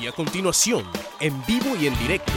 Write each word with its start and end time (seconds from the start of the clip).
Y 0.00 0.06
a 0.06 0.12
continuación, 0.12 0.84
en 1.20 1.44
vivo 1.46 1.74
y 1.80 1.86
en 1.86 1.98
directo, 1.98 2.32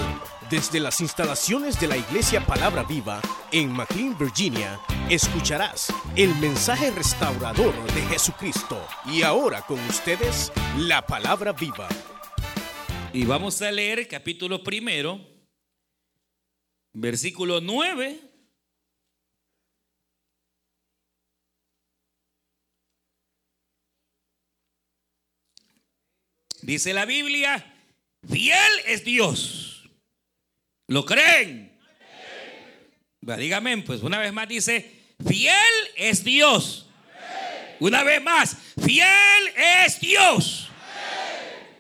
desde 0.50 0.80
las 0.80 1.02
instalaciones 1.02 1.80
de 1.80 1.88
la 1.88 1.98
Iglesia 1.98 2.46
Palabra 2.46 2.84
Viva 2.84 3.22
en 3.52 3.72
McLean, 3.72 4.18
Virginia, 4.18 4.80
escucharás 5.10 5.94
el 6.16 6.34
mensaje 6.36 6.90
restaurador 6.92 7.74
de 7.94 8.02
Jesucristo. 8.04 8.82
Y 9.06 9.24
ahora 9.24 9.62
con 9.64 9.80
ustedes, 9.82 10.54
la 10.78 11.06
Palabra 11.06 11.52
Viva. 11.52 11.90
Y 13.12 13.26
vamos 13.26 13.62
a 13.62 13.72
leer 13.72 14.08
capítulo 14.08 14.64
primero, 14.64 15.20
versículo 16.94 17.60
9. 17.60 18.29
Dice 26.70 26.94
la 26.94 27.06
Biblia, 27.06 27.66
fiel 28.30 28.72
es 28.86 29.04
Dios. 29.04 29.90
¿Lo 30.86 31.04
creen? 31.04 31.76
Dígame, 33.22 33.80
pues 33.80 34.04
una 34.04 34.20
vez 34.20 34.32
más 34.32 34.48
dice, 34.48 35.16
fiel 35.28 35.56
es 35.96 36.24
Dios. 36.24 36.86
Una 37.80 38.04
vez 38.04 38.22
más, 38.22 38.56
fiel 38.86 39.08
es 39.84 40.00
Dios. 40.00 40.70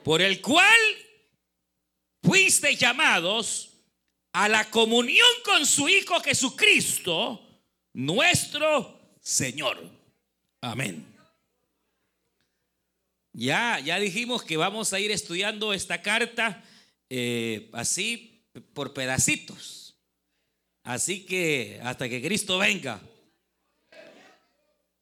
Por 0.03 0.23
el 0.23 0.41
cual 0.41 0.79
fuiste 2.23 2.75
llamados 2.75 3.69
a 4.33 4.49
la 4.49 4.71
comunión 4.71 5.29
con 5.45 5.67
su 5.67 5.87
Hijo 5.87 6.19
Jesucristo, 6.19 7.47
nuestro 7.93 8.99
Señor. 9.21 9.87
Amén. 10.61 11.08
Ya, 13.39 13.79
ya 13.79 13.97
dijimos 13.97 14.43
que 14.43 14.57
vamos 14.57 14.91
a 14.91 14.99
ir 14.99 15.11
estudiando 15.11 15.71
esta 15.71 16.01
carta 16.01 16.61
eh, 17.09 17.69
así 17.71 18.43
por 18.73 18.93
pedacitos. 18.93 19.95
Así 20.83 21.25
que 21.25 21.79
hasta 21.81 22.09
que 22.09 22.21
Cristo 22.21 22.57
venga, 22.57 23.01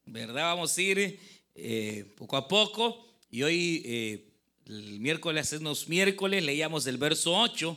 ¿verdad? 0.05 0.53
Vamos 0.53 0.77
a 0.77 0.81
ir 0.83 1.19
eh, 1.55 2.13
poco 2.15 2.37
a 2.37 2.47
poco. 2.47 3.07
Y 3.31 3.41
hoy, 3.41 3.81
eh, 3.83 4.29
el 4.67 4.99
miércoles, 4.99 5.51
unos 5.53 5.89
miércoles, 5.89 6.43
leíamos 6.43 6.85
el 6.85 6.97
verso 6.97 7.35
8 7.35 7.75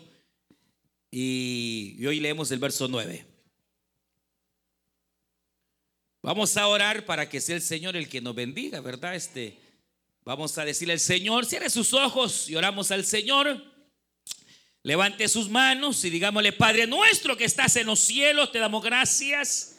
y, 1.10 1.96
y 1.98 2.06
hoy 2.06 2.20
leemos 2.20 2.50
el 2.50 2.58
verso 2.58 2.86
9. 2.86 3.24
Vamos 6.20 6.54
a 6.58 6.68
orar 6.68 7.06
para 7.06 7.30
que 7.30 7.40
sea 7.40 7.56
el 7.56 7.62
Señor 7.62 7.96
el 7.96 8.10
que 8.10 8.20
nos 8.20 8.34
bendiga, 8.34 8.82
¿verdad? 8.82 9.14
Este, 9.14 9.69
vamos 10.24 10.56
a 10.58 10.64
decirle 10.64 10.94
al 10.94 11.00
Señor, 11.00 11.46
cierre 11.46 11.70
sus 11.70 11.92
ojos 11.92 12.48
y 12.48 12.56
oramos 12.56 12.90
al 12.90 13.04
Señor. 13.04 13.64
Levante 14.82 15.28
sus 15.28 15.48
manos 15.48 16.04
y 16.04 16.10
digámosle, 16.10 16.52
Padre 16.52 16.86
nuestro 16.86 17.36
que 17.36 17.44
estás 17.44 17.76
en 17.76 17.86
los 17.86 18.00
cielos, 18.00 18.50
te 18.50 18.58
damos 18.58 18.82
gracias. 18.82 19.76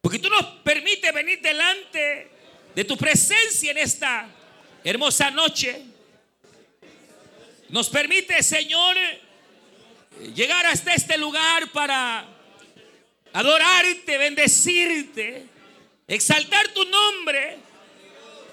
Porque 0.00 0.18
tú 0.18 0.28
nos 0.28 0.44
permites 0.62 1.12
venir 1.14 1.40
delante 1.40 2.30
de 2.74 2.84
tu 2.84 2.96
presencia 2.96 3.70
en 3.70 3.78
esta 3.78 4.28
hermosa 4.82 5.30
noche. 5.30 5.82
Nos 7.70 7.88
permite, 7.88 8.42
Señor, 8.42 8.96
llegar 10.34 10.66
hasta 10.66 10.92
este 10.92 11.16
lugar 11.16 11.70
para 11.72 12.28
adorarte, 13.32 14.18
bendecirte, 14.18 15.46
exaltar 16.06 16.68
tu 16.74 16.84
nombre 16.84 17.63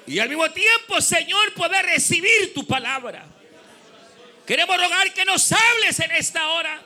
y 0.08 0.20
al 0.20 0.30
mismo 0.30 0.50
tiempo, 0.52 1.00
Señor, 1.00 1.54
poder 1.54 1.86
recibir 1.86 2.54
tu 2.54 2.66
palabra. 2.66 3.26
Queremos 4.46 4.76
rogar 4.78 5.14
que 5.14 5.24
nos 5.26 5.52
hables 5.52 6.00
en 6.00 6.12
esta 6.12 6.48
hora. 6.50 6.82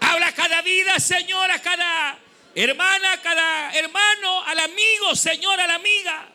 Habla 0.00 0.28
a 0.28 0.34
cada 0.34 0.62
vida, 0.62 0.98
Señor, 1.00 1.50
a 1.50 1.60
cada 1.60 2.18
hermana, 2.54 3.12
a 3.12 3.20
cada 3.20 3.74
hermano, 3.74 4.44
al 4.44 4.58
amigo, 4.60 5.16
Señor, 5.16 5.58
a 5.60 5.66
la 5.66 5.74
amiga. 5.74 6.28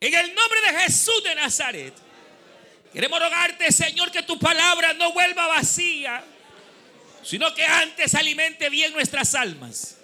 En 0.00 0.14
el 0.14 0.34
nombre 0.34 0.60
de 0.62 0.80
Jesús 0.80 1.22
de 1.24 1.34
Nazaret. 1.34 1.94
Queremos 2.92 3.18
rogarte, 3.18 3.72
Señor, 3.72 4.12
que 4.12 4.22
tu 4.22 4.38
palabra 4.38 4.92
no 4.94 5.12
vuelva 5.12 5.48
vacía, 5.48 6.22
sino 7.24 7.52
que 7.52 7.64
antes 7.64 8.14
alimente 8.14 8.68
bien 8.70 8.92
nuestras 8.92 9.34
almas. 9.34 9.98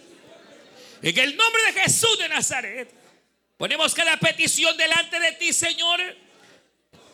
En 1.01 1.17
el 1.17 1.37
nombre 1.37 1.63
de 1.73 1.81
Jesús 1.81 2.19
de 2.19 2.29
Nazaret. 2.29 3.00
Ponemos 3.61 3.95
cada 3.95 4.17
petición 4.17 4.75
delante 4.75 5.21
de 5.21 5.33
ti, 5.33 5.53
Señor. 5.53 6.01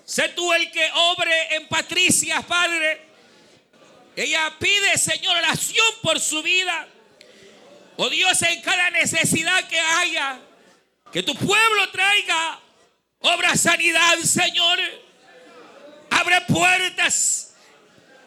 Sé 0.05 0.29
tú 0.29 0.53
el 0.53 0.71
que 0.71 0.89
obre 0.95 1.57
en 1.57 1.67
Patricia, 1.67 2.41
Padre. 2.41 3.01
Ella 4.15 4.55
pide, 4.57 4.97
Señor, 4.97 5.37
oración 5.39 5.87
por 6.03 6.21
su 6.21 6.41
vida. 6.45 6.87
Oh 7.97 8.09
Dios, 8.09 8.41
en 8.43 8.63
cada 8.63 8.91
necesidad 8.91 9.67
que 9.67 9.81
haya, 9.81 10.39
que 11.13 11.25
tu 11.25 11.35
pueblo 11.35 11.91
traiga 11.91 12.61
obra 13.19 13.57
sanidad, 13.57 14.17
Señor. 14.19 14.79
Abre 16.11 16.43
puertas 16.43 17.57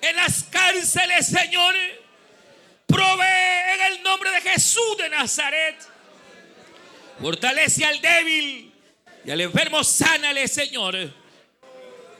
en 0.01 0.17
las 0.17 0.43
cárceles, 0.43 1.25
Señor. 1.25 1.73
Provee 2.85 3.75
en 3.75 3.93
el 3.93 4.03
nombre 4.03 4.29
de 4.31 4.41
Jesús 4.41 4.97
de 4.97 5.07
Nazaret. 5.07 5.88
Fortalece 7.21 7.83
al 7.83 7.99
débil 7.99 8.73
y 9.25 9.31
al 9.31 9.41
enfermo, 9.41 9.83
sánale, 9.83 10.47
Señor. 10.47 10.95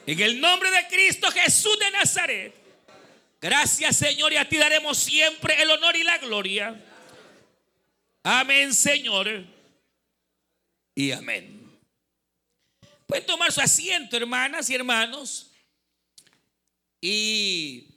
En 0.05 0.19
el 0.19 0.41
nombre 0.41 0.69
de 0.71 0.87
Cristo 0.87 1.31
Jesús 1.31 1.77
de 1.79 1.91
Nazaret. 1.91 2.53
Gracias, 3.41 3.95
Señor, 3.95 4.33
y 4.33 4.35
a 4.35 4.47
ti 4.47 4.57
daremos 4.57 4.97
siempre 4.97 5.61
el 5.61 5.69
honor 5.71 5.95
y 5.95 6.03
la 6.03 6.17
gloria. 6.17 6.85
Amén, 8.23 8.73
Señor. 8.73 9.45
Y 10.93 11.11
amén. 11.11 11.79
Pueden 13.07 13.25
tomar 13.25 13.51
su 13.51 13.61
asiento, 13.61 14.17
hermanas 14.17 14.69
y 14.69 14.75
hermanos. 14.75 15.51
Y 16.99 17.87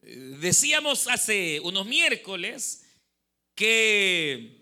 decíamos 0.00 1.08
hace 1.08 1.58
unos 1.60 1.84
miércoles 1.84 2.86
que 3.56 4.55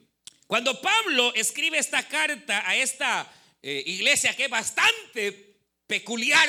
cuando 0.55 0.81
Pablo 0.81 1.35
escribe 1.35 1.79
esta 1.79 2.07
carta 2.07 2.63
a 2.65 2.77
esta 2.77 3.29
eh, 3.61 3.83
iglesia 3.87 4.37
que 4.37 4.45
es 4.45 4.49
bastante 4.49 5.57
peculiar, 5.85 6.49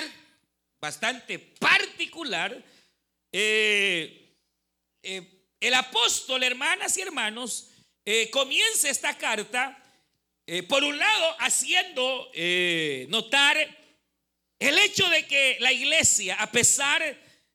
bastante 0.79 1.39
particular, 1.39 2.55
eh, 3.31 4.31
eh, 5.01 5.23
el 5.59 5.73
apóstol, 5.73 6.43
hermanas 6.43 6.95
y 6.97 7.01
hermanos, 7.01 7.71
comienza 8.29 8.91
esta 8.91 9.17
carta, 9.17 9.75
por 10.67 10.83
un 10.83 10.99
lado, 10.99 11.35
haciendo 11.39 12.31
notar 13.07 13.57
el 14.59 14.77
hecho 14.77 15.09
de 15.09 15.25
que 15.25 15.57
la 15.61 15.73
iglesia, 15.73 16.35
a 16.35 16.51
pesar 16.51 17.01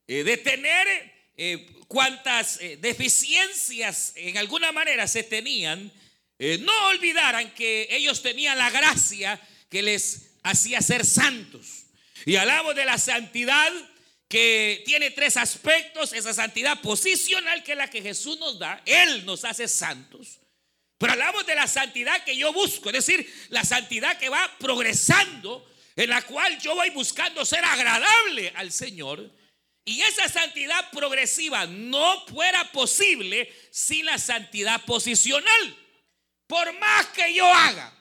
de 0.04 0.36
tener 0.38 1.14
cuantas 1.86 2.58
deficiencias 2.78 4.14
en 4.16 4.36
alguna 4.36 4.72
manera 4.72 5.06
se 5.06 5.22
tenían, 5.22 5.92
eh, 6.42 6.56
no 6.56 6.86
olvidaran 6.86 7.52
que 7.52 7.86
ellos 7.90 8.22
tenían 8.22 8.56
la 8.56 8.70
gracia 8.70 9.38
que 9.68 9.82
les 9.82 10.30
hacía 10.42 10.80
ser 10.80 11.04
santos. 11.04 11.84
Y 12.24 12.36
hablamos 12.36 12.74
de 12.74 12.86
la 12.86 12.96
santidad 12.96 13.70
que 14.26 14.82
tiene 14.86 15.10
tres 15.10 15.36
aspectos, 15.36 16.14
esa 16.14 16.32
santidad 16.32 16.80
posicional 16.80 17.62
que 17.62 17.72
es 17.72 17.78
la 17.78 17.90
que 17.90 18.00
Jesús 18.00 18.38
nos 18.38 18.58
da, 18.58 18.80
Él 18.86 19.26
nos 19.26 19.44
hace 19.44 19.68
santos. 19.68 20.38
Pero 20.96 21.12
hablamos 21.12 21.44
de 21.44 21.54
la 21.54 21.66
santidad 21.66 22.24
que 22.24 22.34
yo 22.34 22.54
busco, 22.54 22.88
es 22.88 23.04
decir, 23.04 23.46
la 23.50 23.62
santidad 23.62 24.16
que 24.18 24.30
va 24.30 24.50
progresando, 24.58 25.70
en 25.94 26.08
la 26.08 26.22
cual 26.22 26.58
yo 26.58 26.74
voy 26.74 26.88
buscando 26.88 27.44
ser 27.44 27.62
agradable 27.66 28.50
al 28.56 28.72
Señor. 28.72 29.30
Y 29.84 30.00
esa 30.00 30.26
santidad 30.30 30.90
progresiva 30.90 31.66
no 31.66 32.24
fuera 32.26 32.72
posible 32.72 33.52
sin 33.70 34.06
la 34.06 34.16
santidad 34.16 34.82
posicional. 34.86 35.76
Por 36.50 36.76
más 36.80 37.06
que 37.14 37.32
yo 37.32 37.46
haga, 37.46 37.92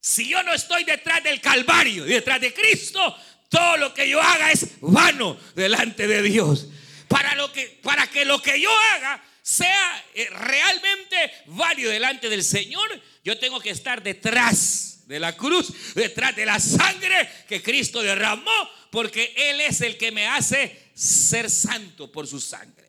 si 0.00 0.26
yo 0.26 0.42
no 0.42 0.54
estoy 0.54 0.82
detrás 0.82 1.22
del 1.22 1.42
Calvario 1.42 2.06
y 2.06 2.08
detrás 2.08 2.40
de 2.40 2.54
Cristo, 2.54 3.14
todo 3.50 3.76
lo 3.76 3.92
que 3.92 4.08
yo 4.08 4.18
haga 4.18 4.50
es 4.50 4.80
vano 4.80 5.38
delante 5.54 6.06
de 6.06 6.22
Dios. 6.22 6.68
Para, 7.06 7.34
lo 7.34 7.52
que, 7.52 7.78
para 7.82 8.06
que 8.06 8.24
lo 8.24 8.40
que 8.40 8.58
yo 8.58 8.70
haga 8.94 9.22
sea 9.42 10.04
eh, 10.14 10.26
realmente 10.30 11.16
válido 11.48 11.90
delante 11.90 12.30
del 12.30 12.42
Señor, 12.42 12.88
yo 13.22 13.38
tengo 13.38 13.60
que 13.60 13.68
estar 13.68 14.02
detrás 14.02 15.06
de 15.06 15.20
la 15.20 15.36
cruz, 15.36 15.70
detrás 15.94 16.34
de 16.34 16.46
la 16.46 16.58
sangre 16.58 17.28
que 17.46 17.62
Cristo 17.62 18.00
derramó, 18.00 18.70
porque 18.90 19.34
Él 19.36 19.60
es 19.60 19.82
el 19.82 19.98
que 19.98 20.12
me 20.12 20.26
hace 20.26 20.92
ser 20.94 21.50
santo 21.50 22.10
por 22.10 22.26
su 22.26 22.40
sangre. 22.40 22.81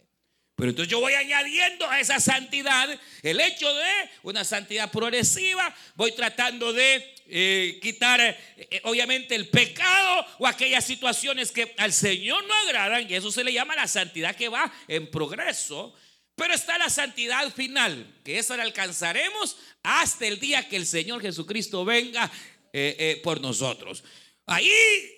Pero 0.64 0.70
entonces 0.70 0.90
yo 0.94 1.02
voy 1.02 1.12
añadiendo 1.12 1.90
a 1.90 2.00
esa 2.00 2.22
santidad 2.22 2.88
el 3.22 3.42
hecho 3.42 3.68
de 3.74 3.92
una 4.22 4.46
santidad 4.46 4.90
progresiva, 4.90 5.76
voy 5.96 6.14
tratando 6.14 6.72
de 6.72 7.16
eh, 7.28 7.80
quitar 7.82 8.22
eh, 8.22 8.80
obviamente 8.86 9.36
el 9.36 9.50
pecado 9.50 10.26
o 10.40 10.48
aquellas 10.48 10.86
situaciones 10.86 11.52
que 11.52 11.76
al 11.78 11.92
Señor 11.92 12.48
no 12.48 12.54
agradan 12.66 13.06
y 13.12 13.14
eso 13.14 13.30
se 13.30 13.44
le 13.44 13.52
llama 13.52 13.76
la 13.76 13.90
santidad 13.90 14.38
que 14.38 14.48
va 14.48 14.74
en 14.88 15.12
progreso. 15.12 15.94
Pero 16.34 16.54
está 16.54 16.78
la 16.78 16.90
santidad 16.90 17.54
final, 17.54 18.22
que 18.24 18.40
esa 18.40 18.56
la 18.56 18.64
alcanzaremos 18.64 19.58
hasta 19.84 20.28
el 20.28 20.40
día 20.40 20.70
que 20.70 20.78
el 20.78 20.86
Señor 20.86 21.22
Jesucristo 21.22 21.84
venga 21.84 22.32
eh, 22.72 23.20
por 23.22 23.42
nosotros. 23.42 24.02
Ahí 24.46 24.72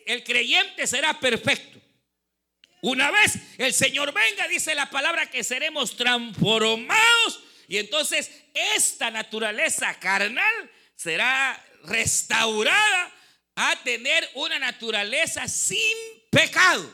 el 0.07 0.23
creyente 0.23 0.87
será 0.87 1.19
perfecto. 1.19 1.84
Una 2.81 3.11
vez 3.11 3.39
el 3.57 3.73
Señor 3.73 4.13
venga, 4.13 4.47
dice 4.47 4.75
la 4.75 4.89
palabra 4.89 5.29
que 5.29 5.43
seremos 5.43 5.95
transformados 5.95 7.43
y 7.67 7.77
entonces 7.77 8.29
esta 8.75 9.09
naturaleza 9.11 9.93
carnal 9.99 10.71
será 10.95 11.63
restaurada 11.83 13.11
a 13.55 13.75
tener 13.83 14.29
una 14.35 14.59
naturaleza 14.59 15.47
sin 15.47 15.95
pecado. 16.29 16.91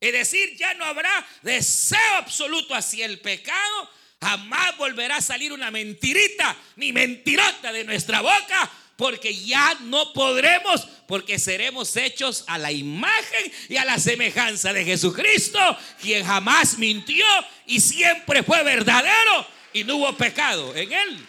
Es 0.00 0.12
decir, 0.12 0.56
ya 0.56 0.74
no 0.74 0.84
habrá 0.84 1.26
deseo 1.42 2.14
absoluto 2.16 2.74
hacia 2.74 3.04
el 3.06 3.20
pecado, 3.20 3.90
jamás 4.20 4.76
volverá 4.76 5.16
a 5.16 5.22
salir 5.22 5.52
una 5.52 5.70
mentirita 5.70 6.56
ni 6.76 6.92
mentirota 6.92 7.72
de 7.72 7.84
nuestra 7.84 8.20
boca, 8.20 8.70
porque 8.98 9.32
ya 9.32 9.76
no 9.82 10.12
podremos, 10.12 10.80
porque 11.06 11.38
seremos 11.38 11.96
hechos 11.96 12.42
a 12.48 12.58
la 12.58 12.72
imagen 12.72 13.52
y 13.68 13.76
a 13.76 13.84
la 13.84 13.96
semejanza 13.96 14.72
de 14.72 14.84
Jesucristo, 14.84 15.60
quien 16.02 16.26
jamás 16.26 16.78
mintió 16.78 17.24
y 17.64 17.78
siempre 17.78 18.42
fue 18.42 18.60
verdadero 18.64 19.46
y 19.72 19.84
no 19.84 19.98
hubo 19.98 20.16
pecado 20.16 20.74
en 20.74 20.92
él. 20.92 21.26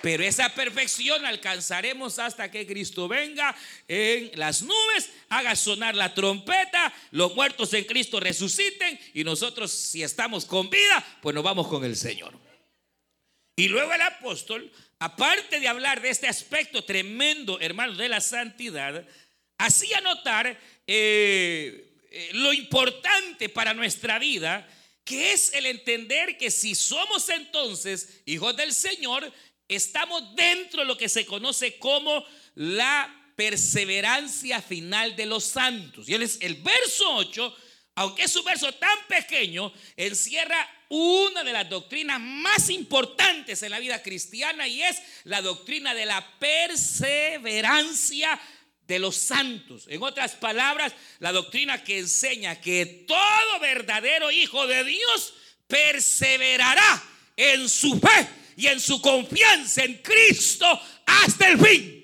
Pero 0.00 0.24
esa 0.24 0.54
perfección 0.54 1.26
alcanzaremos 1.26 2.18
hasta 2.18 2.50
que 2.50 2.66
Cristo 2.66 3.06
venga 3.06 3.54
en 3.86 4.30
las 4.36 4.62
nubes, 4.62 5.10
haga 5.28 5.54
sonar 5.54 5.94
la 5.94 6.14
trompeta, 6.14 6.90
los 7.10 7.34
muertos 7.34 7.74
en 7.74 7.84
Cristo 7.84 8.18
resuciten 8.18 8.98
y 9.12 9.24
nosotros 9.24 9.70
si 9.70 10.02
estamos 10.02 10.46
con 10.46 10.70
vida, 10.70 11.04
pues 11.20 11.34
nos 11.34 11.44
vamos 11.44 11.68
con 11.68 11.84
el 11.84 11.96
Señor. 11.96 12.32
Y 13.56 13.68
luego 13.68 13.92
el 13.92 14.00
apóstol 14.00 14.72
aparte 15.02 15.58
de 15.58 15.66
hablar 15.66 16.00
de 16.00 16.10
este 16.10 16.28
aspecto 16.28 16.84
tremendo, 16.84 17.58
hermanos, 17.58 17.98
de 17.98 18.08
la 18.08 18.20
santidad, 18.20 19.04
hacía 19.58 20.00
notar 20.00 20.46
eh, 20.86 21.92
eh, 22.08 22.30
lo 22.34 22.52
importante 22.52 23.48
para 23.48 23.74
nuestra 23.74 24.20
vida, 24.20 24.64
que 25.02 25.32
es 25.32 25.54
el 25.54 25.66
entender 25.66 26.38
que 26.38 26.52
si 26.52 26.76
somos 26.76 27.28
entonces 27.30 28.22
hijos 28.26 28.56
del 28.56 28.72
Señor, 28.72 29.32
estamos 29.66 30.36
dentro 30.36 30.82
de 30.82 30.86
lo 30.86 30.96
que 30.96 31.08
se 31.08 31.26
conoce 31.26 31.78
como 31.78 32.24
la 32.54 33.12
perseverancia 33.34 34.62
final 34.62 35.16
de 35.16 35.26
los 35.26 35.42
santos. 35.42 36.08
Y 36.08 36.14
es 36.14 36.38
el 36.40 36.54
verso 36.62 37.16
8 37.16 37.56
aunque 37.94 38.22
es 38.22 38.34
un 38.36 38.44
verso 38.44 38.72
tan 38.72 39.06
pequeño, 39.06 39.70
encierra 39.96 40.66
una 40.88 41.44
de 41.44 41.52
las 41.52 41.68
doctrinas 41.68 42.18
más 42.20 42.70
importantes 42.70 43.62
en 43.62 43.70
la 43.70 43.80
vida 43.80 44.02
cristiana 44.02 44.66
y 44.66 44.82
es 44.82 45.02
la 45.24 45.42
doctrina 45.42 45.92
de 45.94 46.06
la 46.06 46.26
perseverancia 46.38 48.40
de 48.86 48.98
los 48.98 49.16
santos. 49.16 49.84
En 49.88 50.02
otras 50.02 50.32
palabras, 50.32 50.94
la 51.18 51.32
doctrina 51.32 51.84
que 51.84 51.98
enseña 51.98 52.58
que 52.60 53.04
todo 53.06 53.60
verdadero 53.60 54.30
hijo 54.30 54.66
de 54.66 54.84
Dios 54.84 55.34
perseverará 55.66 57.02
en 57.36 57.68
su 57.68 58.00
fe 58.00 58.26
y 58.56 58.68
en 58.68 58.80
su 58.80 59.02
confianza 59.02 59.84
en 59.84 59.98
Cristo 59.98 60.80
hasta 61.06 61.48
el 61.48 61.58
fin. 61.58 61.98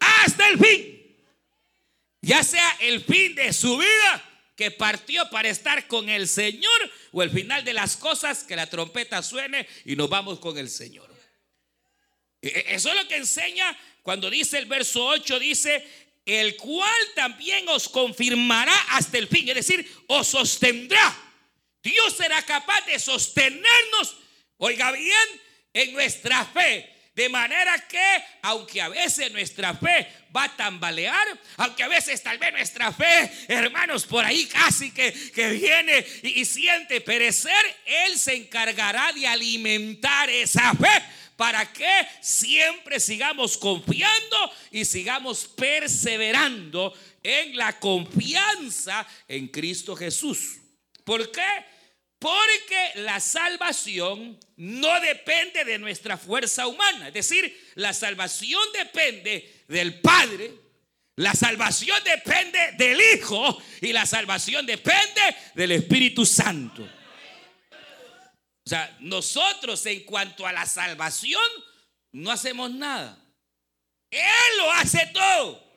Hasta 0.00 0.48
el 0.48 0.58
fin 0.58 0.97
ya 2.20 2.42
sea 2.42 2.76
el 2.80 3.02
fin 3.02 3.34
de 3.34 3.52
su 3.52 3.76
vida 3.76 4.24
que 4.56 4.70
partió 4.70 5.28
para 5.30 5.48
estar 5.48 5.86
con 5.86 6.08
el 6.08 6.26
Señor 6.26 6.92
o 7.12 7.22
el 7.22 7.30
final 7.30 7.64
de 7.64 7.72
las 7.72 7.96
cosas 7.96 8.42
que 8.42 8.56
la 8.56 8.68
trompeta 8.68 9.22
suene 9.22 9.68
y 9.84 9.94
nos 9.94 10.10
vamos 10.10 10.40
con 10.40 10.58
el 10.58 10.68
Señor. 10.68 11.08
E, 12.42 12.48
e, 12.48 12.74
eso 12.74 12.88
es 12.90 12.96
lo 12.96 13.06
que 13.06 13.16
enseña 13.16 13.76
cuando 14.02 14.28
dice 14.28 14.58
el 14.58 14.66
verso 14.66 15.06
8, 15.06 15.38
dice, 15.38 15.86
el 16.26 16.56
cual 16.56 16.98
también 17.14 17.68
os 17.68 17.88
confirmará 17.88 18.76
hasta 18.90 19.18
el 19.18 19.28
fin, 19.28 19.48
es 19.48 19.54
decir, 19.54 19.88
os 20.08 20.26
sostendrá. 20.26 21.16
Dios 21.82 22.16
será 22.16 22.44
capaz 22.44 22.84
de 22.86 22.98
sostenernos, 22.98 24.16
oiga 24.56 24.90
bien, 24.92 25.40
en 25.72 25.92
nuestra 25.92 26.44
fe 26.46 26.97
de 27.18 27.28
manera 27.28 27.76
que, 27.88 28.24
aunque 28.42 28.80
a 28.80 28.88
veces 28.88 29.32
nuestra 29.32 29.74
fe 29.74 30.06
va 30.34 30.44
a 30.44 30.56
tambalear, 30.56 31.26
aunque 31.56 31.82
a 31.82 31.88
veces 31.88 32.22
tal 32.22 32.38
vez 32.38 32.52
nuestra 32.52 32.92
fe, 32.92 33.28
hermanos, 33.48 34.06
por 34.06 34.24
ahí 34.24 34.46
casi 34.46 34.92
que, 34.92 35.12
que 35.34 35.50
viene 35.50 36.06
y, 36.22 36.42
y 36.42 36.44
siente 36.44 37.00
perecer, 37.00 37.58
Él 37.84 38.16
se 38.16 38.36
encargará 38.36 39.12
de 39.12 39.26
alimentar 39.26 40.30
esa 40.30 40.72
fe 40.74 41.02
para 41.34 41.72
que 41.72 41.90
siempre 42.20 43.00
sigamos 43.00 43.58
confiando 43.58 44.52
y 44.70 44.84
sigamos 44.84 45.48
perseverando 45.48 46.96
en 47.24 47.56
la 47.56 47.80
confianza 47.80 49.04
en 49.26 49.48
Cristo 49.48 49.96
Jesús. 49.96 50.58
¿Por 51.02 51.32
qué? 51.32 51.77
Porque 52.18 52.92
la 52.96 53.20
salvación 53.20 54.38
no 54.56 55.00
depende 55.00 55.64
de 55.64 55.78
nuestra 55.78 56.16
fuerza 56.16 56.66
humana. 56.66 57.08
Es 57.08 57.14
decir, 57.14 57.72
la 57.76 57.92
salvación 57.92 58.60
depende 58.72 59.64
del 59.68 60.00
Padre, 60.00 60.52
la 61.16 61.34
salvación 61.34 62.02
depende 62.04 62.58
del 62.76 63.00
Hijo 63.14 63.62
y 63.80 63.92
la 63.92 64.04
salvación 64.06 64.66
depende 64.66 65.20
del 65.54 65.72
Espíritu 65.72 66.26
Santo. 66.26 66.82
O 66.82 68.68
sea, 68.68 68.96
nosotros 69.00 69.84
en 69.86 70.00
cuanto 70.04 70.46
a 70.46 70.52
la 70.52 70.66
salvación 70.66 71.42
no 72.12 72.30
hacemos 72.30 72.70
nada. 72.70 73.18
Él 74.10 74.58
lo 74.58 74.72
hace 74.72 75.06
todo. 75.06 75.68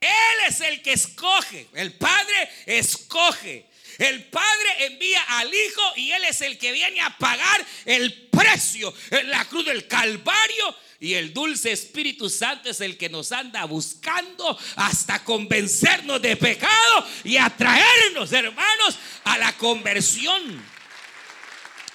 Él 0.00 0.48
es 0.48 0.60
el 0.60 0.82
que 0.82 0.92
escoge. 0.92 1.68
El 1.74 1.94
Padre 1.94 2.50
escoge. 2.66 3.70
El 3.98 4.24
Padre 4.24 4.86
envía 4.86 5.22
al 5.22 5.48
Hijo 5.48 5.82
y 5.96 6.10
Él 6.12 6.24
es 6.24 6.40
el 6.42 6.58
que 6.58 6.72
viene 6.72 7.00
a 7.00 7.16
pagar 7.16 7.64
el 7.84 8.28
precio 8.28 8.92
en 9.10 9.30
la 9.30 9.44
cruz 9.46 9.64
del 9.64 9.86
Calvario. 9.86 10.76
Y 10.98 11.14
el 11.14 11.32
dulce 11.32 11.72
Espíritu 11.72 12.30
Santo 12.30 12.70
es 12.70 12.80
el 12.80 12.96
que 12.96 13.08
nos 13.08 13.32
anda 13.32 13.64
buscando 13.64 14.58
hasta 14.76 15.22
convencernos 15.24 16.22
de 16.22 16.36
pecado 16.36 17.06
y 17.24 17.36
atraernos, 17.36 18.32
hermanos, 18.32 18.98
a 19.24 19.36
la 19.38 19.52
conversión. 19.56 20.62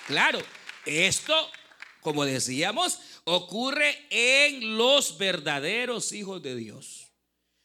Claro, 0.08 0.40
esto, 0.86 1.52
como 2.02 2.26
decíamos, 2.26 3.00
ocurre 3.24 4.08
en 4.10 4.78
los 4.78 5.18
verdaderos 5.18 6.12
hijos 6.12 6.42
de 6.42 6.56
Dios. 6.56 7.12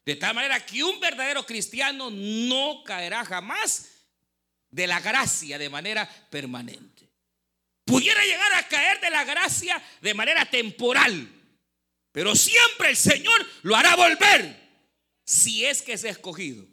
De 0.07 0.17
tal 0.17 0.35
manera 0.35 0.65
que 0.65 0.85
un 0.85 1.01
verdadero 1.01 1.45
cristiano 1.45 2.11
no 2.11 2.83
caerá 2.85 3.25
jamás 3.25 3.96
de 4.77 4.87
la 4.87 5.01
gracia 5.01 5.59
de 5.59 5.71
manera 5.71 6.07
permanente. 6.29 7.09
Pudiera 7.87 8.23
llegar 8.23 8.53
a 8.53 8.69
caer 8.69 9.01
de 9.01 9.09
la 9.09 9.25
gracia 9.25 9.83
de 10.03 10.13
manera 10.13 10.45
temporal, 10.45 11.33
pero 12.13 12.37
siempre 12.37 12.91
el 12.91 12.97
Señor 12.97 13.47
lo 13.63 13.75
hará 13.75 13.97
volver 13.97 14.55
si 15.25 15.65
es 15.65 15.81
que 15.81 15.95
es 15.95 16.05
escogido. 16.05 16.67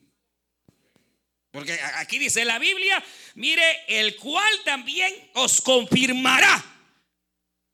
Porque 1.51 1.79
aquí 1.95 2.19
dice 2.19 2.43
la 2.43 2.60
Biblia, 2.60 3.01
mire, 3.36 3.86
el 3.88 4.17
cual 4.17 4.51
también 4.65 5.31
os 5.36 5.62
confirmará 5.62 6.62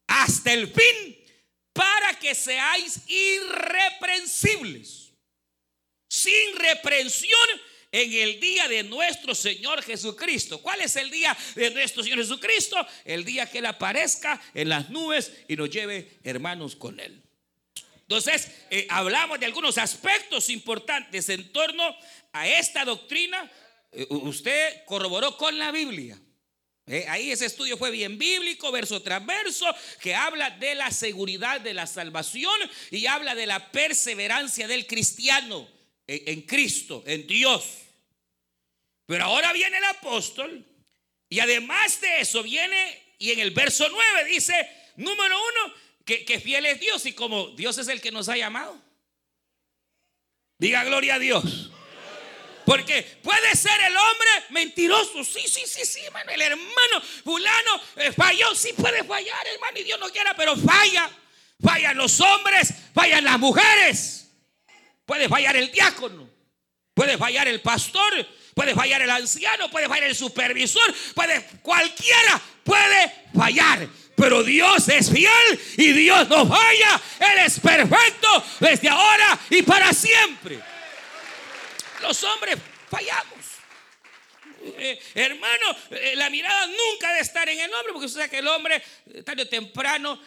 hasta 0.05 0.53
el 0.53 0.67
fin 0.67 1.25
para 1.74 2.19
que 2.19 2.36
seáis 2.36 3.00
irreprensibles, 3.07 5.12
sin 6.07 6.55
reprensión 6.55 7.50
en 7.91 8.13
el 8.13 8.39
día 8.39 8.67
de 8.67 8.84
nuestro 8.84 9.34
Señor 9.34 9.81
Jesucristo. 9.81 10.62
¿Cuál 10.62 10.81
es 10.81 10.96
el 10.96 11.10
día 11.10 11.36
de 11.55 11.72
nuestro 11.72 12.03
Señor 12.03 12.19
Jesucristo? 12.19 12.75
El 13.05 13.25
día 13.25 13.50
que 13.50 13.60
Él 13.60 13.65
aparezca 13.65 14.39
en 14.53 14.69
las 14.69 14.89
nubes 14.89 15.31
y 15.48 15.55
nos 15.55 15.69
lleve 15.69 16.19
hermanos 16.24 16.75
con 16.75 17.00
Él. 17.00 17.22
Entonces, 18.01 18.50
eh, 18.72 18.88
hablamos 18.89 19.39
de 19.39 19.46
algunos 19.46 19.77
aspectos 19.77 20.50
importantes 20.50 21.29
en 21.29 21.51
torno 21.51 21.96
a 22.34 22.48
esta 22.48 22.84
doctrina. 22.86 23.50
Eh, 23.91 24.05
usted 24.10 24.84
corroboró 24.86 25.38
con 25.38 25.58
la 25.58 25.72
Biblia. 25.72 26.19
Eh, 26.88 27.05
ahí 27.08 27.31
ese 27.31 27.46
estudio 27.46 27.77
fue 27.77 27.91
bien 27.91 28.17
bíblico, 28.17 28.72
verso 28.72 29.00
tras 29.03 29.24
verso, 29.24 29.67
que 30.01 30.15
habla 30.15 30.50
de 30.50 30.74
la 30.74 30.89
seguridad 30.89 31.62
de 31.62 31.75
la 31.75 31.86
salvación 31.86 32.60
y 32.89 33.05
habla 33.05 33.36
de 33.36 33.46
la 33.46 33.72
perseverancia 33.72 34.67
del 34.67 34.88
cristiano 34.88 35.78
en 36.09 36.41
Cristo, 36.41 37.03
en 37.05 37.27
Dios. 37.27 37.63
Pero 39.05 39.25
ahora 39.25 39.53
viene 39.53 39.77
el 39.77 39.83
apóstol 39.85 40.65
Y 41.29 41.39
además 41.39 42.01
de 42.01 42.21
eso 42.21 42.43
viene 42.43 43.09
y 43.19 43.31
en 43.31 43.39
el 43.39 43.51
verso 43.51 43.87
9 43.89 44.25
dice, 44.29 44.53
número 44.95 45.37
uno, 45.37 45.73
que, 46.05 46.23
que 46.23 46.39
fiel 46.39 46.65
es 46.65 46.79
Dios 46.79 47.05
y 47.05 47.11
como 47.11 47.49
Dios 47.49 47.77
es 47.77 47.89
el 47.89 47.99
que 47.99 48.11
nos 48.11 48.29
ha 48.29 48.37
llamado. 48.37 48.81
Diga 50.57 50.85
gloria 50.85 51.15
a 51.15 51.19
Dios. 51.19 51.69
Porque 52.65 53.03
puede 53.21 53.55
ser 53.55 53.79
el 53.81 53.97
hombre 53.97 54.29
mentiroso. 54.51 55.23
Sí, 55.23 55.41
sí, 55.47 55.63
sí, 55.65 55.85
sí, 55.85 55.99
hermano. 56.01 56.31
El 56.31 56.41
hermano 56.41 57.01
fulano 57.23 57.81
eh, 57.97 58.11
falló. 58.11 58.55
Sí 58.55 58.73
puede 58.73 59.03
fallar, 59.03 59.47
hermano. 59.47 59.79
Y 59.79 59.83
Dios 59.83 59.99
no 59.99 60.09
quiera, 60.09 60.33
pero 60.35 60.55
falla. 60.55 61.09
Fallan 61.61 61.97
los 61.97 62.21
hombres, 62.21 62.73
fallan 62.93 63.23
las 63.23 63.39
mujeres. 63.39 64.28
Puede 65.09 65.27
fallar 65.27 65.57
el 65.57 65.71
diácono. 65.71 66.29
Puede 66.93 67.17
fallar 67.17 67.47
el 67.47 67.61
pastor. 67.61 68.27
Puede 68.53 68.75
fallar 68.75 69.01
el 69.01 69.09
anciano. 69.09 69.67
Puede 69.71 69.87
fallar 69.87 70.03
el 70.03 70.15
supervisor. 70.15 70.93
Puede, 71.15 71.43
cualquiera 71.63 72.39
puede 72.63 73.11
fallar. 73.33 73.87
Pero 74.15 74.43
Dios 74.43 74.87
es 74.87 75.09
fiel 75.09 75.59
y 75.77 75.93
Dios 75.93 76.29
no 76.29 76.47
falla. 76.47 77.01
Él 77.21 77.39
es 77.43 77.59
perfecto 77.59 78.43
desde 78.59 78.87
ahora 78.87 79.39
y 79.49 79.63
para 79.63 79.91
siempre. 79.93 80.59
Los 82.03 82.23
hombres 82.25 82.59
fallamos. 82.87 83.45
Eh, 84.61 85.01
hermano, 85.15 85.75
eh, 85.89 86.13
la 86.17 86.29
mirada 86.29 86.67
nunca 86.67 87.07
debe 87.07 87.21
estar 87.21 87.49
en 87.49 87.59
el 87.59 87.73
hombre, 87.73 87.93
porque 87.93 88.05
usted 88.05 88.19
sabe 88.19 88.29
que 88.29 88.37
el 88.37 88.47
hombre 88.47 88.83
eh, 89.11 89.23
tarde 89.23 89.41
o 89.41 89.47
temprano 89.47 90.21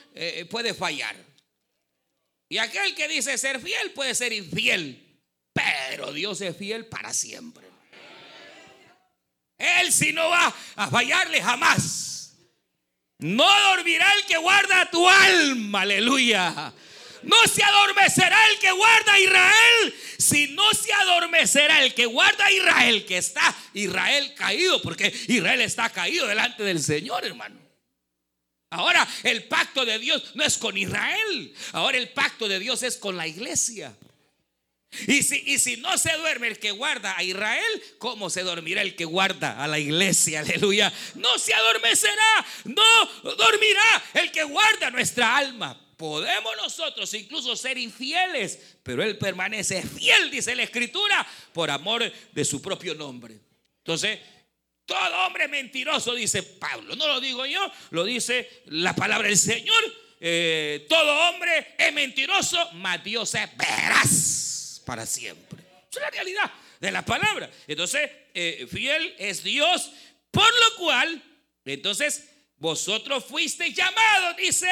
puede 0.50 0.74
fallar. 0.74 1.14
Y 2.52 2.59
aquel 2.59 2.94
que 2.94 3.09
dice 3.09 3.38
ser 3.38 3.59
fiel 3.61 3.92
puede 3.92 4.14
ser 4.14 4.30
infiel, 4.30 5.02
pero 5.54 6.12
Dios 6.12 6.38
es 6.42 6.54
fiel 6.54 6.85
para 6.85 7.14
siempre. 7.14 7.66
Él 9.56 9.90
si 9.90 10.12
no 10.12 10.28
va 10.28 10.54
a 10.76 10.90
fallarle 10.90 11.40
jamás. 11.40 12.35
No 13.21 13.49
dormirá 13.71 14.06
el 14.18 14.26
que 14.26 14.37
guarda 14.37 14.90
tu 14.90 15.09
alma, 15.09 15.80
aleluya. 15.80 16.75
No 17.23 17.37
se 17.50 17.64
adormecerá 17.64 18.37
el 18.50 18.59
que 18.59 18.71
guarda 18.71 19.14
a 19.14 19.21
Israel, 19.21 19.94
si 20.18 20.49
no 20.49 20.75
se 20.75 20.92
adormecerá 20.92 21.82
el 21.82 21.94
que 21.94 22.04
guarda 22.04 22.44
a 22.44 22.52
Israel, 22.52 23.06
que 23.06 23.16
está 23.16 23.56
Israel 23.73 24.35
caído, 24.35 24.82
porque 24.82 25.06
Israel 25.28 25.62
está 25.62 25.88
caído 25.88 26.26
delante 26.26 26.64
del 26.64 26.82
Señor, 26.82 27.25
hermano. 27.25 27.62
Ahora 28.72 29.06
el 29.22 29.44
pacto 29.44 29.84
de 29.84 29.98
Dios 29.98 30.32
no 30.34 30.42
es 30.42 30.56
con 30.56 30.76
Israel, 30.78 31.54
ahora 31.72 31.98
el 31.98 32.08
pacto 32.08 32.48
de 32.48 32.58
Dios 32.58 32.82
es 32.82 32.96
con 32.96 33.18
la 33.18 33.26
iglesia. 33.26 33.94
Y 35.06 35.22
si, 35.22 35.42
y 35.46 35.58
si, 35.58 35.76
no 35.76 35.96
se 35.98 36.14
duerme 36.16 36.48
el 36.48 36.58
que 36.58 36.70
guarda 36.70 37.14
a 37.16 37.22
Israel, 37.22 37.82
¿cómo 37.98 38.30
se 38.30 38.42
dormirá 38.42 38.82
el 38.82 38.96
que 38.96 39.04
guarda 39.04 39.62
a 39.62 39.68
la 39.68 39.78
iglesia? 39.78 40.40
Aleluya. 40.44 40.92
No 41.14 41.38
se 41.38 41.52
adormecerá, 41.52 42.46
no 42.64 43.06
dormirá 43.36 44.04
el 44.14 44.30
que 44.30 44.44
guarda 44.44 44.90
nuestra 44.90 45.36
alma. 45.36 45.78
Podemos 45.98 46.56
nosotros 46.56 47.12
incluso 47.14 47.54
ser 47.56 47.76
infieles, 47.76 48.58
pero 48.82 49.02
Él 49.02 49.18
permanece 49.18 49.82
fiel, 49.82 50.30
dice 50.30 50.54
la 50.54 50.62
Escritura, 50.62 51.26
por 51.52 51.70
amor 51.70 52.10
de 52.32 52.44
su 52.44 52.60
propio 52.60 52.94
nombre. 52.94 53.38
Entonces, 53.78 54.18
todo 54.92 55.26
hombre 55.26 55.49
mentiroso, 55.49 56.14
dice 56.14 56.42
Pablo. 56.42 56.94
No 56.96 57.08
lo 57.08 57.20
digo 57.20 57.46
yo, 57.46 57.72
lo 57.90 58.04
dice 58.04 58.62
la 58.66 58.94
palabra 58.94 59.28
del 59.28 59.38
Señor. 59.38 59.82
Eh, 60.20 60.87
todo 60.88 61.30
hombre 61.30 61.75
es 61.78 61.92
mentiroso, 61.94 62.72
mas 62.75 63.02
Dios 63.02 63.34
es 63.34 63.56
veraz 63.56 64.82
para 64.84 65.06
siempre. 65.06 65.62
es 65.90 65.99
la 65.99 66.11
realidad 66.11 66.52
de 66.78 66.90
la 66.90 67.04
palabra. 67.04 67.50
Entonces, 67.66 68.11
eh, 68.34 68.66
fiel 68.70 69.14
es 69.18 69.42
Dios, 69.42 69.90
por 70.30 70.44
lo 70.44 70.76
cual, 70.76 71.22
entonces, 71.64 72.28
vosotros 72.58 73.25
fuisteis 73.25 73.75
llamados, 73.75 74.37
dice 74.37 74.68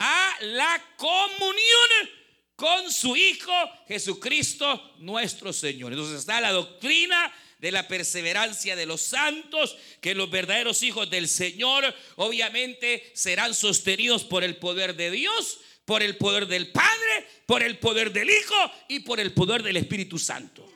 a 0.00 0.36
la 0.40 0.82
comunión 0.96 2.10
con 2.56 2.90
su 2.90 3.14
Hijo 3.16 3.52
Jesucristo 3.86 4.94
nuestro 4.98 5.52
Señor. 5.52 5.92
Entonces 5.92 6.18
está 6.18 6.40
la 6.40 6.50
doctrina 6.50 7.32
de 7.60 7.70
la 7.70 7.86
perseverancia 7.86 8.74
de 8.74 8.86
los 8.86 9.02
santos, 9.02 9.76
que 10.00 10.14
los 10.14 10.30
verdaderos 10.30 10.82
hijos 10.82 11.10
del 11.10 11.28
Señor 11.28 11.94
obviamente 12.16 13.12
serán 13.14 13.54
sostenidos 13.54 14.24
por 14.24 14.42
el 14.42 14.56
poder 14.56 14.96
de 14.96 15.10
Dios, 15.10 15.60
por 15.84 16.02
el 16.02 16.16
poder 16.16 16.46
del 16.46 16.72
Padre, 16.72 17.26
por 17.44 17.62
el 17.62 17.78
poder 17.78 18.12
del 18.12 18.30
Hijo 18.30 18.72
y 18.88 19.00
por 19.00 19.20
el 19.20 19.34
poder 19.34 19.62
del 19.62 19.76
Espíritu 19.76 20.18
Santo. 20.18 20.66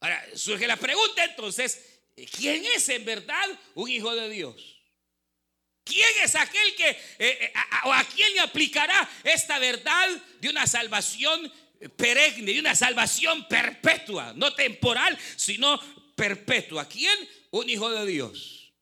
Ahora, 0.00 0.24
surge 0.34 0.68
la 0.68 0.76
pregunta 0.76 1.24
entonces, 1.24 2.00
¿quién 2.36 2.64
es 2.64 2.88
en 2.88 3.04
verdad 3.04 3.46
un 3.74 3.90
hijo 3.90 4.14
de 4.14 4.30
Dios? 4.30 4.76
¿Quién 5.82 6.08
es 6.22 6.34
aquel 6.34 6.74
que 6.76 6.90
eh, 6.90 6.98
eh, 7.18 7.52
o 7.84 7.92
a 7.92 8.04
quién 8.04 8.34
le 8.34 8.40
aplicará 8.40 9.08
esta 9.24 9.58
verdad 9.58 10.08
de 10.40 10.48
una 10.48 10.66
salvación 10.66 11.52
perenne, 11.96 12.52
de 12.52 12.60
una 12.60 12.74
salvación 12.74 13.46
perpetua, 13.48 14.32
no 14.34 14.54
temporal, 14.54 15.18
sino 15.36 15.80
perpetua? 16.14 16.88
¿Quién? 16.88 17.16
Un 17.50 17.68
hijo 17.68 17.90
de 17.90 18.06
Dios. 18.06 18.72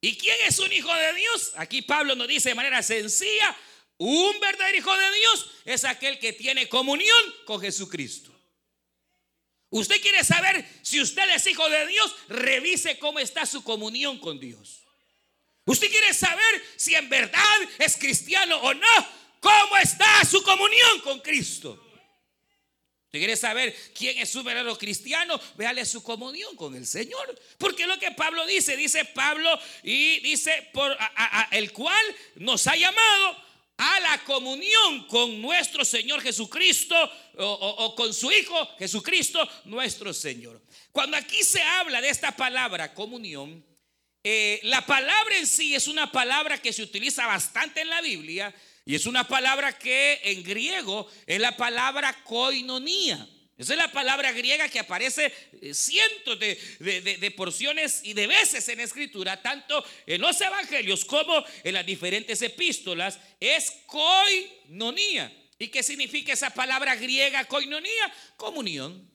¿Y 0.00 0.16
quién 0.16 0.36
es 0.46 0.58
un 0.58 0.72
hijo 0.72 0.94
de 0.94 1.14
Dios? 1.14 1.52
Aquí 1.56 1.82
Pablo 1.82 2.14
nos 2.14 2.28
dice 2.28 2.50
de 2.50 2.54
manera 2.54 2.82
sencilla, 2.82 3.56
un 3.98 4.38
verdadero 4.40 4.78
hijo 4.78 4.96
de 4.96 5.14
Dios 5.14 5.50
es 5.64 5.84
aquel 5.84 6.18
que 6.18 6.32
tiene 6.32 6.68
comunión 6.68 7.22
con 7.44 7.60
Jesucristo. 7.60 8.32
Usted 9.70 10.00
quiere 10.00 10.22
saber 10.22 10.66
si 10.82 11.00
usted 11.00 11.28
es 11.34 11.46
hijo 11.46 11.68
de 11.68 11.86
Dios, 11.86 12.14
revise 12.28 12.98
cómo 12.98 13.18
está 13.18 13.46
su 13.46 13.64
comunión 13.64 14.18
con 14.18 14.38
Dios. 14.38 14.82
Usted 15.64 15.90
quiere 15.90 16.14
saber 16.14 16.64
si 16.76 16.94
en 16.94 17.08
verdad 17.08 17.42
es 17.78 17.96
cristiano 17.96 18.56
o 18.58 18.72
no. 18.72 19.08
¿Cómo 19.40 19.76
está 19.78 20.24
su 20.24 20.42
comunión 20.42 21.00
con 21.00 21.20
Cristo? 21.20 21.85
Usted 23.16 23.20
quiere 23.20 23.36
saber 23.36 23.74
quién 23.94 24.18
es 24.18 24.28
su 24.28 24.42
verdadero 24.42 24.76
cristiano, 24.76 25.40
véale 25.56 25.86
su 25.86 26.02
comunión 26.02 26.54
con 26.54 26.74
el 26.74 26.86
Señor. 26.86 27.40
Porque 27.56 27.86
lo 27.86 27.98
que 27.98 28.10
Pablo 28.10 28.44
dice, 28.44 28.76
dice 28.76 29.06
Pablo 29.06 29.48
y 29.82 30.20
dice 30.20 30.68
por 30.74 30.94
el 31.50 31.72
cual 31.72 32.04
nos 32.34 32.66
ha 32.66 32.76
llamado 32.76 33.36
a 33.78 34.00
la 34.00 34.22
comunión 34.24 35.06
con 35.06 35.40
nuestro 35.40 35.82
Señor 35.82 36.20
Jesucristo 36.20 36.94
o, 37.38 37.94
con 37.96 38.12
su 38.12 38.30
Hijo 38.30 38.68
Jesucristo 38.78 39.48
nuestro 39.64 40.12
Señor. 40.12 40.60
Cuando 40.92 41.16
aquí 41.16 41.42
se 41.42 41.62
habla 41.62 42.02
de 42.02 42.10
esta 42.10 42.36
palabra 42.36 42.92
comunión, 42.92 43.64
eh, 44.22 44.60
la 44.64 44.84
palabra 44.84 45.38
en 45.38 45.46
sí 45.46 45.74
es 45.74 45.88
una 45.88 46.12
palabra 46.12 46.60
que 46.60 46.72
se 46.72 46.82
utiliza 46.82 47.26
bastante 47.26 47.80
en 47.80 47.88
la 47.88 48.02
Biblia 48.02 48.54
y 48.86 48.94
es 48.94 49.04
una 49.04 49.26
palabra 49.26 49.76
que 49.76 50.20
en 50.22 50.44
griego 50.44 51.10
es 51.26 51.40
la 51.40 51.56
palabra 51.56 52.22
koinonía. 52.22 53.28
Esa 53.58 53.72
es 53.72 53.78
la 53.78 53.90
palabra 53.90 54.30
griega 54.30 54.68
que 54.68 54.78
aparece 54.78 55.32
eh, 55.60 55.74
cientos 55.74 56.38
de, 56.38 57.34
porciones 57.36 58.02
y 58.04 58.12
de 58.12 58.28
veces 58.28 58.68
en 58.68 58.78
escritura, 58.78 59.42
tanto 59.42 59.84
en 60.06 60.20
los 60.20 60.40
evangelios 60.40 61.04
como 61.04 61.44
en 61.64 61.74
las 61.74 61.84
diferentes 61.84 62.40
epístolas, 62.42 63.18
es 63.40 63.72
koinonía. 63.86 65.32
¿Y 65.58 65.66
qué 65.66 65.82
significa 65.82 66.32
esa 66.32 66.50
palabra 66.50 66.94
griega 66.94 67.44
koinonía? 67.46 68.14
Comunión. 68.36 69.10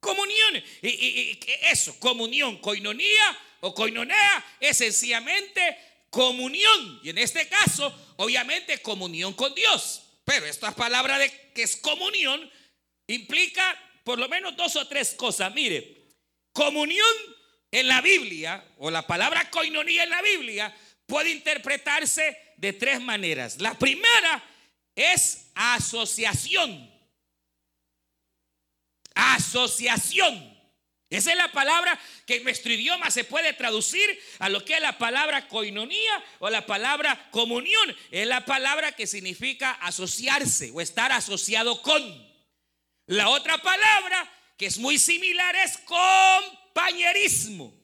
Comunión. 0.00 0.64
Y, 0.80 1.38
eso, 1.62 1.98
comunión, 2.00 2.56
koinonía 2.58 3.38
o 3.60 3.74
coinonea 3.74 4.56
es 4.60 4.78
sencillamente 4.78 5.93
comunión. 6.14 7.00
Y 7.02 7.10
en 7.10 7.18
este 7.18 7.48
caso, 7.48 7.92
obviamente, 8.16 8.80
comunión 8.80 9.34
con 9.34 9.52
Dios. 9.52 10.02
Pero 10.24 10.46
esta 10.46 10.70
palabra 10.70 11.18
de 11.18 11.50
que 11.52 11.64
es 11.64 11.76
comunión 11.76 12.48
implica 13.08 13.76
por 14.04 14.18
lo 14.20 14.28
menos 14.28 14.56
dos 14.56 14.76
o 14.76 14.86
tres 14.86 15.14
cosas. 15.14 15.52
Mire, 15.52 16.06
comunión 16.52 17.14
en 17.72 17.88
la 17.88 18.00
Biblia, 18.00 18.64
o 18.78 18.92
la 18.92 19.04
palabra 19.04 19.50
coinonía 19.50 20.04
en 20.04 20.10
la 20.10 20.22
Biblia, 20.22 20.74
puede 21.04 21.30
interpretarse 21.30 22.54
de 22.58 22.72
tres 22.72 23.00
maneras. 23.00 23.60
La 23.60 23.76
primera 23.76 24.42
es 24.94 25.50
asociación. 25.56 26.92
Asociación. 29.16 30.53
Esa 31.10 31.30
es 31.30 31.36
la 31.36 31.52
palabra 31.52 31.98
que 32.26 32.36
en 32.36 32.44
nuestro 32.44 32.72
idioma 32.72 33.10
se 33.10 33.24
puede 33.24 33.52
traducir 33.52 34.18
a 34.38 34.48
lo 34.48 34.64
que 34.64 34.74
es 34.74 34.80
la 34.80 34.98
palabra 34.98 35.46
coinonía 35.48 36.24
o 36.38 36.50
la 36.50 36.66
palabra 36.66 37.28
comunión. 37.30 37.94
Es 38.10 38.26
la 38.26 38.44
palabra 38.44 38.92
que 38.92 39.06
significa 39.06 39.72
asociarse 39.72 40.70
o 40.72 40.80
estar 40.80 41.12
asociado 41.12 41.82
con. 41.82 42.34
La 43.06 43.28
otra 43.28 43.58
palabra 43.58 44.30
que 44.56 44.66
es 44.66 44.78
muy 44.78 44.98
similar 44.98 45.54
es 45.56 45.78
compañerismo. 45.78 47.74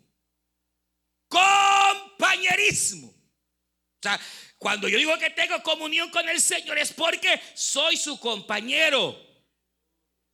Compañerismo. 1.28 3.08
O 3.08 4.02
sea, 4.02 4.18
cuando 4.56 4.88
yo 4.88 4.98
digo 4.98 5.16
que 5.18 5.30
tengo 5.30 5.62
comunión 5.62 6.10
con 6.10 6.28
el 6.28 6.40
Señor 6.40 6.78
es 6.78 6.92
porque 6.92 7.40
soy 7.54 7.96
su 7.96 8.18
compañero. 8.18 9.18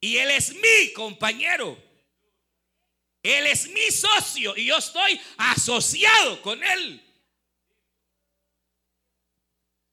Y 0.01 0.19
Él 0.19 0.31
es 0.31 0.55
mi 0.55 0.93
compañero. 0.95 1.86
Él 3.27 3.47
es 3.47 3.69
mi 3.69 3.91
socio 3.91 4.57
y 4.57 4.67
yo 4.67 4.79
estoy 4.79 5.21
asociado 5.39 6.41
con 6.43 6.63
Él. 6.63 7.03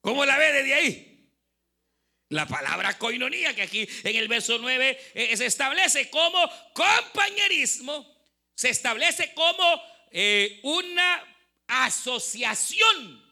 ¿Cómo 0.02 0.26
la 0.26 0.38
ve 0.38 0.54
desde 0.54 0.74
ahí? 0.74 1.30
La 2.30 2.46
palabra 2.46 2.98
coinonía, 2.98 3.56
que 3.56 3.64
aquí 3.64 3.88
en 4.04 4.16
el 4.16 4.28
verso 4.28 4.58
9 4.60 5.12
eh, 5.14 5.38
se 5.38 5.46
establece 5.46 6.10
como 6.10 6.50
compañerismo, 6.74 8.06
se 8.54 8.70
establece 8.70 9.34
como 9.34 9.82
eh, 10.12 10.60
una 10.64 11.24
asociación, 11.68 13.24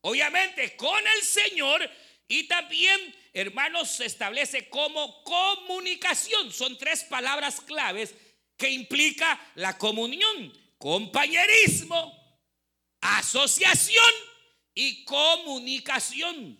obviamente 0.00 0.76
con 0.76 0.98
el 1.06 1.22
Señor 1.22 1.88
y 2.26 2.44
también, 2.44 3.16
hermanos, 3.32 3.90
se 3.90 4.04
establece 4.04 4.68
como 4.68 5.22
comunicación. 5.24 6.52
Son 6.52 6.76
tres 6.76 7.04
palabras 7.04 7.62
claves 7.62 8.14
que 8.58 8.68
implica 8.68 9.40
la 9.54 9.78
comunión, 9.78 10.52
compañerismo, 10.76 12.42
asociación 13.00 14.12
y 14.74 15.04
comunicación. 15.04 16.58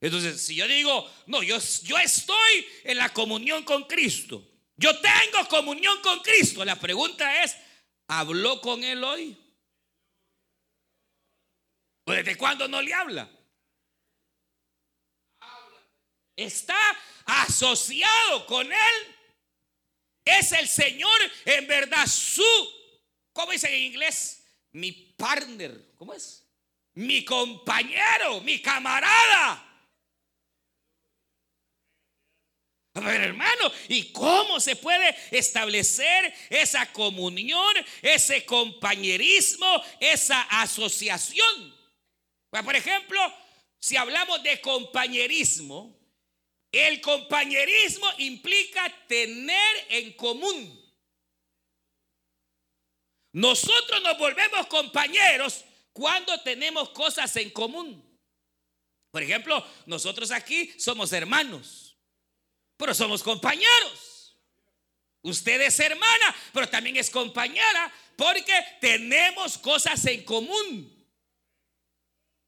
Entonces, 0.00 0.40
si 0.40 0.56
yo 0.56 0.66
digo, 0.66 1.10
no, 1.26 1.42
yo, 1.42 1.58
yo 1.82 1.98
estoy 1.98 2.66
en 2.84 2.96
la 2.96 3.12
comunión 3.12 3.64
con 3.64 3.84
Cristo, 3.84 4.50
yo 4.76 4.98
tengo 5.00 5.46
comunión 5.48 6.00
con 6.02 6.20
Cristo, 6.20 6.64
la 6.64 6.80
pregunta 6.80 7.44
es, 7.44 7.56
¿habló 8.08 8.60
con 8.60 8.82
Él 8.82 9.04
hoy? 9.04 9.38
¿O 12.06 12.12
desde 12.12 12.36
cuándo 12.36 12.66
no 12.66 12.82
le 12.82 12.92
habla? 12.92 13.30
Está 16.36 16.78
asociado 17.26 18.46
con 18.46 18.66
Él. 18.72 19.16
Es 20.24 20.52
el 20.52 20.68
Señor 20.68 21.20
en 21.44 21.66
verdad 21.66 22.06
su, 22.06 22.42
¿cómo 23.32 23.52
dice 23.52 23.68
en 23.68 23.82
inglés? 23.92 24.42
Mi 24.72 24.92
partner, 24.92 25.92
¿cómo 25.96 26.14
es? 26.14 26.44
mi 26.94 27.24
compañero, 27.24 28.40
mi 28.40 28.60
camarada. 28.60 29.70
Ver, 32.94 33.22
hermano, 33.22 33.72
¿y 33.88 34.12
cómo 34.12 34.60
se 34.60 34.76
puede 34.76 35.16
establecer 35.32 36.32
esa 36.48 36.92
comunión, 36.92 37.74
ese 38.00 38.46
compañerismo, 38.46 39.82
esa 39.98 40.42
asociación? 40.42 41.76
Pues, 42.50 42.62
por 42.62 42.76
ejemplo, 42.76 43.20
si 43.80 43.96
hablamos 43.96 44.40
de 44.44 44.60
compañerismo, 44.60 45.98
el 46.78 47.00
compañerismo 47.00 48.06
implica 48.18 48.92
tener 49.06 49.86
en 49.88 50.12
común. 50.14 50.80
Nosotros 53.32 54.00
nos 54.02 54.16
volvemos 54.18 54.66
compañeros 54.68 55.64
cuando 55.92 56.40
tenemos 56.42 56.90
cosas 56.90 57.34
en 57.36 57.50
común. 57.50 58.02
Por 59.10 59.22
ejemplo, 59.22 59.64
nosotros 59.86 60.30
aquí 60.30 60.72
somos 60.78 61.12
hermanos, 61.12 61.96
pero 62.76 62.94
somos 62.94 63.22
compañeros. 63.22 64.36
Usted 65.22 65.60
es 65.62 65.80
hermana, 65.80 66.36
pero 66.52 66.68
también 66.68 66.96
es 66.96 67.10
compañera, 67.10 67.92
porque 68.16 68.52
tenemos 68.80 69.56
cosas 69.58 70.04
en 70.06 70.24
común. 70.24 70.90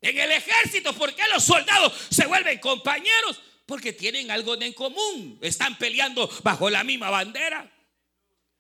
En 0.01 0.19
el 0.19 0.31
ejército, 0.31 0.93
¿por 0.93 1.15
qué 1.15 1.27
los 1.29 1.43
soldados 1.43 1.93
se 2.11 2.27
vuelven 2.27 2.59
compañeros? 2.59 3.41
Porque 3.67 3.93
tienen 3.93 4.31
algo 4.31 4.55
en 4.61 4.73
común. 4.73 5.39
Están 5.43 5.77
peleando 5.77 6.29
bajo 6.43 6.71
la 6.71 6.85
misma 6.85 7.11
bandera. 7.11 7.71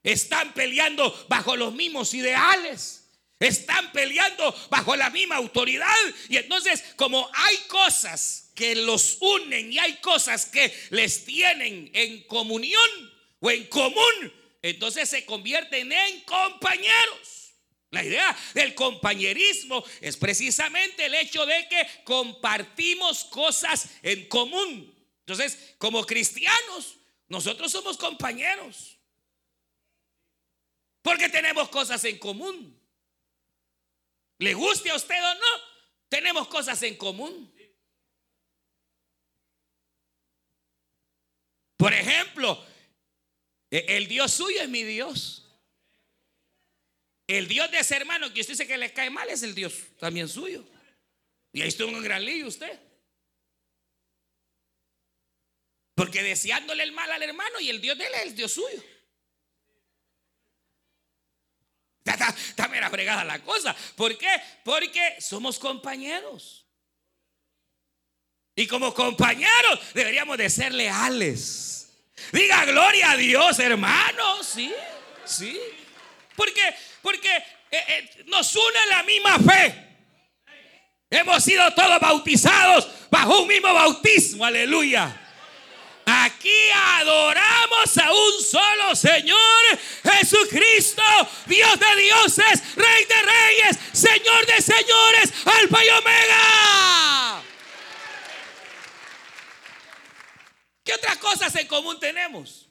Están 0.03 0.53
peleando 0.53 1.27
bajo 1.29 1.57
los 1.57 1.73
mismos 1.73 2.13
ideales. 2.15 3.09
Están 3.39 3.93
peleando 3.93 4.55
bajo 4.71 4.97
la 4.97 5.11
misma 5.11 5.37
autoridad. 5.37 5.95
Y 6.29 6.37
entonces, 6.37 6.83
como 6.97 7.31
hay 7.33 7.57
cosas 7.69 8.51
que 8.55 8.75
los 8.75 9.19
unen 9.21 9.73
y 9.73 9.79
hay 9.79 9.97
cosas 9.97 10.47
que 10.47 10.73
les 10.91 11.25
tienen 11.25 11.91
en 11.93 12.23
comunión 12.25 12.91
o 13.41 13.51
en 13.51 13.65
común, 13.67 14.33
entonces 14.63 15.09
se 15.09 15.25
convierten 15.25 15.93
en 15.93 16.21
compañeros. 16.23 17.55
La 17.91 18.03
idea 18.03 18.37
del 18.55 18.75
compañerismo 18.75 19.85
es 20.01 20.17
precisamente 20.17 21.07
el 21.07 21.15
hecho 21.15 21.47
de 21.47 21.69
que 21.69 21.87
compartimos 22.05 23.25
cosas 23.25 23.89
en 24.03 24.27
común. 24.29 24.96
Entonces, 25.27 25.75
como 25.79 26.07
cristianos, 26.07 26.99
nosotros 27.27 27.73
somos 27.73 27.97
compañeros. 27.99 28.97
Porque 31.03 31.29
tenemos 31.29 31.69
cosas 31.69 32.05
en 32.05 32.17
común. 32.19 32.81
Le 34.39 34.55
guste 34.55 34.91
a 34.91 34.95
usted 34.95 35.21
o 35.21 35.35
no, 35.35 35.63
tenemos 36.09 36.47
cosas 36.47 36.81
en 36.85 36.97
común. 36.97 37.53
Por 41.77 41.93
ejemplo, 41.93 42.65
e-, 43.69 43.97
el 43.97 44.07
Dios 44.07 44.33
suyo 44.33 44.63
es 44.63 44.69
mi 44.69 44.85
Dios. 44.85 45.43
El 47.27 47.49
Dios 47.49 47.69
de 47.73 47.81
ese 47.81 47.97
hermano 47.97 48.33
que 48.33 48.43
usted 48.43 48.53
dice 48.53 48.69
que 48.69 48.79
le 48.79 48.93
cae 48.93 49.11
mal 49.11 49.29
es 49.29 49.43
el 49.43 49.57
Dios 49.57 49.75
también 49.99 50.29
suyo. 50.29 50.65
Y 51.53 51.63
ahí 51.63 51.69
estuvo 51.69 51.89
un 51.89 52.03
gran 52.03 52.25
lío 52.25 52.47
usted. 52.47 52.86
Porque 55.97 56.23
deseándole 56.23 56.83
el 56.83 56.93
mal 56.93 57.11
al 57.11 57.23
hermano 57.23 57.59
y 57.59 57.71
el 57.71 57.81
Dios 57.81 57.97
de 57.97 58.07
él 58.07 58.15
es 58.17 58.23
el 58.25 58.37
Dios 58.37 58.53
suyo. 58.53 58.85
Está, 62.05 62.69
mera 62.69 62.91
fregada 62.91 63.25
la 63.25 63.39
cosa. 63.39 63.75
¿Por 63.97 64.17
qué? 64.19 64.29
Porque 64.63 65.17
somos 65.21 65.59
compañeros. 65.59 66.67
Y 68.55 68.67
como 68.67 68.93
compañeros 68.93 69.81
deberíamos 69.95 70.37
de 70.37 70.51
ser 70.51 70.75
leales. 70.75 71.91
Diga 72.31 72.67
gloria 72.67 73.13
a 73.13 73.17
Dios, 73.17 73.59
hermanos. 73.59 74.47
Sí, 74.47 74.73
sí. 75.25 75.59
Porque, 76.37 76.75
porque 77.01 77.35
eh, 77.71 77.85
eh, 77.89 78.25
nos 78.27 78.55
une 78.55 78.87
la 78.91 79.03
misma 79.03 79.39
fe. 79.39 79.87
Hemos 81.09 81.43
sido 81.43 81.73
todos 81.73 81.99
bautizados 82.01 82.87
bajo 83.11 83.41
un 83.41 83.49
mismo 83.49 83.73
bautismo. 83.73 84.45
Aleluya. 84.45 85.23
Aquí 86.07 86.71
adoramos 86.73 87.99
a 87.99 88.13
un 88.13 88.41
solo 88.41 88.95
Señor, 88.95 89.39
Jesucristo, 90.05 91.03
Dios 91.47 91.81
de 91.81 91.97
dioses, 92.01 92.77
Rey 92.77 93.05
de 93.07 93.23
reyes, 93.23 93.79
Señor 93.93 94.47
de 94.47 94.63
señores, 94.63 95.33
Alfa 95.45 95.85
y 95.85 95.89
Omega. 95.89 97.43
¿Qué 100.85 100.95
otras 100.95 101.17
cosas 101.19 101.53
en 101.57 101.67
común 101.67 101.99
tenemos? 101.99 102.71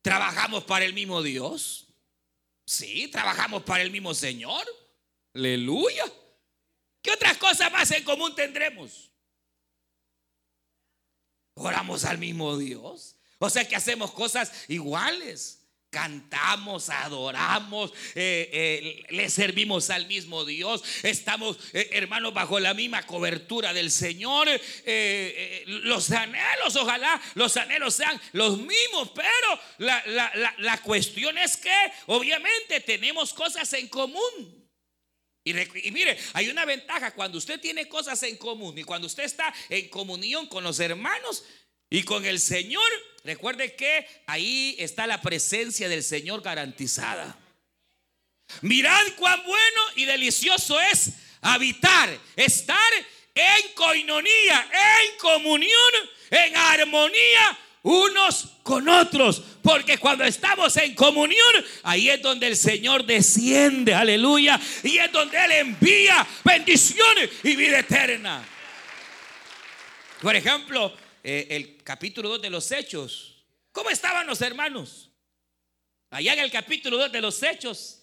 ¿Trabajamos 0.00 0.64
para 0.64 0.86
el 0.86 0.94
mismo 0.94 1.22
Dios? 1.22 1.86
Sí, 2.66 3.08
trabajamos 3.08 3.62
para 3.62 3.82
el 3.82 3.90
mismo 3.90 4.14
Señor. 4.14 4.64
Aleluya. 5.34 6.04
¿Qué 7.02 7.10
otras 7.10 7.36
cosas 7.36 7.70
más 7.70 7.90
en 7.90 8.04
común 8.04 8.34
tendremos? 8.34 9.10
Oramos 11.54 12.04
al 12.04 12.18
mismo 12.18 12.56
Dios. 12.58 13.16
O 13.38 13.50
sea 13.50 13.66
que 13.66 13.76
hacemos 13.76 14.10
cosas 14.12 14.52
iguales. 14.68 15.60
Cantamos, 15.90 16.88
adoramos, 16.88 17.92
eh, 18.16 18.50
eh, 18.52 19.06
le 19.10 19.30
servimos 19.30 19.90
al 19.90 20.08
mismo 20.08 20.44
Dios. 20.44 20.82
Estamos, 21.04 21.56
eh, 21.72 21.88
hermanos, 21.92 22.34
bajo 22.34 22.58
la 22.58 22.74
misma 22.74 23.04
cobertura 23.04 23.72
del 23.72 23.92
Señor. 23.92 24.48
los 25.66 26.10
anhelos, 26.10 26.74
ojalá 26.74 27.22
los 27.34 27.56
anhelos 27.56 27.94
sean 27.94 28.20
los 28.32 28.58
mismos, 28.58 29.12
pero 29.14 29.60
la, 29.78 30.54
la 30.58 30.82
cuestión 30.82 31.38
es 31.38 31.56
que 31.56 31.92
obviamente 32.06 32.80
tenemos 32.80 33.32
cosas 33.32 33.72
en 33.74 33.86
común. 33.86 34.63
Y, 35.44 35.52
mire, 35.90 36.18
hay 36.32 36.48
una 36.48 36.64
ventaja 36.64 37.10
cuando 37.12 37.36
usted 37.36 37.60
tiene 37.60 37.86
cosas 37.86 38.22
en 38.22 38.38
común 38.38 38.78
y 38.78 38.82
cuando 38.82 39.06
usted 39.06 39.24
está 39.24 39.54
en 39.68 39.88
comunión 39.90 40.46
con 40.46 40.64
los 40.64 40.80
hermanos 40.80 41.44
y 41.90 42.02
con 42.02 42.24
el 42.24 42.40
Señor, 42.40 42.90
recuerde 43.24 43.76
que 43.76 44.06
ahí 44.26 44.74
está 44.78 45.06
la 45.06 45.20
presencia 45.20 45.88
del 45.90 46.02
Señor 46.02 46.40
garantizada. 46.40 47.38
Mirad 48.62 49.06
cuán 49.18 49.44
bueno 49.44 49.80
y 49.96 50.06
delicioso 50.06 50.80
es 50.80 51.10
habitar, 51.42 52.18
estar 52.36 52.92
en 53.34 53.72
coinonía, 53.74 54.70
en 54.72 55.18
comunión, 55.18 55.92
en 56.30 56.56
armonía 56.56 57.58
unos 57.84 58.56
con 58.64 58.88
otros. 58.88 59.42
Porque 59.62 59.98
cuando 59.98 60.24
estamos 60.24 60.76
en 60.76 60.94
comunión, 60.94 61.64
ahí 61.84 62.10
es 62.10 62.20
donde 62.20 62.48
el 62.48 62.56
Señor 62.56 63.06
desciende, 63.06 63.94
aleluya. 63.94 64.60
Y 64.82 64.98
es 64.98 65.12
donde 65.12 65.38
Él 65.44 65.52
envía 65.52 66.26
bendiciones 66.42 67.30
y 67.44 67.54
vida 67.54 67.78
eterna. 67.78 68.44
Por 70.20 70.34
ejemplo, 70.34 70.92
eh, 71.22 71.46
el 71.50 71.82
capítulo 71.82 72.30
2 72.30 72.42
de 72.42 72.50
los 72.50 72.70
Hechos. 72.72 73.44
¿Cómo 73.72 73.90
estaban 73.90 74.22
hermanos, 74.22 74.40
hermanos. 74.40 75.10
Allá 76.10 76.32
en 76.34 76.38
el 76.40 76.50
capítulo 76.50 76.96
2 76.96 77.12
de 77.12 77.20
los 77.20 77.42
Hechos, 77.42 78.02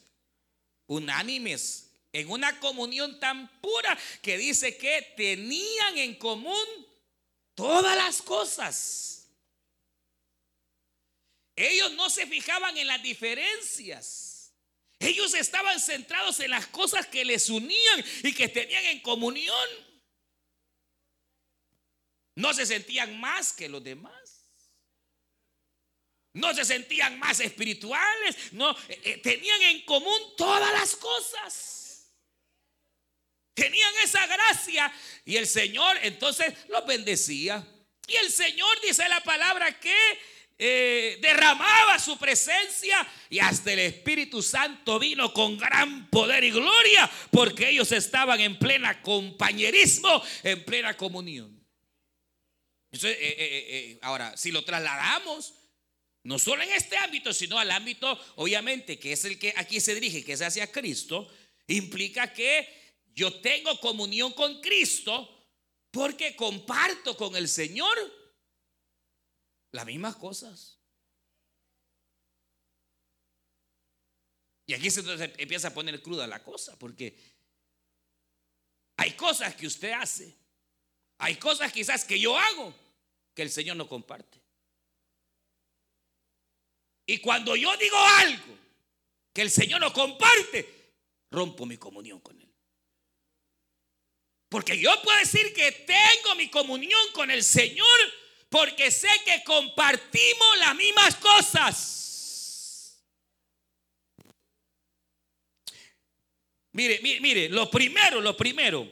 unánimes, 0.88 1.94
en 2.12 2.30
una 2.30 2.60
comunión 2.60 3.20
tan 3.20 3.48
pura 3.62 3.98
que 4.22 4.38
dice 4.38 4.76
que 4.76 5.14
tenían 5.16 5.98
en 5.98 6.16
común 6.16 6.66
todas 7.56 7.96
las 7.96 8.22
cosas. 8.22 9.21
Ellos 11.56 11.92
no 11.94 12.10
se 12.10 12.26
fijaban 12.28 12.78
en 12.78 12.88
las 12.88 13.02
diferencias. 13.04 14.54
Ellos 15.00 15.34
estaban 15.34 15.80
centrados 15.80 16.40
en 16.40 16.52
las 16.52 16.68
cosas 16.68 17.08
que 17.08 17.26
les 17.26 17.50
unían 17.50 18.06
y 18.24 18.34
que 18.34 18.48
tenían 18.48 18.86
en 18.86 19.02
comunión. 19.02 19.70
No 22.36 22.54
se 22.54 22.66
sentían 22.66 23.20
más 23.20 23.52
que 23.54 23.68
los 23.68 23.84
demás. 23.84 24.14
No 26.34 26.54
se 26.54 26.64
sentían 26.64 27.20
más 27.20 27.40
espirituales. 27.40 28.54
No, 28.54 28.72
eh, 28.88 29.02
eh, 29.04 29.18
tenían 29.18 29.62
en 29.64 29.86
común 29.86 30.20
todas 30.38 30.72
las 30.74 30.96
cosas. 30.96 32.12
Tenían 33.54 33.94
esa 34.04 34.26
gracia 34.28 34.94
y 35.26 35.36
el 35.36 35.48
Señor 35.48 35.98
entonces 36.04 36.54
los 36.70 36.86
bendecía. 36.86 37.66
Y 38.08 38.16
el 38.16 38.32
Señor 38.32 38.80
dice 38.82 39.08
la 39.10 39.22
palabra 39.22 39.80
que 39.80 39.96
eh, 40.64 41.18
derramaba 41.20 41.98
su 41.98 42.20
presencia 42.20 43.08
y 43.32 43.40
hasta 43.40 43.74
el 43.74 43.80
Espíritu 43.80 44.44
Santo 44.44 45.00
vino 45.00 45.34
con 45.34 45.58
gran 45.58 46.08
poder 46.12 46.44
y 46.44 46.52
gloria 46.52 47.10
porque 47.32 47.70
ellos 47.70 47.92
estaban 47.92 48.40
en 48.40 48.60
plena 48.60 49.02
compañerismo, 49.02 50.22
en 50.44 50.64
plena 50.64 50.96
comunión. 50.96 51.60
ahora, 54.04 54.38
si 54.38 54.52
lo 54.52 54.64
trasladamos 54.64 55.56
no 56.26 56.38
solo 56.38 56.62
en 56.62 56.72
este 56.74 56.96
ámbito, 56.96 57.34
sino 57.34 57.58
al 57.58 57.72
ámbito, 57.72 58.20
obviamente, 58.36 59.00
que 59.00 59.14
es 59.14 59.26
el 59.26 59.40
que 59.40 59.56
aquí 59.58 59.80
se 59.80 59.96
dirige, 59.96 60.24
que 60.24 60.34
es 60.34 60.44
hacia 60.44 60.72
Cristo, 60.72 61.28
implica 61.66 62.32
que 62.32 62.68
yo 63.16 63.42
tengo 63.42 63.80
comunión 63.80 64.32
con 64.34 64.62
Cristo 64.62 65.28
porque 65.90 66.36
comparto 66.36 67.18
con 67.18 67.36
el 67.36 67.50
Señor 67.50 68.21
las 69.72 69.86
mismas 69.86 70.16
cosas. 70.16 70.80
Y 74.66 74.74
aquí 74.74 74.90
se 74.90 75.02
empieza 75.38 75.70
a 75.70 75.74
poner 75.74 76.02
cruda 76.02 76.28
la 76.28 76.44
cosa, 76.44 76.78
porque 76.78 77.18
hay 78.98 79.14
cosas 79.14 79.56
que 79.56 79.68
usted 79.68 79.92
hace, 79.92 80.34
hay 81.18 81.36
cosas 81.36 81.72
quizás 81.72 82.06
que 82.06 82.20
yo 82.20 82.38
hago 82.38 82.74
que 83.34 83.42
el 83.42 83.50
Señor 83.50 83.78
no 83.78 83.88
comparte. 83.88 84.40
Y 87.06 87.18
cuando 87.18 87.56
yo 87.56 87.76
digo 87.78 87.98
algo 87.98 88.58
que 89.34 89.42
el 89.42 89.52
Señor 89.52 89.82
no 89.82 89.92
comparte, 89.92 90.94
rompo 91.32 91.66
mi 91.66 91.78
comunión 91.78 92.20
con 92.20 92.40
Él. 92.40 92.50
Porque 94.48 94.78
yo 94.78 94.92
puedo 95.02 95.18
decir 95.20 95.54
que 95.54 95.72
tengo 95.72 96.36
mi 96.36 96.50
comunión 96.50 97.02
con 97.14 97.32
el 97.32 97.44
Señor 97.44 97.86
porque 98.52 98.92
sé 98.92 99.08
que 99.24 99.44
compartimos 99.46 100.58
las 100.60 100.76
mismas 100.76 101.16
cosas. 101.16 103.02
Mire, 106.74 107.00
mire, 107.02 107.22
mire, 107.22 107.50
lo 107.50 107.72
primero, 107.72 108.20
lo 108.20 108.36
primero. 108.36 108.86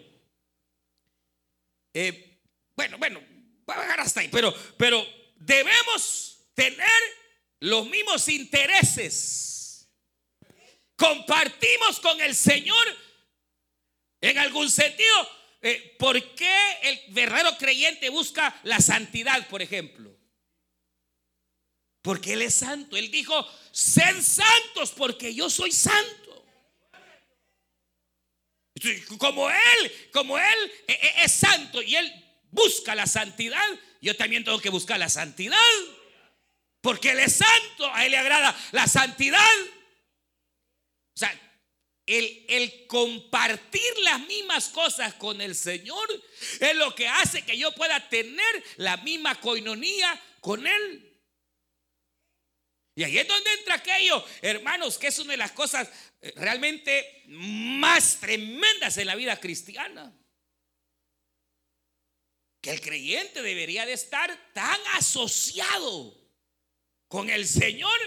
Eh, 1.94 2.40
bueno, 2.74 2.98
bueno, 2.98 3.22
voy 3.66 3.76
a 3.76 3.82
dejar 3.82 4.00
hasta 4.00 4.22
ahí, 4.22 4.30
pero, 4.30 4.56
pero 4.78 5.06
debemos 5.36 6.40
tener 6.54 7.02
los 7.60 7.86
mismos 7.88 8.30
intereses. 8.30 9.90
Compartimos 10.96 12.00
con 12.00 12.22
el 12.22 12.34
Señor 12.34 12.88
en 14.22 14.38
algún 14.38 14.72
sentido. 14.72 15.39
Eh, 15.62 15.96
¿Por 16.00 16.36
qué 16.36 16.56
el 16.84 17.00
verdadero 17.10 17.58
creyente 17.58 18.10
busca 18.10 18.58
la 18.64 18.80
santidad, 18.80 19.48
por 19.48 19.62
ejemplo? 19.62 20.16
Porque 22.02 22.34
Él 22.34 22.42
es 22.42 22.56
santo. 22.56 22.96
Él 22.96 23.12
dijo, 23.12 23.46
sed 23.72 24.22
santos 24.22 24.92
porque 24.96 25.34
yo 25.34 25.50
soy 25.50 25.72
santo. 25.72 26.46
Como 29.18 29.50
Él, 29.50 30.10
como 30.14 30.38
Él 30.38 30.72
eh, 30.88 30.98
eh, 31.02 31.14
es 31.26 31.34
santo 31.34 31.82
y 31.82 31.98
Él 31.98 32.26
busca 32.50 32.96
la 32.96 33.06
santidad, 33.06 33.68
yo 34.02 34.16
también 34.16 34.46
tengo 34.46 34.60
que 34.62 34.70
buscar 34.70 34.98
la 34.98 35.10
santidad. 35.10 35.58
Porque 36.80 37.12
Él 37.12 37.20
es 37.20 37.36
santo, 37.36 37.94
a 37.94 38.06
Él 38.06 38.12
le 38.12 38.18
agrada 38.18 38.58
la 38.72 38.88
santidad. 38.88 39.46
O 41.14 41.20
sea, 41.20 41.38
el, 42.10 42.88
compartir 42.88 44.00
las 44.04 44.20
mismas 44.22 44.70
cosas 44.70 45.14
con 45.16 45.40
el 45.42 45.56
Señor 45.56 46.08
es 46.60 46.76
lo 46.76 46.96
que 46.96 47.08
hace 47.08 47.44
que 47.44 47.58
yo 47.58 47.74
pueda 47.76 48.10
tener 48.10 48.64
la 48.78 48.98
misma 48.98 49.40
coinonía 49.40 50.20
con 50.42 50.66
Él. 50.66 51.06
Y 52.96 53.04
ahí 53.04 53.18
es 53.18 53.28
donde 53.28 53.54
entra 53.54 53.76
aquello, 53.76 54.26
hermanos, 54.42 54.98
que 54.98 55.08
es 55.08 55.20
una 55.20 55.32
de 55.32 55.38
las 55.38 55.52
cosas 55.52 55.88
eh, 56.22 56.34
realmente 56.36 57.24
más 57.28 58.20
tremendas 58.20 58.98
en 58.98 59.08
la 59.08 59.16
vida 59.16 59.40
cristiana. 59.40 60.14
Que 62.62 62.72
el 62.72 62.82
creyente 62.82 63.42
debería 63.42 63.86
de 63.86 63.94
estar 63.94 64.52
tan 64.54 64.80
asociado 64.96 66.20
con 67.08 67.30
el 67.30 67.48
Señor 67.48 67.98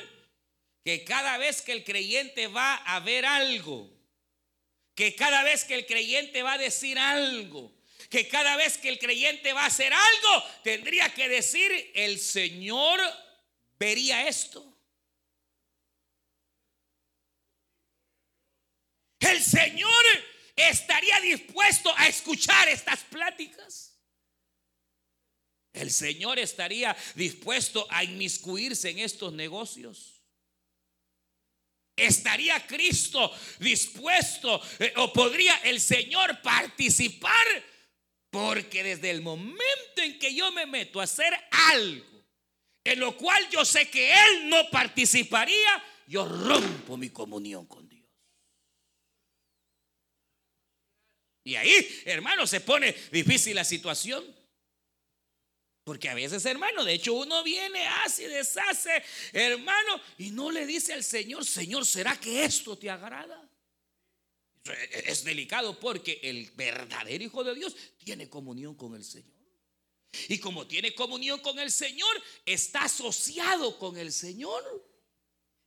que 0.84 1.04
cada 1.04 1.38
vez 1.38 1.62
que 1.62 1.72
el 1.72 1.84
creyente 1.84 2.48
va 2.48 2.74
a 2.74 3.00
ver 3.00 3.24
algo, 3.24 3.91
que 4.94 5.14
cada 5.14 5.42
vez 5.42 5.64
que 5.64 5.74
el 5.74 5.87
creyente 5.87 6.42
va 6.42 6.55
a 6.55 6.59
decir 6.59 6.98
algo, 6.98 7.72
que 8.11 8.28
cada 8.28 8.57
vez 8.57 8.78
que 8.78 8.88
el 8.88 8.98
creyente 8.98 9.52
va 9.52 9.62
a 9.62 9.66
hacer 9.66 9.92
algo, 9.92 10.44
tendría 10.62 11.12
que 11.14 11.28
decir, 11.28 11.92
el 11.94 12.18
Señor 12.18 13.00
vería 13.78 14.28
esto. 14.28 14.68
El 19.20 19.42
Señor 19.42 20.05
estaría 20.57 21.20
dispuesto 21.20 21.92
a 21.96 22.09
escuchar 22.09 22.68
estas 22.68 23.00
pláticas 23.05 23.92
el 25.72 25.90
Señor 25.90 26.38
estaría 26.38 26.96
dispuesto 27.14 27.87
a 27.90 28.05
inmiscuirse 28.05 28.90
en 28.90 28.98
estos 28.98 29.33
negocios. 29.33 30.21
¿Estaría 31.96 32.66
Cristo 32.66 33.33
dispuesto 33.59 34.61
eh, 34.78 34.92
o 34.96 35.12
podría 35.12 35.57
el 35.64 35.81
Señor 35.81 36.40
participar? 36.40 37.46
Porque 38.31 38.83
desde 38.83 39.11
el 39.11 39.20
momento 39.20 40.02
en 40.02 40.18
que 40.18 40.35
yo 40.35 40.50
me 40.52 40.66
meto 40.66 41.00
a 41.00 41.05
hacer 41.05 41.33
algo 41.50 42.12
en 42.85 42.98
lo 42.98 43.16
cual 43.16 43.48
yo 43.50 43.64
sé 43.64 43.88
que 43.88 44.12
Él 44.12 44.48
no 44.48 44.68
participaría, 44.70 45.85
yo 46.07 46.26
rompo 46.26 46.96
mi 46.96 47.11
comunión 47.11 47.66
con 47.66 47.88
Dios. 47.88 48.09
Y 51.44 51.57
ahí, 51.57 52.02
hermano, 52.05 52.46
se 52.46 52.61
pone 52.61 52.92
difícil 53.11 53.55
la 53.55 53.64
situación. 53.64 54.24
Porque 55.92 56.09
a 56.09 56.14
veces, 56.14 56.42
hermano, 56.46 56.87
de 56.87 56.94
hecho 56.94 57.12
uno 57.12 57.42
viene, 57.42 57.87
hace, 57.87 58.26
deshace, 58.26 59.05
hermano, 59.31 60.00
y 60.16 60.31
no 60.31 60.50
le 60.50 60.64
dice 60.64 60.94
al 60.94 61.05
Señor, 61.05 61.44
Señor, 61.44 61.85
¿será 61.85 62.18
que 62.18 62.46
esto 62.46 62.78
te 62.78 62.88
agrada? 62.88 63.46
Es 64.90 65.22
delicado 65.22 65.78
porque 65.78 66.18
el 66.22 66.50
verdadero 66.52 67.22
Hijo 67.22 67.44
de 67.44 67.55
Dios 67.55 67.76
tiene 68.02 68.31
comunión 68.31 68.74
con 68.74 68.94
el 68.94 69.05
Señor. 69.05 69.37
Y 70.28 70.38
como 70.38 70.66
tiene 70.66 70.94
comunión 70.94 71.40
con 71.40 71.59
el 71.59 71.70
Señor, 71.70 72.22
está 72.46 72.85
asociado 72.85 73.78
con 73.78 73.98
el 73.98 74.14
Señor. 74.14 74.64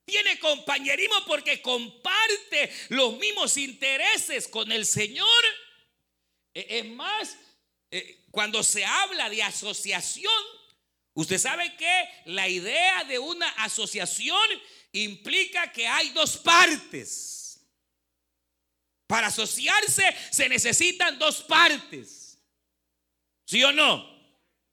Tiene 0.06 0.40
compañerismo 0.40 1.18
porque 1.28 1.62
comparte 1.62 2.72
los 2.90 3.16
mismos 3.20 3.58
intereses 3.58 4.48
con 4.48 4.72
el 4.72 4.88
Señor. 4.88 5.28
E, 6.52 6.80
es 6.80 6.86
más, 6.88 7.38
eh, 7.92 8.25
cuando 8.36 8.62
se 8.64 8.84
habla 8.84 9.30
de 9.30 9.42
asociación, 9.42 10.44
usted 11.14 11.38
sabe 11.38 11.74
que 11.78 12.10
la 12.26 12.50
idea 12.50 13.06
de 13.06 13.18
una 13.18 13.48
asociación 13.64 14.38
implica 14.92 15.72
que 15.72 15.88
hay 15.88 16.10
dos 16.10 16.36
partes. 16.36 17.66
Para 19.08 19.28
asociarse 19.28 20.04
se 20.32 20.50
necesitan 20.50 21.18
dos 21.18 21.44
partes. 21.44 22.38
¿Sí 23.46 23.64
o 23.64 23.72
no? 23.72 24.06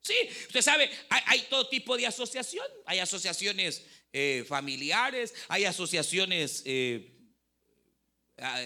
Sí, 0.01 0.17
usted 0.49 0.61
sabe, 0.61 0.91
hay, 1.09 1.43
todo 1.43 1.69
tipo 1.69 1.97
de 1.97 2.09
asociación. 2.09 2.67
Hay 2.85 2.99
asociaciones 2.99 3.87
eh, 4.13 4.45
familiares, 4.49 5.33
hay 5.47 5.67
asociaciones, 5.67 6.65
eh, 6.67 7.13
ah, 8.39 8.61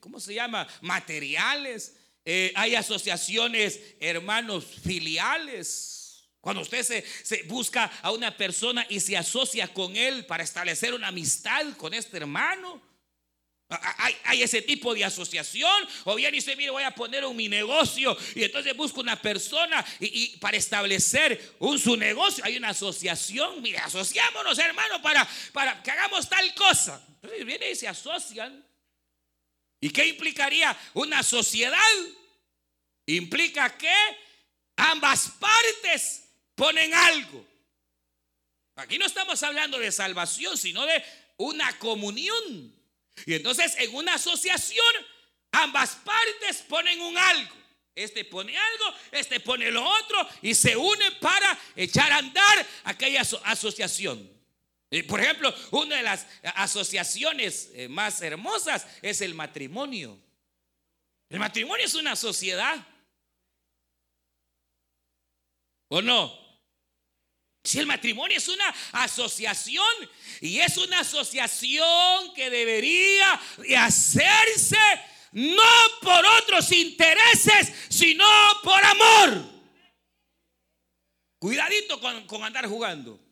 ¿cómo 0.00 0.18
se 0.18 0.32
llama? 0.32 0.66
Materiales. 0.80 1.96
Eh, 2.30 2.52
hay 2.56 2.74
asociaciones, 2.74 3.80
hermanos, 4.00 4.66
filiales. 4.84 6.28
Cuando 6.42 6.60
usted 6.60 6.82
se, 7.24 7.42
busca 7.44 7.90
a 8.02 8.10
una 8.12 8.36
persona 8.36 8.84
y 8.90 9.00
se 9.00 9.16
asocia 9.16 9.72
con 9.72 9.96
él 9.96 10.26
para 10.26 10.44
establecer 10.44 10.92
una 10.92 11.08
amistad 11.08 11.74
con 11.78 11.94
este 11.94 12.18
hermano. 12.18 12.82
Hay, 14.24 14.42
ese 14.42 14.60
tipo 14.60 14.92
de 14.92 15.06
asociación. 15.06 15.88
O 16.04 16.16
bien 16.16 16.30
dice, 16.32 16.54
mire, 16.54 16.68
voy 16.68 16.82
a 16.82 16.94
poner 16.94 17.24
un 17.24 17.34
mi 17.34 17.48
negocio. 17.48 18.14
Y 18.34 18.44
entonces 18.44 18.76
busco 18.76 19.00
una 19.00 19.16
persona 19.16 19.82
y, 19.98 20.36
para 20.36 20.58
establecer 20.58 21.56
un 21.60 21.78
su 21.78 21.96
negocio. 21.96 22.44
Hay 22.44 22.58
una 22.58 22.68
asociación. 22.68 23.62
Mire, 23.62 23.78
asociámonos, 23.78 24.58
hermano, 24.58 25.00
para, 25.00 25.26
para 25.54 25.82
que 25.82 25.90
hagamos 25.90 26.28
tal 26.28 26.54
cosa. 26.54 27.02
Entonces 27.22 27.46
vienen 27.46 27.72
y 27.72 27.74
se 27.74 27.88
asocian. 27.88 28.67
¿Y 29.80 29.90
qué 29.90 30.06
implicaría 30.06 30.76
una 30.94 31.22
sociedad? 31.22 31.78
Implica 33.06 33.76
que 33.76 33.94
ambas 34.76 35.30
partes 35.38 36.24
ponen 36.54 36.92
algo. 36.92 37.46
Aquí 38.76 38.98
no 38.98 39.06
estamos 39.06 39.42
hablando 39.42 39.78
de 39.78 39.90
salvación, 39.90 40.56
sino 40.56 40.84
de 40.86 41.02
una 41.36 41.78
comunión. 41.78 42.74
Y 43.26 43.34
entonces 43.34 43.76
en 43.78 43.94
una 43.94 44.14
asociación 44.14 44.94
ambas 45.52 45.96
partes 45.96 46.58
ponen 46.68 47.00
un 47.00 47.16
algo. 47.16 47.56
Este 47.94 48.24
pone 48.24 48.56
algo, 48.56 48.94
este 49.10 49.40
pone 49.40 49.72
lo 49.72 49.84
otro 49.84 50.28
y 50.42 50.54
se 50.54 50.76
une 50.76 51.10
para 51.20 51.58
echar 51.74 52.12
a 52.12 52.18
andar 52.18 52.66
aquella 52.84 53.22
asociación. 53.22 54.37
Por 55.06 55.20
ejemplo, 55.20 55.54
una 55.72 55.96
de 55.96 56.02
las 56.02 56.26
asociaciones 56.54 57.70
eh, 57.74 57.88
más 57.88 58.22
hermosas 58.22 58.86
es 59.02 59.20
el 59.20 59.34
matrimonio. 59.34 60.18
El 61.28 61.38
matrimonio 61.38 61.84
es 61.84 61.94
una 61.94 62.16
sociedad. 62.16 62.86
¿O 65.88 66.00
no? 66.00 66.48
Si 67.62 67.78
el 67.78 67.86
matrimonio 67.86 68.38
es 68.38 68.48
una 68.48 68.74
asociación 68.92 69.84
y 70.40 70.58
es 70.60 70.78
una 70.78 71.00
asociación 71.00 72.32
que 72.34 72.48
debería 72.48 73.38
de 73.58 73.76
hacerse 73.76 74.78
no 75.32 75.62
por 76.00 76.24
otros 76.42 76.72
intereses, 76.72 77.74
sino 77.90 78.24
por 78.62 78.82
amor. 78.82 79.50
Cuidadito 81.38 82.00
con, 82.00 82.26
con 82.26 82.42
andar 82.42 82.66
jugando. 82.66 83.27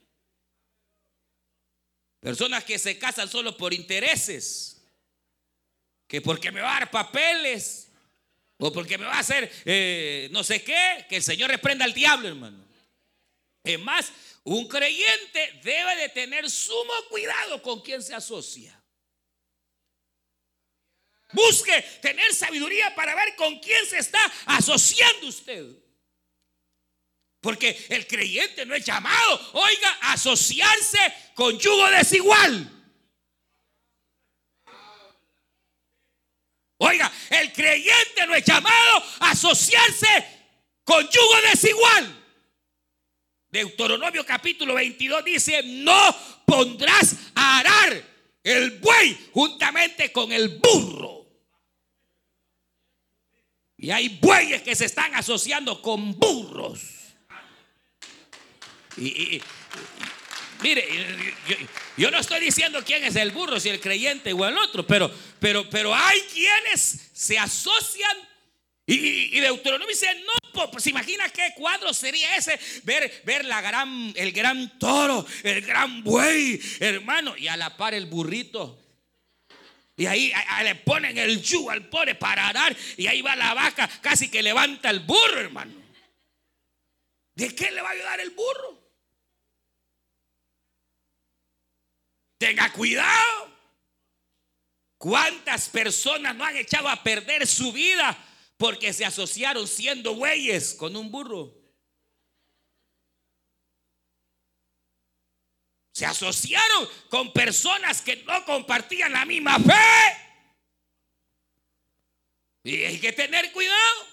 Personas 2.21 2.65
que 2.65 2.79
se 2.79 2.99
casan 2.99 3.29
solo 3.29 3.57
por 3.57 3.73
intereses. 3.73 4.83
Que 6.07 6.21
porque 6.21 6.51
me 6.51 6.61
va 6.61 6.77
a 6.77 6.81
dar 6.81 6.91
papeles. 6.91 7.89
O 8.59 8.73
porque 8.73 8.97
me 8.97 9.05
va 9.05 9.17
a 9.17 9.21
hacer 9.21 9.51
eh, 9.65 10.29
no 10.31 10.43
sé 10.43 10.63
qué. 10.63 11.07
Que 11.09 11.17
el 11.17 11.23
Señor 11.23 11.51
reprenda 11.51 11.85
al 11.85 11.93
diablo, 11.93 12.29
hermano. 12.29 12.65
Es 13.63 13.81
más, 13.81 14.13
un 14.45 14.69
creyente 14.69 15.61
debe 15.63 15.97
de 15.97 16.09
tener 16.11 16.49
sumo 16.49 16.93
cuidado 17.11 17.61
con 17.63 17.81
quien 17.81 18.03
se 18.03 18.15
asocia. 18.15 18.81
Busque 21.33 21.83
tener 22.01 22.33
sabiduría 22.33 22.95
para 22.95 23.15
ver 23.15 23.35
con 23.35 23.59
quién 23.59 23.85
se 23.87 23.99
está 23.99 24.21
asociando 24.47 25.27
usted. 25.27 25.67
Porque 27.47 27.87
el 27.91 28.09
creyente 28.09 28.67
no 28.67 28.75
es 28.75 28.85
llamado, 28.85 29.51
oiga, 29.53 29.99
a 30.01 30.15
asociarse 30.15 30.99
con 31.33 31.57
yugo 31.57 31.89
desigual. 31.91 32.73
Oiga, 36.79 37.13
el 37.31 37.53
creyente 37.53 38.27
no 38.27 38.35
es 38.35 38.45
llamado 38.45 39.01
a 39.21 39.31
asociarse 39.31 40.09
con 40.83 41.09
yugo 41.09 41.41
desigual. 41.53 42.25
Deuteronomio 43.49 44.27
capítulo 44.27 44.75
22 44.75 45.25
dice, 45.25 45.63
no 45.63 46.17
pondrás 46.45 47.15
a 47.37 47.61
arar 47.61 48.05
el 48.43 48.81
buey 48.81 49.31
juntamente 49.33 50.11
con 50.11 50.33
el 50.33 50.59
burro. 50.59 51.29
Y 53.77 53.93
hay 53.93 54.19
bueyes 54.21 54.63
que 54.63 54.75
se 54.75 54.87
están 54.87 55.15
asociando 55.15 55.81
con 55.81 56.19
burros. 56.19 56.96
Y, 58.97 59.41
mire, 60.63 60.87
yo, 61.97 62.11
no 62.11 62.19
estoy 62.19 62.41
diciendo 62.41 62.83
quién 62.85 63.05
es 63.05 63.17
el 63.17 63.31
burro, 63.31 63.61
si 63.61 63.69
el 63.69 63.81
creyente 63.81 64.33
o 64.33 64.47
el 64.47 64.57
otro, 64.57 64.87
pero, 64.87 65.11
pero, 65.39 65.69
pero 65.69 65.95
hay 65.95 66.21
quienes 66.33 67.11
se 67.13 67.39
asocian 67.39 68.17
y, 68.89 69.41
Deuteronomio 69.41 69.89
dice, 69.89 70.07
no, 70.25 70.71
pues 70.71 70.87
imagina 70.87 71.29
qué 71.31 71.53
cuadro 71.57 71.93
sería 71.93 72.37
ese, 72.37 72.59
ver, 72.85 73.23
ver 73.25 73.45
la 73.45 73.61
gran, 73.61 74.13
el 74.15 74.31
gran 74.31 74.79
toro, 74.79 75.27
el 75.43 75.61
gran 75.63 76.05
buey, 76.05 76.61
hermano, 76.79 77.37
y 77.37 77.49
a 77.49 77.57
la 77.57 77.77
par 77.77 77.95
el 77.95 78.07
burrito. 78.07 78.81
Y 79.97 80.07
ahí 80.07 80.33
le 80.63 80.77
ponen 80.77 81.19
el 81.19 81.43
yugo 81.43 81.73
al 81.73 81.89
pobre 81.89 82.15
para 82.15 82.47
arar, 82.47 82.77
y 82.97 83.09
ahí 83.09 83.23
va 83.23 83.35
la 83.35 83.55
vaca, 83.55 83.89
casi 84.01 84.29
que 84.31 84.41
levanta 84.41 84.89
el 84.89 85.01
burro, 85.01 85.41
hermano. 85.41 85.75
¿De 87.35 87.55
qué 87.57 87.73
le 87.73 87.83
va 87.83 87.89
a 87.89 87.93
ayudar 87.93 88.21
el 88.21 88.31
burro? 88.31 88.86
Tenga 92.39 92.73
cuidado. 92.73 93.57
¿Cuántas 94.99 95.69
personas 95.69 96.35
no 96.35 96.45
han 96.45 96.57
echado 96.57 96.89
a 96.89 97.03
perder 97.03 97.47
su 97.47 97.73
vida 97.73 98.17
porque 98.57 98.93
se 98.93 99.05
asociaron 99.05 99.69
siendo 99.69 100.15
bueyes 100.15 100.75
con 100.75 100.97
un 100.97 101.11
burro? 101.11 101.55
Se 105.93 106.05
asociaron 106.05 106.89
con 107.09 107.33
personas 107.33 108.03
que 108.03 108.17
no 108.25 108.45
compartían 108.45 109.13
la 109.13 109.25
misma 109.25 109.59
fe. 109.59 110.27
Y 112.65 112.85
hay 112.85 113.01
que 113.01 113.13
tener 113.13 113.53
cuidado. 113.53 114.07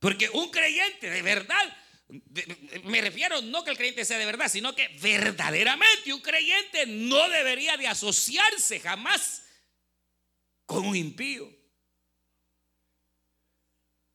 Porque 0.00 0.28
un 0.30 0.50
creyente 0.50 1.10
de 1.10 1.22
verdad 1.22 1.76
me 2.08 3.00
refiero 3.00 3.42
no 3.42 3.64
que 3.64 3.70
el 3.70 3.76
creyente 3.76 4.04
sea 4.04 4.18
de 4.18 4.26
verdad, 4.26 4.48
sino 4.48 4.74
que 4.74 4.88
verdaderamente 5.00 6.12
un 6.12 6.20
creyente 6.20 6.86
no 6.86 7.28
debería 7.28 7.76
de 7.76 7.88
asociarse 7.88 8.78
jamás 8.80 9.42
con 10.64 10.86
un 10.86 10.94
impío. 10.94 11.50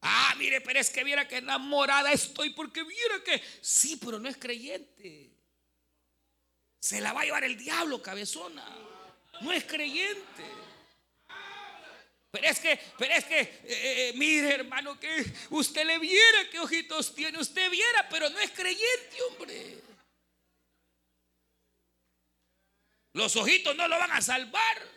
Ah, 0.02 0.34
mire, 0.38 0.62
pero 0.62 0.80
es 0.80 0.90
que 0.90 1.04
viera 1.04 1.28
que 1.28 1.38
enamorada 1.38 2.12
estoy 2.12 2.52
porque 2.52 2.84
viera 2.84 3.24
que 3.24 3.42
sí, 3.62 3.98
pero 3.98 4.20
no 4.20 4.30
es 4.30 4.38
creyente. 4.38 5.32
Se 6.80 7.00
la 7.00 7.14
va 7.14 7.22
a 7.22 7.26
llevar 7.26 7.44
el 7.44 7.58
diablo, 7.58 8.02
cabezona. 8.02 8.66
No 9.42 9.52
es 9.52 9.64
creyente. 9.66 10.44
Pero 12.32 12.48
es 12.48 12.60
que, 12.62 12.80
pero 12.98 13.14
es 13.14 13.26
que, 13.26 13.40
eh, 13.42 13.50
eh, 13.66 14.10
eh, 14.10 14.14
mire 14.16 14.54
hermano, 14.54 14.98
que 14.98 15.26
usted 15.50 15.86
le 15.86 16.00
viera 16.00 16.50
qué 16.50 16.60
ojitos 16.60 17.14
tiene, 17.14 17.38
usted 17.38 17.70
viera, 17.70 18.08
pero 18.10 18.30
no 18.30 18.40
es 18.40 18.52
creyente, 18.52 19.22
hombre. 19.24 19.82
Los 23.14 23.36
ojitos 23.36 23.76
no 23.76 23.86
lo 23.90 24.00
van 24.00 24.12
a 24.14 24.22
salvar. 24.22 24.90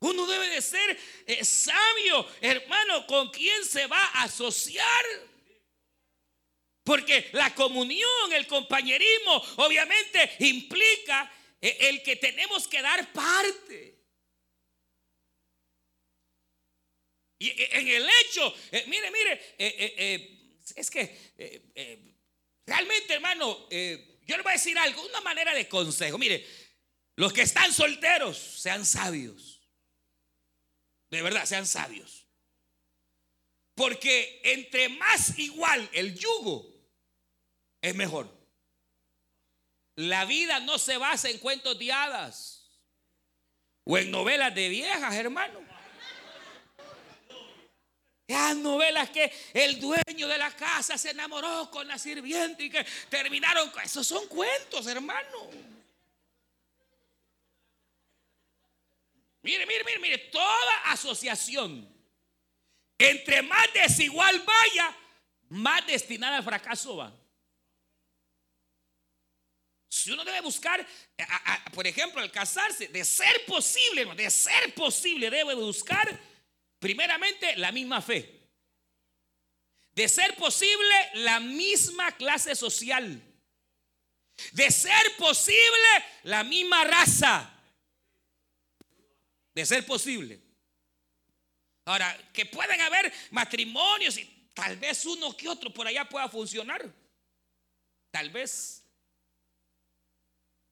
Uno 0.00 0.26
debe 0.26 0.48
de 0.48 0.62
ser 0.62 0.98
sabio, 1.44 2.26
hermano, 2.40 3.06
con 3.06 3.30
quién 3.30 3.62
se 3.66 3.86
va 3.88 4.02
a 4.02 4.22
asociar. 4.22 5.04
Porque 6.82 7.28
la 7.32 7.54
comunión, 7.54 8.32
el 8.32 8.46
compañerismo, 8.46 9.36
obviamente 9.56 10.36
implica 10.38 11.30
el 11.60 12.02
que 12.02 12.16
tenemos 12.16 12.66
que 12.66 12.80
dar 12.80 13.12
parte. 13.12 13.97
Y 17.38 17.48
eh, 17.48 17.68
en 17.72 17.88
el 17.88 18.08
hecho, 18.20 18.54
eh, 18.72 18.84
mire, 18.88 19.10
mire, 19.10 19.54
eh, 19.58 20.50
es 20.74 20.90
que 20.90 21.32
realmente, 22.66 23.14
hermano, 23.14 23.68
yo 23.70 24.36
le 24.36 24.42
voy 24.42 24.50
a 24.50 24.56
decir 24.56 24.76
algo, 24.78 25.06
una 25.06 25.20
manera 25.20 25.54
de 25.54 25.68
consejo. 25.68 26.18
Mire, 26.18 26.46
los 27.16 27.32
que 27.32 27.42
están 27.42 27.72
solteros, 27.72 28.36
sean 28.36 28.84
sabios. 28.84 29.60
De 31.10 31.22
verdad, 31.22 31.46
sean 31.46 31.66
sabios. 31.66 32.26
Porque 33.74 34.40
entre 34.44 34.88
más 34.88 35.38
igual 35.38 35.88
el 35.92 36.18
yugo, 36.18 36.74
es 37.80 37.94
mejor. 37.94 38.36
La 39.94 40.24
vida 40.24 40.60
no 40.60 40.78
se 40.78 40.96
basa 40.96 41.30
en 41.30 41.38
cuentos 41.38 41.78
de 41.78 41.92
hadas 41.92 42.68
o 43.84 43.96
en 43.96 44.10
novelas 44.10 44.54
de 44.54 44.68
viejas, 44.68 45.14
hermano. 45.14 45.67
Las 48.28 48.54
novelas 48.56 49.08
que 49.10 49.32
el 49.54 49.80
dueño 49.80 50.28
de 50.28 50.38
la 50.38 50.54
casa 50.54 50.98
se 50.98 51.10
enamoró 51.10 51.70
con 51.70 51.88
la 51.88 51.98
sirviente 51.98 52.64
y 52.64 52.70
que 52.70 52.84
terminaron. 53.08 53.72
Esos 53.82 54.06
son 54.06 54.26
cuentos, 54.28 54.86
hermano. 54.86 55.50
Mire, 59.42 59.64
mire, 59.64 59.82
mire, 59.82 59.98
mire, 59.98 60.18
toda 60.18 60.82
asociación 60.86 61.88
entre 62.98 63.42
más 63.42 63.66
desigual 63.72 64.40
vaya, 64.40 64.96
más 65.48 65.86
destinada 65.86 66.36
al 66.36 66.44
fracaso 66.44 66.96
va. 66.96 67.12
Si 69.88 70.10
uno 70.10 70.24
debe 70.24 70.42
buscar, 70.42 70.86
por 71.72 71.86
ejemplo, 71.86 72.20
al 72.20 72.30
casarse, 72.30 72.88
de 72.88 73.04
ser 73.04 73.46
posible, 73.46 74.04
de 74.16 74.30
ser 74.30 74.74
posible, 74.74 75.30
debe 75.30 75.54
buscar 75.54 76.27
primeramente 76.78 77.56
la 77.56 77.72
misma 77.72 78.00
fe. 78.00 78.38
De 79.92 80.08
ser 80.08 80.36
posible, 80.36 80.94
la 81.14 81.40
misma 81.40 82.12
clase 82.16 82.54
social. 82.54 83.20
De 84.52 84.70
ser 84.70 85.16
posible, 85.16 86.04
la 86.22 86.44
misma 86.44 86.84
raza. 86.84 87.52
De 89.54 89.66
ser 89.66 89.84
posible. 89.84 90.40
Ahora, 91.84 92.16
que 92.32 92.46
pueden 92.46 92.80
haber 92.80 93.12
matrimonios 93.30 94.18
y 94.18 94.50
tal 94.54 94.76
vez 94.76 95.04
uno 95.06 95.36
que 95.36 95.48
otro 95.48 95.72
por 95.72 95.86
allá 95.86 96.08
pueda 96.08 96.28
funcionar. 96.28 96.88
Tal 98.10 98.30
vez. 98.30 98.84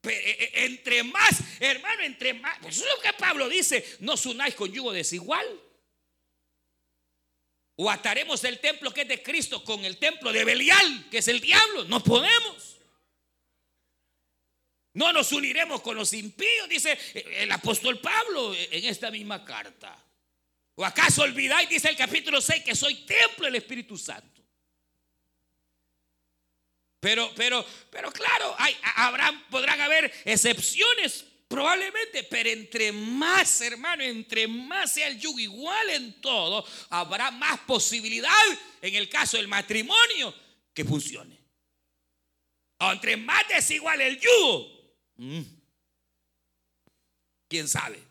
Pero, 0.02 0.16
eh, 0.16 0.36
eh, 0.38 0.52
entre 0.66 1.02
más, 1.02 1.42
hermano, 1.58 2.02
entre 2.02 2.34
más. 2.34 2.58
Pues 2.60 2.76
eso 2.76 2.86
es 2.86 2.94
lo 2.94 3.02
que 3.02 3.12
Pablo 3.14 3.48
dice. 3.48 3.96
No 4.00 4.14
unáis 4.26 4.54
con 4.54 4.70
yugo 4.70 4.92
desigual. 4.92 5.44
O 7.76 7.90
ataremos 7.90 8.42
el 8.44 8.58
templo 8.58 8.92
que 8.92 9.02
es 9.02 9.08
de 9.08 9.22
Cristo 9.22 9.62
con 9.62 9.84
el 9.84 9.98
templo 9.98 10.32
de 10.32 10.44
Belial, 10.44 11.08
que 11.10 11.18
es 11.18 11.28
el 11.28 11.40
diablo. 11.40 11.84
No 11.84 12.02
podemos. 12.02 12.76
No 14.94 15.12
nos 15.12 15.30
uniremos 15.32 15.82
con 15.82 15.94
los 15.94 16.14
impíos, 16.14 16.70
dice 16.70 16.98
el 17.42 17.52
apóstol 17.52 18.00
Pablo 18.00 18.54
en 18.54 18.86
esta 18.86 19.10
misma 19.10 19.44
carta. 19.44 20.02
¿O 20.74 20.84
acaso 20.84 21.22
olvidáis, 21.22 21.68
dice 21.68 21.90
el 21.90 21.96
capítulo 21.96 22.40
6, 22.40 22.64
que 22.64 22.74
soy 22.74 22.94
templo 23.04 23.44
del 23.44 23.56
Espíritu 23.56 23.98
Santo? 23.98 24.42
Pero, 26.98 27.30
pero, 27.36 27.64
pero 27.90 28.10
claro, 28.10 28.56
podrán 29.50 29.80
haber 29.82 30.12
excepciones, 30.24 31.26
probablemente, 31.48 32.24
pero 32.24 32.50
entre 32.50 32.92
más, 32.92 33.60
hermano, 33.60 34.02
entre 34.02 34.48
más 34.48 34.92
sea 34.92 35.08
el 35.08 35.18
yugo 35.18 35.38
igual 35.38 35.90
en 35.90 36.20
todo, 36.20 36.66
habrá 36.90 37.30
más 37.30 37.60
posibilidad 37.60 38.30
en 38.80 38.94
el 38.94 39.08
caso 39.08 39.36
del 39.36 39.48
matrimonio 39.48 40.34
que 40.72 40.84
funcione. 40.84 41.38
O 42.78 42.92
entre 42.92 43.16
más 43.16 43.48
desigual 43.48 44.00
el 44.00 44.20
yugo, 44.20 44.96
mm, 45.16 45.42
quién 47.48 47.68
sabe. 47.68 48.02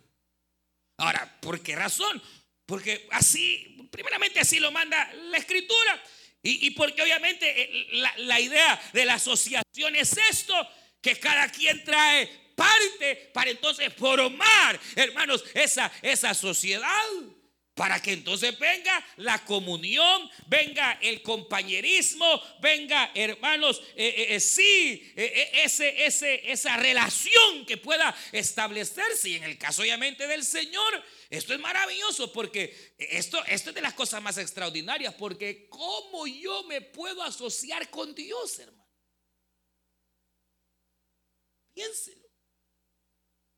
Ahora, 0.98 1.40
¿por 1.42 1.62
qué 1.62 1.76
razón? 1.76 2.22
Porque 2.66 3.08
así, 3.12 3.88
primeramente 3.92 4.40
así 4.40 4.60
lo 4.60 4.72
manda 4.72 5.14
la 5.14 5.38
escritura. 5.38 6.04
Y, 6.48 6.70
porque 6.72 7.02
obviamente 7.02 7.64
eh, 7.64 7.88
la, 8.18 8.40
idea 8.40 8.80
de 8.94 9.06
la 9.06 9.16
asociación 9.16 9.96
es 9.96 10.16
esto, 10.30 10.54
que 11.06 11.20
cada 11.20 11.48
quien 11.52 11.84
trae 11.84 12.28
parte 12.56 13.30
para 13.32 13.52
entonces 13.52 13.94
formar, 13.94 14.80
hermanos, 14.96 15.44
esa, 15.54 15.92
esa 16.02 16.34
sociedad. 16.34 16.90
Para 17.76 18.02
que 18.02 18.14
entonces 18.14 18.58
venga 18.58 19.06
la 19.18 19.44
comunión, 19.44 20.32
venga 20.48 20.98
el 21.02 21.22
compañerismo, 21.22 22.42
venga, 22.62 23.12
hermanos, 23.14 23.84
eh, 23.98 24.28
eh, 24.30 24.40
sí, 24.40 25.14
ese, 25.16 26.06
ese, 26.06 26.50
esa 26.50 26.78
relación 26.78 27.66
que 27.68 27.76
pueda 27.76 28.16
establecerse. 28.32 29.30
Y 29.30 29.36
en 29.36 29.44
el 29.44 29.58
caso 29.58 29.82
obviamente 29.82 30.26
del 30.26 30.44
Señor, 30.44 31.04
esto 31.30 31.54
es 31.54 31.60
maravilloso 31.60 32.32
porque 32.32 32.96
esto, 32.98 33.44
esto 33.46 33.70
es 33.70 33.76
de 33.76 33.82
las 33.82 33.94
cosas 33.94 34.24
más 34.24 34.38
extraordinarias, 34.38 35.14
porque 35.14 35.68
¿cómo 35.70 36.26
yo 36.26 36.64
me 36.64 36.80
puedo 36.80 37.22
asociar 37.22 37.90
con 37.92 38.16
Dios, 38.16 38.58
hermano? 38.58 38.85
Piénselo. 41.76 42.26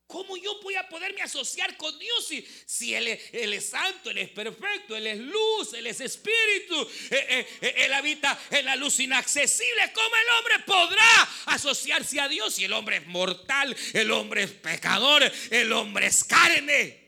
¿Cómo 0.08 0.38
yo 0.38 0.62
voy 0.62 0.76
a 0.76 0.88
poderme 0.88 1.22
asociar 1.22 1.76
con 1.76 1.98
Dios 2.00 2.32
si, 2.66 2.96
él, 2.96 3.10
es 3.10 3.70
santo, 3.70 4.10
Él 4.10 4.20
es 4.20 4.30
perfecto, 4.30 4.96
Él 4.96 5.06
es 5.06 5.18
luz, 5.18 5.74
Él 5.74 5.86
es 5.86 6.00
espíritu, 6.00 6.82
eh, 7.12 7.28
eh, 7.30 7.48
eh, 7.60 7.74
Él 7.80 7.94
habita 7.94 8.40
en 8.50 8.66
la 8.66 8.78
luz 8.78 9.02
inaccesible? 9.02 9.92
¿Cómo 9.94 10.16
el 10.16 10.30
hombre 10.40 10.60
podrá 10.66 11.30
asociarse 11.48 12.22
a 12.22 12.30
Dios 12.30 12.56
si 12.56 12.64
el 12.64 12.72
hombre 12.72 12.98
es 12.98 13.08
mortal, 13.08 13.76
el 13.94 14.10
hombre 14.12 14.44
es 14.44 14.52
pecador, 14.52 15.30
el 15.52 15.74
hombre 15.74 16.08
es 16.08 16.24
carne? 16.24 17.06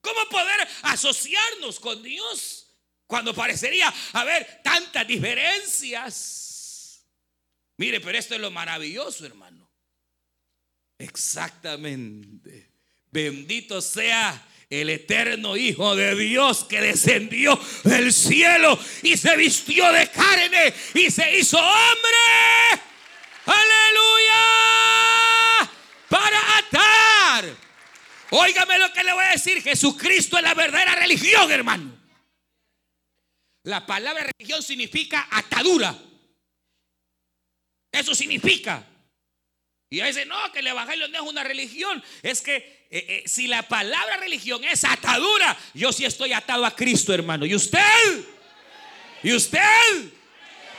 ¿Cómo 0.00 0.28
poder 0.28 0.68
asociarnos 0.82 1.78
con 1.78 2.02
Dios 2.02 2.66
cuando 3.06 3.32
parecería 3.32 3.94
haber 4.12 4.60
tantas 4.64 5.06
diferencias? 5.06 6.51
Mire, 7.82 8.00
pero 8.00 8.16
esto 8.16 8.36
es 8.36 8.40
lo 8.40 8.52
maravilloso, 8.52 9.26
hermano. 9.26 9.68
Exactamente. 10.98 12.70
Bendito 13.10 13.82
sea 13.82 14.46
el 14.70 14.88
eterno 14.88 15.56
Hijo 15.56 15.96
de 15.96 16.14
Dios 16.14 16.62
que 16.62 16.80
descendió 16.80 17.58
del 17.82 18.12
cielo 18.12 18.78
y 19.02 19.16
se 19.16 19.36
vistió 19.36 19.90
de 19.90 20.08
carne 20.12 20.72
y 20.94 21.10
se 21.10 21.36
hizo 21.36 21.58
hombre. 21.58 22.20
Aleluya. 23.46 24.38
Para 26.08 26.58
atar 26.58 27.56
Óigame 28.30 28.78
lo 28.78 28.92
que 28.92 29.02
le 29.02 29.12
voy 29.12 29.24
a 29.24 29.32
decir. 29.32 29.60
Jesucristo 29.60 30.36
es 30.36 30.44
la 30.44 30.54
verdadera 30.54 30.94
religión, 30.94 31.50
hermano. 31.50 32.00
La 33.64 33.84
palabra 33.84 34.24
religión 34.38 34.62
significa 34.62 35.26
atadura. 35.32 35.98
Eso 37.92 38.14
significa. 38.14 38.84
Y 39.90 40.00
a 40.00 40.04
veces 40.04 40.26
no, 40.26 40.50
que 40.52 40.60
el 40.60 40.66
evangelio 40.66 41.06
no 41.08 41.22
es 41.22 41.30
una 41.30 41.44
religión. 41.44 42.02
Es 42.22 42.40
que 42.40 42.56
eh, 42.56 42.88
eh, 42.90 43.22
si 43.26 43.46
la 43.46 43.68
palabra 43.68 44.16
religión 44.16 44.64
es 44.64 44.84
atadura, 44.84 45.54
yo 45.74 45.92
sí 45.92 46.06
estoy 46.06 46.32
atado 46.32 46.64
a 46.64 46.74
Cristo, 46.74 47.12
hermano. 47.12 47.44
¿Y 47.44 47.54
usted? 47.54 48.24
¿Y 49.22 49.34
usted? 49.34 49.60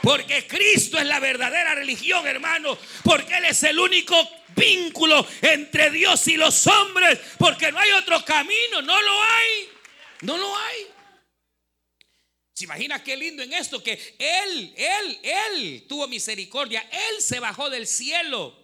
Porque 0.02 0.46
Cristo 0.48 0.98
es 0.98 1.06
la 1.06 1.20
verdadera 1.20 1.76
religión, 1.76 2.26
hermano. 2.26 2.76
Porque 3.04 3.36
Él 3.36 3.44
es 3.44 3.62
el 3.62 3.78
único 3.78 4.16
vínculo 4.56 5.24
entre 5.40 5.90
Dios 5.90 6.26
y 6.26 6.36
los 6.36 6.66
hombres. 6.66 7.20
Porque 7.38 7.70
no 7.70 7.78
hay 7.78 7.92
otro 7.92 8.24
camino. 8.24 8.82
No 8.82 9.00
lo 9.00 9.22
hay. 9.22 9.68
No 10.22 10.36
lo 10.36 10.56
hay. 10.56 10.93
¿Se 12.54 12.64
imagina 12.64 13.02
qué 13.02 13.16
lindo 13.16 13.42
en 13.42 13.52
esto? 13.52 13.82
Que 13.82 14.16
Él, 14.18 14.74
Él, 14.76 15.20
Él 15.22 15.86
tuvo 15.86 16.08
misericordia. 16.08 16.88
Él 16.90 17.20
se 17.20 17.40
bajó 17.40 17.68
del 17.68 17.86
cielo. 17.86 18.56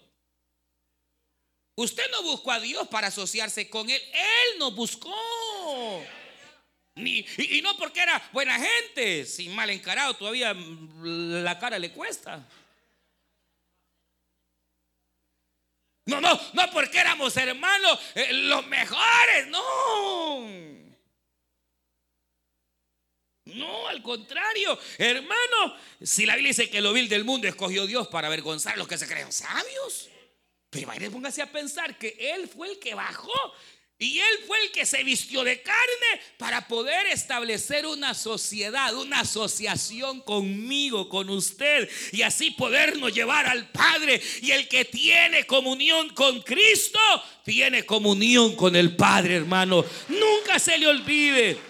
Usted 1.75 2.05
no 2.13 2.23
buscó 2.23 2.53
a 2.53 2.61
Dios 2.61 2.89
para 2.89 3.09
asociarse 3.09 3.69
con 3.69 3.91
Él. 3.91 4.01
Él 4.13 4.59
nos 4.59 4.75
buscó 4.75 5.15
y, 7.07 7.61
no 7.63 7.77
porque 7.77 8.01
era 8.01 8.23
buena 8.33 8.59
gente, 8.59 9.25
sin 9.25 9.55
mal 9.55 9.71
encarado, 9.71 10.15
todavía 10.15 10.55
la 10.55 11.59
cara 11.59 11.79
le 11.79 11.93
cuesta. 11.93 12.47
No, 16.07 16.21
no, 16.21 16.41
no 16.55 16.71
porque 16.73 16.99
éramos 16.99 17.37
hermanos 17.37 17.99
eh, 18.15 18.33
los 18.33 18.67
mejores, 18.67 19.47
no. 19.49 20.80
No, 23.47 23.89
al 23.89 24.03
contrario, 24.03 24.79
hermano, 24.99 25.77
si 26.03 26.27
la 26.27 26.35
Biblia 26.35 26.51
dice 26.51 26.71
que 26.71 26.81
lo 26.81 26.93
vil 26.93 27.09
del 27.09 27.25
mundo 27.25 27.49
escogió 27.49 27.87
Dios 27.87 28.09
para 28.09 28.29
avergonzar 28.29 28.75
a 28.75 28.77
los 28.77 28.87
que 28.87 28.99
se 28.99 29.09
creen 29.09 29.33
sabios, 29.33 30.09
pero 30.69 30.87
vaya, 30.87 31.11
póngase 31.11 31.43
a 31.43 31.51
pensar 31.51 31.99
que 31.99 32.17
Él 32.19 32.49
fue 32.49 32.69
el 32.69 32.79
que 32.79 32.95
bajó 32.95 33.55
y 34.01 34.19
él 34.19 34.39
fue 34.47 34.57
el 34.63 34.71
que 34.71 34.87
se 34.87 35.05
vistió 35.05 35.45
de 35.45 35.61
carne 35.61 36.23
para 36.39 36.67
poder 36.67 37.07
establecer 37.09 37.85
una 37.85 38.15
sociedad, 38.15 38.95
una 38.95 39.21
asociación 39.21 40.23
conmigo, 40.23 41.11
con 41.11 41.29
usted, 41.29 41.87
y 42.11 42.23
así 42.23 42.51
podernos 42.51 43.13
llevar 43.13 43.45
al 43.47 43.71
Padre. 43.71 44.19
Y 44.41 44.53
el 44.53 44.69
que 44.69 44.87
tiene 44.87 45.45
comunión 45.45 46.09
con 46.15 46.41
Cristo, 46.41 46.99
tiene 47.45 47.85
comunión 47.85 48.57
con 48.57 48.75
el 48.75 48.97
Padre, 48.97 49.37
hermano. 49.37 49.85
Nunca 50.09 50.59
se 50.59 50.79
le 50.79 50.87
olvide. 50.87 51.70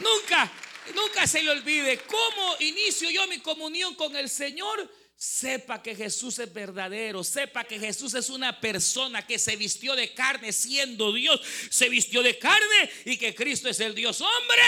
Nunca, 0.00 0.52
nunca 0.94 1.26
se 1.26 1.42
le 1.42 1.50
olvide 1.50 1.98
cómo 2.00 2.56
inicio 2.60 3.10
yo 3.10 3.26
mi 3.26 3.38
comunión 3.38 3.94
con 3.94 4.16
el 4.16 4.28
Señor 4.28 4.90
Sepa 5.20 5.82
que 5.82 5.94
Jesús 5.94 6.38
es 6.38 6.50
verdadero, 6.50 7.22
sepa 7.22 7.64
que 7.64 7.78
Jesús 7.78 8.14
es 8.14 8.30
una 8.30 8.58
persona 8.58 9.26
que 9.26 9.38
se 9.38 9.54
vistió 9.54 9.94
de 9.94 10.14
carne 10.14 10.50
siendo 10.50 11.12
Dios, 11.12 11.42
se 11.68 11.90
vistió 11.90 12.22
de 12.22 12.38
carne 12.38 12.90
y 13.04 13.18
que 13.18 13.34
Cristo 13.34 13.68
es 13.68 13.80
el 13.80 13.94
Dios 13.94 14.22
hombre. 14.22 14.62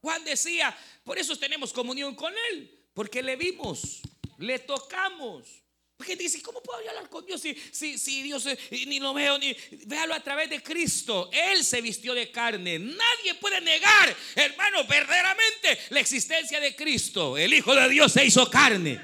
Juan 0.00 0.24
decía, 0.24 0.74
por 1.04 1.18
eso 1.18 1.36
tenemos 1.36 1.74
comunión 1.74 2.14
con 2.14 2.32
Él, 2.50 2.88
porque 2.94 3.22
le 3.22 3.36
vimos, 3.36 4.00
le 4.38 4.58
tocamos. 4.60 5.61
Porque 6.02 6.16
dice, 6.16 6.42
¿cómo 6.42 6.60
puedo 6.60 6.80
hablar 6.80 7.08
con 7.08 7.24
Dios 7.24 7.40
si, 7.40 7.56
si, 7.70 7.96
si 7.96 8.24
Dios 8.24 8.44
eh, 8.46 8.58
ni 8.88 8.98
lo 8.98 9.14
veo? 9.14 9.38
Ni, 9.38 9.56
véalo 9.84 10.14
a 10.14 10.18
través 10.18 10.50
de 10.50 10.60
Cristo. 10.60 11.30
Él 11.32 11.64
se 11.64 11.80
vistió 11.80 12.12
de 12.12 12.28
carne. 12.28 12.76
Nadie 12.80 13.34
puede 13.40 13.60
negar, 13.60 14.12
hermano, 14.34 14.82
verdaderamente 14.82 15.78
la 15.90 16.00
existencia 16.00 16.58
de 16.58 16.74
Cristo. 16.74 17.38
El 17.38 17.54
Hijo 17.54 17.72
de 17.72 17.88
Dios 17.88 18.10
se 18.10 18.24
hizo 18.24 18.50
carne. 18.50 19.00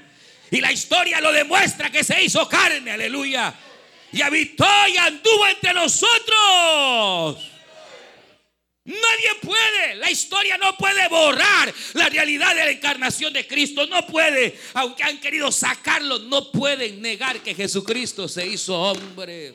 Y 0.51 0.61
la 0.61 0.73
historia 0.73 1.21
lo 1.21 1.31
demuestra 1.31 1.89
que 1.89 2.03
se 2.03 2.21
hizo 2.21 2.49
carne. 2.49 2.91
Aleluya. 2.91 3.55
Y 4.11 4.21
habitó 4.21 4.67
y 4.93 4.97
anduvo 4.97 5.47
entre 5.47 5.73
nosotros. 5.75 7.58
Nadie 8.89 9.35
puede, 9.43 9.97
la 9.97 10.11
historia 10.11 10.57
no 10.57 10.75
puede 10.79 11.07
borrar 11.09 11.75
la 11.93 12.09
realidad 12.09 12.55
de 12.55 12.65
la 12.65 12.71
encarnación 12.71 13.35
de 13.35 13.47
Cristo. 13.47 13.87
No 13.87 14.07
puede, 14.07 14.59
aunque 14.73 15.03
han 15.03 15.21
querido 15.21 15.53
sacarlo, 15.53 16.21
no 16.21 16.51
pueden 16.51 17.03
negar 17.03 17.43
que 17.43 17.55
Jesucristo 17.55 18.27
se 18.27 18.47
hizo 18.47 18.75
hombre 18.75 19.55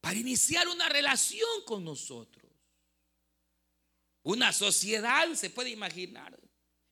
para 0.00 0.16
iniciar 0.16 0.68
una 0.68 0.88
relación 0.88 1.48
con 1.64 1.84
nosotros. 1.84 2.48
Una 4.22 4.52
sociedad, 4.52 5.28
se 5.34 5.50
puede 5.50 5.70
imaginar, 5.70 6.38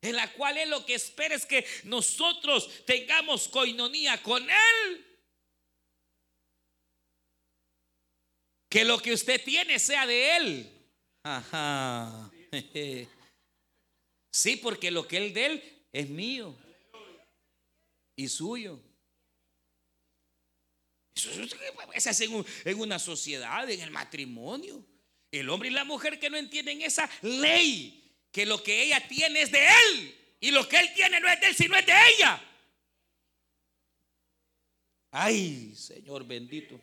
en 0.02 0.16
la 0.16 0.32
cual 0.32 0.58
Él 0.58 0.70
lo 0.70 0.84
que 0.84 0.94
espera 0.94 1.36
es 1.36 1.46
que 1.46 1.64
nosotros 1.84 2.68
tengamos 2.86 3.46
coinonía 3.46 4.20
con 4.20 4.42
Él. 4.50 5.09
Que 8.70 8.84
lo 8.84 8.98
que 9.02 9.12
usted 9.12 9.42
tiene 9.44 9.78
sea 9.78 10.06
de 10.06 10.36
Él. 10.36 10.70
Ajá. 11.22 12.30
Sí, 14.32 14.54
porque 14.54 14.92
lo 14.92 15.08
que 15.08 15.16
Él 15.16 15.34
de 15.34 15.46
Él 15.46 15.84
es 15.92 16.08
mío 16.08 16.56
y 18.14 18.28
suyo. 18.28 18.80
Eso 21.14 21.30
se 21.98 22.08
hace 22.08 22.24
en 22.64 22.80
una 22.80 23.00
sociedad, 23.00 23.68
en 23.68 23.80
el 23.80 23.90
matrimonio. 23.90 24.84
El 25.32 25.50
hombre 25.50 25.68
y 25.68 25.72
la 25.72 25.84
mujer 25.84 26.20
que 26.20 26.30
no 26.30 26.36
entienden 26.36 26.80
esa 26.82 27.10
ley, 27.22 28.16
que 28.30 28.46
lo 28.46 28.62
que 28.62 28.84
ella 28.84 29.06
tiene 29.08 29.42
es 29.42 29.50
de 29.50 29.66
Él 29.66 30.14
y 30.40 30.50
lo 30.50 30.68
que 30.68 30.78
Él 30.78 30.92
tiene 30.94 31.20
no 31.20 31.28
es 31.28 31.40
de 31.40 31.46
Él, 31.48 31.56
sino 31.56 31.76
es 31.76 31.86
de 31.86 31.92
ella. 31.92 32.42
Ay, 35.10 35.74
Señor 35.74 36.24
bendito. 36.24 36.80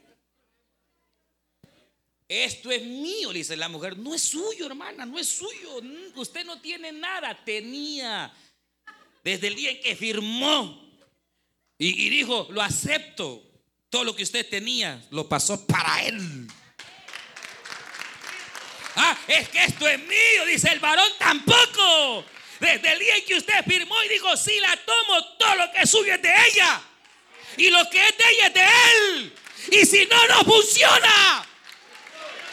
Esto 2.27 2.71
es 2.71 2.83
mío, 2.83 3.31
dice 3.31 3.55
la 3.55 3.69
mujer. 3.69 3.97
No 3.97 4.13
es 4.13 4.21
suyo, 4.21 4.65
hermana, 4.65 5.05
no 5.05 5.17
es 5.17 5.29
suyo. 5.29 5.81
Usted 6.15 6.45
no 6.45 6.59
tiene 6.59 6.91
nada. 6.91 7.37
Tenía 7.45 8.33
desde 9.23 9.47
el 9.47 9.55
día 9.55 9.71
en 9.71 9.81
que 9.81 9.95
firmó 9.95 10.87
y, 11.77 12.09
dijo, 12.09 12.47
lo 12.49 12.61
acepto. 12.61 13.43
Todo 13.89 14.03
lo 14.03 14.15
que 14.15 14.23
usted 14.23 14.47
tenía 14.49 15.01
lo 15.11 15.29
pasó 15.29 15.65
para 15.65 16.03
él. 16.03 16.47
Ah, 18.95 19.17
es 19.27 19.47
que 19.49 19.63
esto 19.63 19.87
es 19.87 19.99
mío, 19.99 20.45
dice 20.47 20.69
el 20.71 20.79
varón, 20.79 21.09
tampoco. 21.19 22.25
Desde 22.59 22.91
el 22.91 22.99
día 22.99 23.15
en 23.17 23.25
que 23.25 23.35
usted 23.35 23.63
firmó 23.65 23.95
y 24.03 24.09
dijo, 24.09 24.35
sí, 24.35 24.59
la 24.59 24.75
tomo, 24.75 25.25
todo 25.37 25.55
lo 25.55 25.71
que 25.71 25.81
es 25.83 25.89
suyo 25.89 26.13
es 26.13 26.21
de 26.21 26.33
ella. 26.49 26.81
Y 27.55 27.69
lo 27.69 27.89
que 27.89 28.05
es 28.05 28.17
de 28.17 28.23
ella 28.31 28.47
es 28.47 28.53
de 28.53 28.63
él. 28.63 29.33
Y 29.71 29.85
si 29.85 30.05
no, 30.07 30.27
no 30.27 30.43
funciona. 30.43 31.47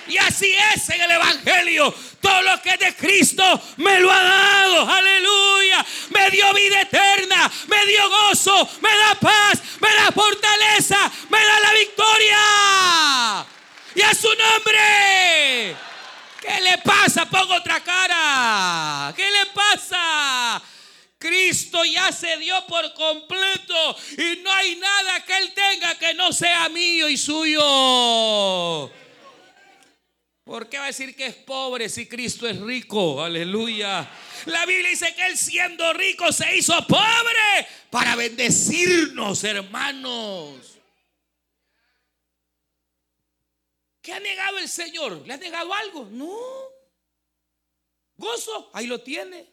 Y 0.07 0.19
así 0.19 0.55
es 0.75 0.89
en 0.91 1.01
el 1.01 1.11
Evangelio. 1.11 1.95
Todo 2.21 2.43
lo 2.43 2.61
que 2.63 2.71
es 2.71 2.79
de 2.79 2.95
Cristo 2.95 3.63
me 3.79 4.01
lo 4.01 4.11
ha 4.11 4.23
dado. 4.23 4.89
Aleluya. 4.91 5.85
Me 6.11 6.31
dio 6.31 6.53
vida 6.55 6.83
eterna. 6.83 7.51
Me 7.67 7.87
dio 7.87 8.09
gozo. 8.09 8.69
Me 8.81 8.91
da 8.97 9.15
paz. 9.21 9.63
Me 9.81 9.95
da 9.95 10.13
fortaleza. 10.13 11.11
Me 11.29 11.39
da 11.39 11.61
la 11.61 11.73
victoria. 11.73 13.47
Y 13.95 14.03
a 14.03 14.15
su 14.15 14.29
nombre. 14.29 15.77
¿Qué 16.41 16.61
le 16.61 16.79
pasa? 16.79 17.27
Pongo 17.27 17.55
otra 17.55 17.81
cara. 17.81 19.13
¿Qué 19.17 19.31
le 19.31 19.47
pasa? 19.47 20.63
Cristo 21.19 21.83
ya 21.87 22.13
se 22.13 22.37
dio 22.37 22.67
por 22.67 22.93
completo 22.93 23.97
y 24.19 24.43
no 24.43 24.53
hay 24.53 24.77
nada 24.77 25.25
que 25.25 25.35
Él 25.39 25.55
tenga 25.55 25.95
que 25.95 26.13
no 26.13 26.35
sea 26.35 26.69
mío 26.69 27.09
y 27.09 27.17
suyo. 27.17 28.91
¿Por 30.45 30.69
qué 30.69 30.77
va 30.77 30.85
a 30.85 30.89
decir 30.89 31.17
que 31.17 31.25
es 31.25 31.35
pobre 31.37 31.89
si 31.89 32.07
Cristo 32.07 32.47
es 32.47 32.61
rico? 32.61 33.23
Aleluya. 33.23 34.09
La 34.45 34.67
Biblia 34.67 34.91
dice 34.91 35.15
que 35.15 35.27
Él 35.27 35.39
siendo 35.39 35.91
rico 35.95 36.31
se 36.33 36.55
hizo 36.55 36.87
pobre 36.87 37.67
para 37.91 38.15
bendecirnos, 38.15 39.43
hermanos. 39.43 40.79
¿Qué 44.03 44.13
ha 44.13 44.21
negado 44.21 44.59
el 44.59 44.69
Señor? 44.69 45.27
¿Le 45.27 45.33
ha 45.33 45.39
negado 45.39 45.73
algo? 45.73 46.07
No. 46.11 46.39
Gozo, 48.19 48.71
ahí 48.75 48.87
lo 48.87 49.01
tiene. 49.01 49.47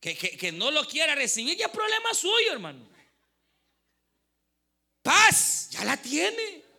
Que, 0.00 0.16
que 0.16 0.50
no 0.50 0.72
lo 0.72 0.84
quiera 0.84 1.14
recibir, 1.14 1.56
ya 1.56 1.66
es 1.66 1.72
problema 1.72 2.12
suyo, 2.12 2.52
hermano. 2.52 2.88
Paz, 5.00 5.68
ya 5.70 5.84
la 5.84 5.96
tiene. 5.96 6.69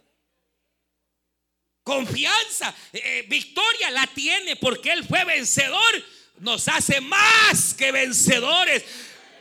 Confianza, 1.84 2.74
eh, 2.94 3.02
eh, 3.04 3.26
victoria 3.28 3.90
la 3.90 4.06
tiene 4.08 4.56
porque 4.56 4.92
Él 4.92 5.04
fue 5.04 5.24
vencedor. 5.26 6.04
Nos 6.40 6.68
hace 6.68 7.02
más 7.02 7.74
que 7.74 7.92
vencedores. 7.92 8.84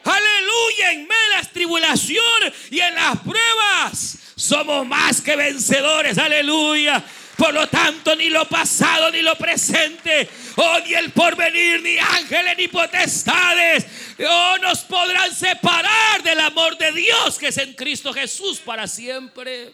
Aleluya, 0.02 0.92
en 0.92 1.06
medio 1.06 1.22
de 1.22 1.36
las 1.36 1.52
tribulaciones 1.52 2.54
y 2.70 2.80
en 2.80 2.94
las 2.94 3.18
pruebas 3.18 4.18
somos 4.36 4.86
más 4.86 5.20
que 5.20 5.36
vencedores. 5.36 6.16
Aleluya. 6.16 7.04
Por 7.36 7.54
lo 7.54 7.66
tanto, 7.68 8.14
ni 8.16 8.28
lo 8.28 8.46
pasado 8.46 9.10
ni 9.10 9.22
lo 9.22 9.34
presente, 9.34 10.28
oh, 10.56 10.78
ni 10.84 10.92
el 10.92 11.10
porvenir, 11.10 11.80
ni 11.80 11.96
ángeles, 11.96 12.54
ni 12.58 12.68
potestades, 12.68 13.86
oh, 14.28 14.56
nos 14.60 14.80
podrán 14.80 15.34
separar 15.34 16.22
del 16.22 16.38
amor 16.40 16.76
de 16.76 16.92
Dios 16.92 17.38
que 17.38 17.48
es 17.48 17.56
en 17.56 17.72
Cristo 17.72 18.12
Jesús 18.12 18.58
para 18.58 18.86
siempre. 18.86 19.72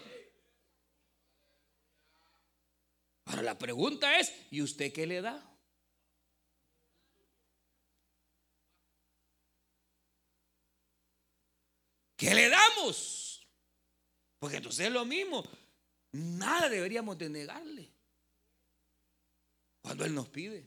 Ahora 3.27 3.41
la 3.41 3.57
pregunta 3.57 4.19
es, 4.19 4.33
¿y 4.51 4.61
usted 4.61 4.93
qué 4.93 5.05
le 5.05 5.21
da? 5.21 5.43
¿Qué 12.15 12.33
le 12.33 12.49
damos? 12.49 13.47
Porque 14.39 14.57
entonces 14.57 14.87
es 14.87 14.91
lo 14.91 15.05
mismo. 15.05 15.43
Nada 16.13 16.69
deberíamos 16.69 17.17
de 17.17 17.29
negarle 17.29 17.91
cuando 19.81 20.05
Él 20.05 20.15
nos 20.15 20.29
pide. 20.29 20.65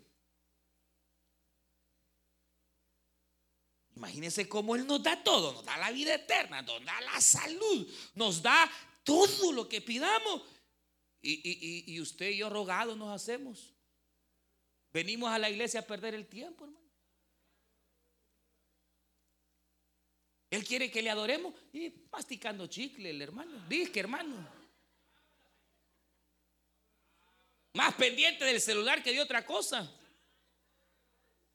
Imagínense 3.97 4.49
cómo 4.49 4.77
Él 4.77 4.87
nos 4.87 5.03
da 5.03 5.23
todo, 5.23 5.55
nos 5.55 5.65
da 5.65 5.77
la 5.79 5.91
vida 5.91 6.15
eterna, 6.15 6.63
nos 6.63 6.85
da 6.85 7.01
la 7.01 7.21
salud, 7.21 7.91
nos 8.15 8.43
da 8.43 8.71
todo 9.03 9.53
lo 9.53 9.69
que 9.69 9.81
pidamos. 9.81 10.43
Y, 11.23 12.01
usted 12.01 12.31
y 12.31 12.39
yo 12.39 12.49
rogados 12.49 12.97
nos 12.97 13.11
hacemos. 13.11 13.75
Venimos 14.93 15.31
a 15.31 15.39
la 15.39 15.51
iglesia 15.51 15.81
a 15.81 15.87
perder 15.87 16.15
el 16.15 16.27
tiempo, 16.27 16.65
hermano. 16.65 16.81
Él 20.51 20.65
quiere 20.65 20.91
que 20.91 21.03
le 21.03 21.11
adoremos 21.11 21.55
y 21.73 21.93
masticando 22.11 22.67
chicle, 22.67 23.11
el 23.11 23.23
hermano. 23.23 23.65
Dice 23.69 24.01
hermano. 24.01 24.49
Más 27.75 27.95
pendiente 27.95 28.45
del 28.45 28.61
celular 28.61 29.03
que 29.03 29.13
de 29.13 29.21
otra 29.21 29.47
cosa. 29.47 29.89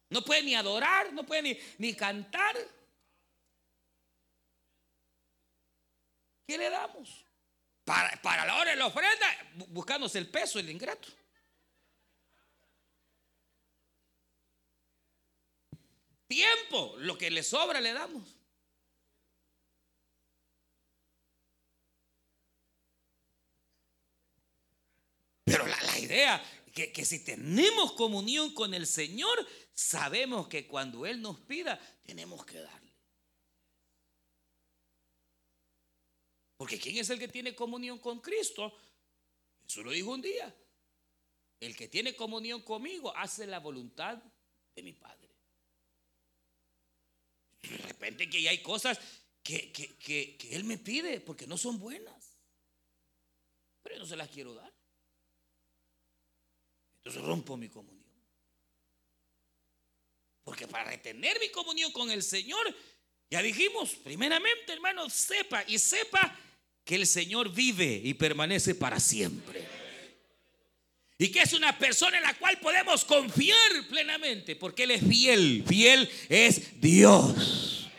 No 0.09 0.21
puede 0.23 0.43
ni 0.43 0.55
adorar, 0.55 1.11
no 1.11 1.25
puede 1.25 1.41
ni, 1.41 1.57
ni 1.77 1.93
cantar. 1.93 2.55
¿Qué 6.47 6.57
le 6.57 6.69
damos? 6.69 7.24
Para, 7.85 8.45
la 8.45 8.55
hora 8.57 8.71
de 8.71 8.77
la 8.77 8.87
ofrenda, 8.87 9.27
buscándose 9.67 10.17
el 10.17 10.27
peso, 10.27 10.57
el 10.57 10.69
ingrato. 10.71 11.07
Tiempo, 16.27 16.95
lo 16.97 17.15
que 17.15 17.29
le 17.29 17.43
sobra 17.43 17.79
le 17.79 17.93
damos. 17.93 18.35
Pero 25.43 25.67
la, 25.67 25.79
la 25.79 25.99
idea, 25.99 26.43
que, 26.73 26.91
que, 26.91 27.05
si 27.05 27.23
tenemos 27.23 27.91
comunión 27.93 28.51
con 28.55 28.73
el 28.73 28.87
Señor, 28.87 29.47
sabemos 29.75 30.47
que 30.47 30.65
cuando 30.65 31.05
Él 31.05 31.21
nos 31.21 31.39
pida, 31.41 31.79
tenemos 32.03 32.43
que 32.47 32.59
dar. 32.59 32.84
Porque 36.57 36.79
¿quién 36.79 36.97
es 36.97 37.09
el 37.09 37.19
que 37.19 37.27
tiene 37.27 37.55
comunión 37.55 37.99
con 37.99 38.19
Cristo? 38.19 38.77
Eso 39.67 39.83
lo 39.83 39.91
dijo 39.91 40.11
un 40.11 40.21
día. 40.21 40.55
El 41.59 41.75
que 41.75 41.87
tiene 41.87 42.15
comunión 42.15 42.61
conmigo 42.61 43.15
hace 43.15 43.45
la 43.47 43.59
voluntad 43.59 44.21
de 44.75 44.83
mi 44.83 44.93
Padre. 44.93 45.29
De 47.61 47.77
repente 47.77 48.29
que 48.29 48.41
ya 48.41 48.51
hay 48.51 48.61
cosas 48.61 48.99
que, 49.41 49.71
que, 49.71 49.97
que, 49.97 50.37
que 50.37 50.55
Él 50.55 50.63
me 50.63 50.77
pide 50.77 51.19
porque 51.19 51.47
no 51.47 51.57
son 51.57 51.79
buenas. 51.79 52.37
Pero 53.81 53.95
yo 53.95 54.01
no 54.01 54.07
se 54.07 54.15
las 54.15 54.29
quiero 54.29 54.53
dar. 54.53 54.73
Entonces 56.97 57.21
rompo 57.21 57.57
mi 57.57 57.69
comunión. 57.69 58.05
Porque 60.43 60.67
para 60.67 60.91
retener 60.91 61.39
mi 61.39 61.49
comunión 61.49 61.91
con 61.91 62.11
el 62.11 62.21
Señor, 62.21 62.75
ya 63.29 63.41
dijimos, 63.41 63.95
primeramente, 63.95 64.73
hermano, 64.73 65.09
sepa 65.09 65.63
y 65.67 65.79
sepa 65.79 66.39
que 66.85 66.95
el 66.95 67.07
Señor 67.07 67.51
vive 67.51 67.99
y 68.03 68.13
permanece 68.13 68.75
para 68.75 68.99
siempre. 68.99 69.67
Y 71.17 71.29
que 71.29 71.39
es 71.39 71.53
una 71.53 71.77
persona 71.77 72.17
en 72.17 72.23
la 72.23 72.37
cual 72.37 72.59
podemos 72.59 73.03
confiar 73.03 73.87
plenamente, 73.89 74.55
porque 74.55 74.83
Él 74.83 74.91
es 74.91 75.01
fiel. 75.05 75.63
Fiel 75.67 76.09
es 76.29 76.79
Dios. 76.79 77.89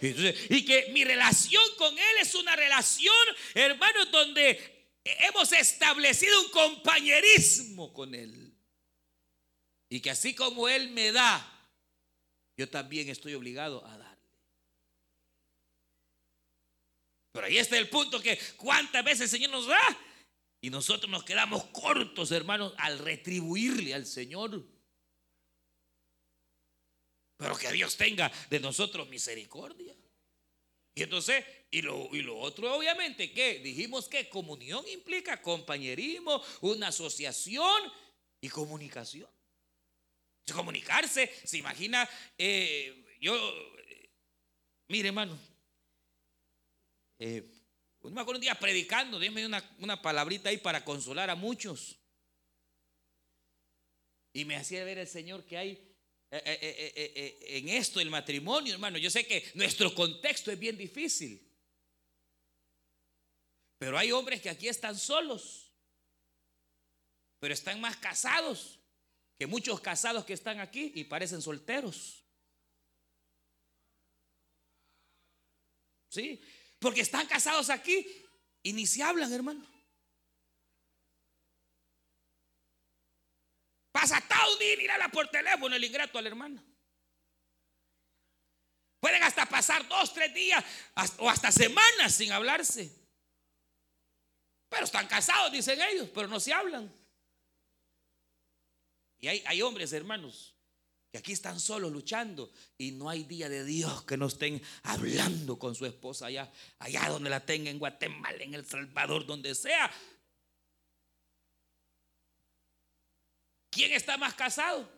Y 0.00 0.64
que 0.64 0.90
mi 0.92 1.04
relación 1.04 1.62
con 1.78 1.96
Él 1.96 2.16
es 2.20 2.34
una 2.34 2.56
relación, 2.56 3.14
hermano, 3.54 4.06
donde 4.06 4.88
hemos 5.04 5.52
establecido 5.52 6.42
un 6.42 6.50
compañerismo 6.50 7.92
con 7.92 8.14
Él. 8.14 8.54
Y 9.88 10.00
que 10.00 10.10
así 10.10 10.34
como 10.34 10.68
Él 10.68 10.90
me 10.90 11.12
da, 11.12 11.52
yo 12.56 12.68
también 12.68 13.08
estoy 13.08 13.34
obligado 13.34 13.86
a 13.86 13.96
darle. 13.96 14.05
Pero 17.36 17.48
ahí 17.48 17.58
está 17.58 17.76
el 17.76 17.90
punto 17.90 18.18
que 18.18 18.38
cuántas 18.56 19.04
veces 19.04 19.20
el 19.20 19.28
Señor 19.28 19.50
nos 19.50 19.66
da 19.66 19.98
y 20.62 20.70
nosotros 20.70 21.10
nos 21.10 21.22
quedamos 21.22 21.66
cortos, 21.66 22.30
hermanos, 22.30 22.72
al 22.78 22.98
retribuirle 22.98 23.92
al 23.92 24.06
Señor. 24.06 24.66
Pero 27.36 27.58
que 27.58 27.70
Dios 27.72 27.94
tenga 27.98 28.32
de 28.48 28.58
nosotros 28.58 29.06
misericordia. 29.10 29.94
Y 30.94 31.02
entonces, 31.02 31.44
y 31.70 31.82
lo, 31.82 32.08
y 32.16 32.22
lo 32.22 32.38
otro 32.38 32.74
obviamente, 32.74 33.30
que 33.30 33.58
dijimos 33.58 34.08
que 34.08 34.30
comunión 34.30 34.82
implica 34.88 35.42
compañerismo, 35.42 36.42
una 36.62 36.88
asociación 36.88 37.92
y 38.40 38.48
comunicación. 38.48 39.28
Comunicarse, 40.54 41.30
se 41.44 41.58
imagina, 41.58 42.08
eh, 42.38 43.04
yo, 43.20 43.36
eh, 43.36 44.10
mire 44.88 45.08
hermano, 45.08 45.38
eh, 47.18 47.48
me 48.02 48.20
acuerdo 48.20 48.38
un 48.38 48.42
día 48.42 48.54
predicando, 48.54 49.18
déjeme 49.18 49.46
una, 49.46 49.76
una 49.78 50.00
palabrita 50.00 50.48
ahí 50.48 50.58
para 50.58 50.84
consolar 50.84 51.30
a 51.30 51.34
muchos. 51.34 51.98
Y 54.32 54.44
me 54.44 54.56
hacía 54.56 54.84
ver 54.84 54.98
el 54.98 55.08
Señor 55.08 55.44
que 55.44 55.56
hay 55.56 55.70
eh, 56.30 56.92
eh, 56.94 57.38
en 57.58 57.68
esto, 57.68 58.00
el 58.00 58.10
matrimonio, 58.10 58.74
hermano. 58.74 58.98
Yo 58.98 59.10
sé 59.10 59.26
que 59.26 59.50
nuestro 59.54 59.94
contexto 59.94 60.52
es 60.52 60.58
bien 60.58 60.76
difícil. 60.76 61.42
Pero 63.78 63.98
hay 63.98 64.12
hombres 64.12 64.40
que 64.40 64.50
aquí 64.50 64.68
están 64.68 64.98
solos, 64.98 65.70
pero 67.38 67.52
están 67.52 67.80
más 67.80 67.96
casados 67.96 68.80
que 69.38 69.46
muchos 69.46 69.80
casados 69.80 70.24
que 70.24 70.32
están 70.32 70.60
aquí 70.60 70.92
y 70.94 71.04
parecen 71.04 71.42
solteros. 71.42 72.24
¿Sí? 76.08 76.40
Porque 76.86 77.00
están 77.00 77.26
casados 77.26 77.68
aquí 77.68 78.06
y 78.62 78.72
ni 78.72 78.86
se 78.86 79.02
hablan, 79.02 79.32
hermano. 79.32 79.66
Pasa 83.90 84.22
día 84.60 84.74
y 84.74 84.76
mirarla 84.76 85.08
por 85.08 85.26
teléfono 85.26 85.74
el 85.74 85.82
ingrato 85.82 86.16
a 86.16 86.22
la 86.22 86.28
hermana. 86.28 86.64
Pueden 89.00 89.20
hasta 89.24 89.46
pasar 89.46 89.88
dos, 89.88 90.14
tres 90.14 90.32
días 90.32 90.64
o 91.18 91.28
hasta 91.28 91.50
semanas 91.50 92.14
sin 92.14 92.30
hablarse. 92.30 92.88
Pero 94.68 94.84
están 94.84 95.08
casados, 95.08 95.50
dicen 95.50 95.80
ellos, 95.82 96.08
pero 96.14 96.28
no 96.28 96.38
se 96.38 96.52
hablan. 96.52 96.88
Y 99.18 99.26
hay 99.26 99.60
hombres, 99.60 99.92
hermanos, 99.92 100.55
aquí 101.16 101.32
están 101.32 101.60
solos 101.60 101.92
luchando 101.92 102.52
y 102.78 102.92
no 102.92 103.08
hay 103.08 103.24
día 103.24 103.48
de 103.48 103.64
Dios 103.64 104.04
que 104.04 104.16
no 104.16 104.26
estén 104.26 104.62
hablando 104.82 105.58
con 105.58 105.74
su 105.74 105.86
esposa 105.86 106.26
allá, 106.26 106.50
allá 106.78 107.08
donde 107.08 107.30
la 107.30 107.44
tenga, 107.44 107.70
en 107.70 107.78
Guatemala, 107.78 108.42
en 108.42 108.54
El 108.54 108.66
Salvador, 108.66 109.26
donde 109.26 109.54
sea. 109.54 109.90
¿Quién 113.70 113.92
está 113.92 114.16
más 114.16 114.34
casado? 114.34 114.90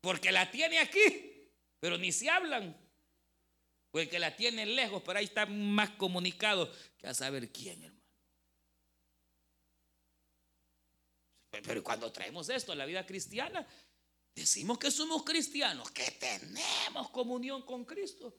Porque 0.00 0.30
la 0.30 0.50
tiene 0.50 0.78
aquí, 0.78 1.50
pero 1.80 1.98
ni 1.98 2.12
se 2.12 2.30
hablan. 2.30 2.76
O 3.90 3.98
el 3.98 4.08
que 4.08 4.18
la 4.18 4.36
tiene 4.36 4.66
lejos, 4.66 5.02
pero 5.04 5.18
ahí 5.18 5.24
está 5.24 5.46
más 5.46 5.90
comunicado 5.90 6.72
que 6.98 7.06
a 7.06 7.14
saber 7.14 7.50
quién, 7.50 7.82
hermano. 7.82 7.97
Pero 11.50 11.82
cuando 11.82 12.12
traemos 12.12 12.48
esto 12.48 12.72
a 12.72 12.76
la 12.76 12.84
vida 12.84 13.06
cristiana, 13.06 13.66
decimos 14.34 14.78
que 14.78 14.90
somos 14.90 15.22
cristianos, 15.22 15.90
que 15.90 16.10
tenemos 16.12 17.10
comunión 17.10 17.62
con 17.62 17.84
Cristo, 17.84 18.36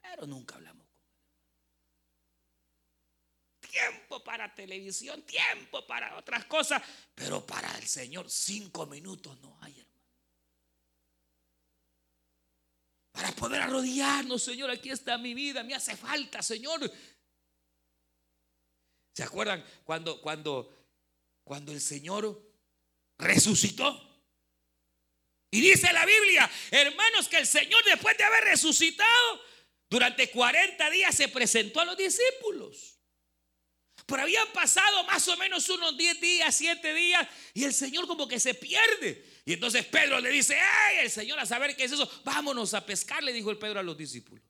pero 0.00 0.26
nunca 0.26 0.56
hablamos 0.56 0.86
con 0.86 0.96
Él. 0.96 1.02
Tiempo 3.70 4.22
para 4.22 4.54
televisión, 4.54 5.22
tiempo 5.22 5.86
para 5.86 6.18
otras 6.18 6.44
cosas, 6.46 6.82
pero 7.14 7.46
para 7.46 7.78
el 7.78 7.86
Señor 7.86 8.28
cinco 8.28 8.86
minutos 8.86 9.40
no 9.40 9.56
hay, 9.62 9.78
hermano. 9.78 9.92
Para 13.12 13.32
poder 13.32 13.62
arrodillarnos, 13.62 14.42
Señor, 14.42 14.70
aquí 14.70 14.90
está 14.90 15.16
mi 15.18 15.34
vida, 15.34 15.62
me 15.62 15.74
hace 15.74 15.96
falta, 15.96 16.42
Señor. 16.42 16.80
¿Se 19.14 19.22
acuerdan 19.22 19.64
cuando, 19.84 20.20
cuando 20.20 20.81
cuando 21.52 21.70
el 21.72 21.82
Señor 21.82 22.42
resucitó. 23.18 24.24
Y 25.50 25.60
dice 25.60 25.92
la 25.92 26.06
Biblia, 26.06 26.50
hermanos, 26.70 27.28
que 27.28 27.36
el 27.36 27.46
Señor 27.46 27.84
después 27.84 28.16
de 28.16 28.24
haber 28.24 28.44
resucitado, 28.44 29.44
durante 29.90 30.30
40 30.30 30.88
días 30.88 31.14
se 31.14 31.28
presentó 31.28 31.80
a 31.80 31.84
los 31.84 31.98
discípulos. 31.98 32.98
Pero 34.06 34.22
habían 34.22 34.50
pasado 34.54 35.04
más 35.04 35.28
o 35.28 35.36
menos 35.36 35.68
unos 35.68 35.94
10 35.98 36.20
días, 36.22 36.54
7 36.54 36.94
días, 36.94 37.28
y 37.52 37.64
el 37.64 37.74
Señor 37.74 38.06
como 38.06 38.26
que 38.26 38.40
se 38.40 38.54
pierde. 38.54 39.22
Y 39.44 39.52
entonces 39.52 39.84
Pedro 39.84 40.20
le 40.20 40.30
dice, 40.30 40.58
ay, 40.58 41.00
el 41.00 41.10
Señor 41.10 41.38
a 41.38 41.44
saber 41.44 41.76
qué 41.76 41.84
es 41.84 41.92
eso, 41.92 42.10
vámonos 42.24 42.72
a 42.72 42.86
pescar, 42.86 43.22
le 43.22 43.34
dijo 43.34 43.50
el 43.50 43.58
Pedro 43.58 43.80
a 43.80 43.82
los 43.82 43.98
discípulos. 43.98 44.42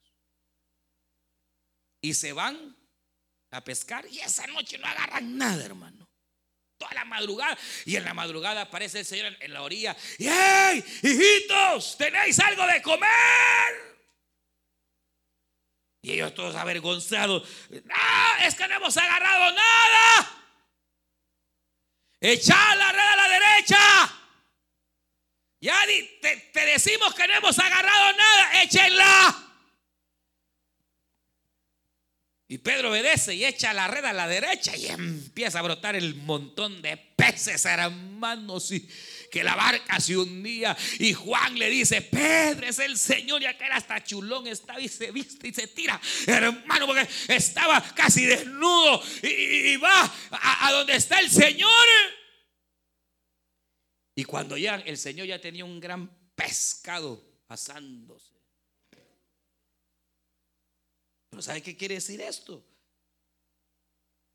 Y 2.00 2.14
se 2.14 2.32
van 2.32 2.76
a 3.50 3.64
pescar 3.64 4.06
y 4.08 4.20
esa 4.20 4.46
noche 4.46 4.78
no 4.78 4.86
agarran 4.86 5.36
nada, 5.36 5.64
hermano 5.64 6.01
madrugada. 7.04 7.56
Y 7.84 7.96
en 7.96 8.04
la 8.04 8.14
madrugada 8.14 8.62
aparece 8.62 9.00
el 9.00 9.06
Señor 9.06 9.36
en 9.40 9.52
la 9.52 9.62
orilla. 9.62 9.96
Y 10.18 10.26
¡hey, 10.28 10.84
hijitos! 11.02 11.96
¿Tenéis 11.98 12.38
algo 12.40 12.66
de 12.66 12.82
comer? 12.82 13.08
Y 16.02 16.12
ellos 16.12 16.34
todos 16.34 16.56
avergonzados. 16.56 17.48
¡No! 17.70 18.44
Es 18.44 18.54
que 18.54 18.66
no 18.66 18.74
hemos 18.74 18.96
agarrado 18.96 19.52
nada. 19.52 20.42
Echad 22.20 22.76
la 22.76 22.92
red 22.92 23.00
a 23.00 23.16
la 23.16 23.28
derecha. 23.28 24.18
Ya 25.60 25.80
te, 26.20 26.50
te 26.52 26.66
decimos 26.66 27.14
que 27.14 27.26
no 27.28 27.34
hemos 27.34 27.58
agarrado 27.58 28.16
nada. 28.16 28.62
Échenla. 28.62 29.51
Y 32.52 32.58
Pedro 32.58 32.90
obedece 32.90 33.34
y 33.34 33.46
echa 33.46 33.72
la 33.72 33.88
red 33.88 34.04
a 34.04 34.12
la 34.12 34.28
derecha 34.28 34.76
y 34.76 34.84
empieza 34.84 35.58
a 35.58 35.62
brotar 35.62 35.96
el 35.96 36.16
montón 36.16 36.82
de 36.82 36.98
peces, 36.98 37.64
hermanos, 37.64 38.70
y 38.72 38.86
que 39.30 39.42
la 39.42 39.54
barca 39.54 39.98
se 39.98 40.18
hundía. 40.18 40.76
Y 40.98 41.14
Juan 41.14 41.58
le 41.58 41.70
dice, 41.70 42.02
Pedro 42.02 42.66
es 42.66 42.78
el 42.78 42.98
Señor, 42.98 43.40
y 43.40 43.46
aquel 43.46 43.72
hasta 43.72 44.04
chulón 44.04 44.46
estaba 44.48 44.78
y 44.78 44.88
se 44.88 45.10
viste 45.12 45.48
y 45.48 45.54
se 45.54 45.66
tira, 45.68 45.98
hermano, 46.26 46.86
porque 46.86 47.08
estaba 47.28 47.80
casi 47.94 48.26
desnudo 48.26 49.02
y, 49.22 49.78
va 49.78 50.02
a, 50.32 50.68
a 50.68 50.72
donde 50.72 50.96
está 50.96 51.20
el 51.20 51.30
Señor. 51.30 51.70
Y 54.14 54.24
cuando 54.24 54.58
ya 54.58 54.74
el 54.74 54.98
Señor 54.98 55.26
ya 55.26 55.40
tenía 55.40 55.64
un 55.64 55.80
gran 55.80 56.06
pescado 56.34 57.24
asándose. 57.48 58.31
Pero 61.32 61.40
¿sabe 61.40 61.62
qué 61.62 61.74
quiere 61.74 61.94
decir 61.94 62.20
esto? 62.20 62.62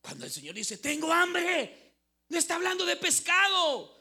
Cuando 0.02 0.26
el 0.26 0.32
Señor 0.32 0.56
dice, 0.56 0.80
tengo 0.80 1.14
hambre, 1.14 1.93
no 2.28 2.39
está 2.39 2.56
hablando 2.56 2.88
de 2.88 2.95
pescado. 2.95 3.95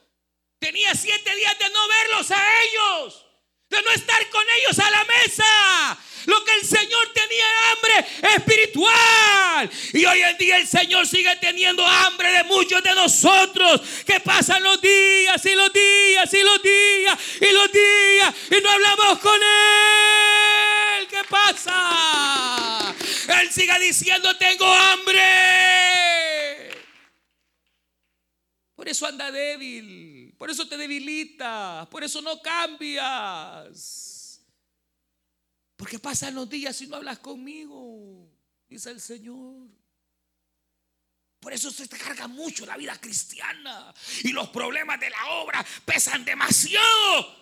Tenía 0.57 0.95
siete 0.95 1.35
días 1.35 1.59
de 1.59 1.69
no 1.69 1.87
verlos 1.87 2.31
a 2.31 2.43
ellos, 2.63 3.23
de 3.69 3.83
no 3.83 3.91
estar 3.91 4.27
con 4.31 4.43
ellos 4.59 4.79
a 4.79 4.89
la 4.89 5.05
mesa. 5.05 5.99
Lo 6.25 6.43
que 6.43 6.53
el 6.53 6.65
Señor 6.65 7.13
tenía 7.13 7.45
hambre 7.71 8.33
espiritual. 8.35 9.69
Y 9.93 10.03
hoy 10.03 10.21
en 10.21 10.37
día 10.39 10.57
el 10.57 10.67
Señor 10.67 11.07
sigue 11.07 11.35
teniendo 11.35 11.85
hambre 11.85 12.31
de 12.31 12.45
muchos 12.45 12.81
de 12.81 12.95
nosotros. 12.95 13.79
Que 14.07 14.19
pasan 14.21 14.63
los 14.63 14.81
días 14.81 15.45
y 15.45 15.53
los 15.53 15.71
días 15.71 16.33
y 16.33 16.41
los 16.41 16.63
días 16.63 17.19
y 17.41 17.51
los 17.51 17.71
días. 17.71 18.35
Y 18.57 18.59
no 18.59 18.71
hablamos 18.71 19.19
con 19.19 19.39
Él, 19.39 21.07
¿qué 21.07 21.23
pasa? 21.29 22.76
Él 23.27 23.51
siga 23.51 23.77
diciendo, 23.79 24.35
tengo 24.37 24.65
hambre. 24.65 25.21
Por 28.75 28.87
eso 28.87 29.05
anda 29.05 29.31
débil, 29.31 30.33
por 30.37 30.49
eso 30.49 30.67
te 30.67 30.77
debilita, 30.77 31.87
por 31.89 32.03
eso 32.03 32.21
no 32.21 32.41
cambias. 32.41 34.41
Porque 35.75 35.99
pasan 35.99 36.35
los 36.35 36.49
días 36.49 36.81
y 36.81 36.87
no 36.87 36.95
hablas 36.95 37.19
conmigo, 37.19 38.31
dice 38.67 38.91
el 38.91 39.01
Señor. 39.01 39.67
Por 41.39 41.53
eso 41.53 41.71
se 41.71 41.87
te 41.87 41.97
carga 41.97 42.27
mucho 42.27 42.65
la 42.65 42.77
vida 42.77 42.99
cristiana. 42.99 43.93
Y 44.23 44.29
los 44.29 44.49
problemas 44.49 44.99
de 44.99 45.09
la 45.09 45.25
obra 45.27 45.65
pesan 45.85 46.25
demasiado. 46.25 47.35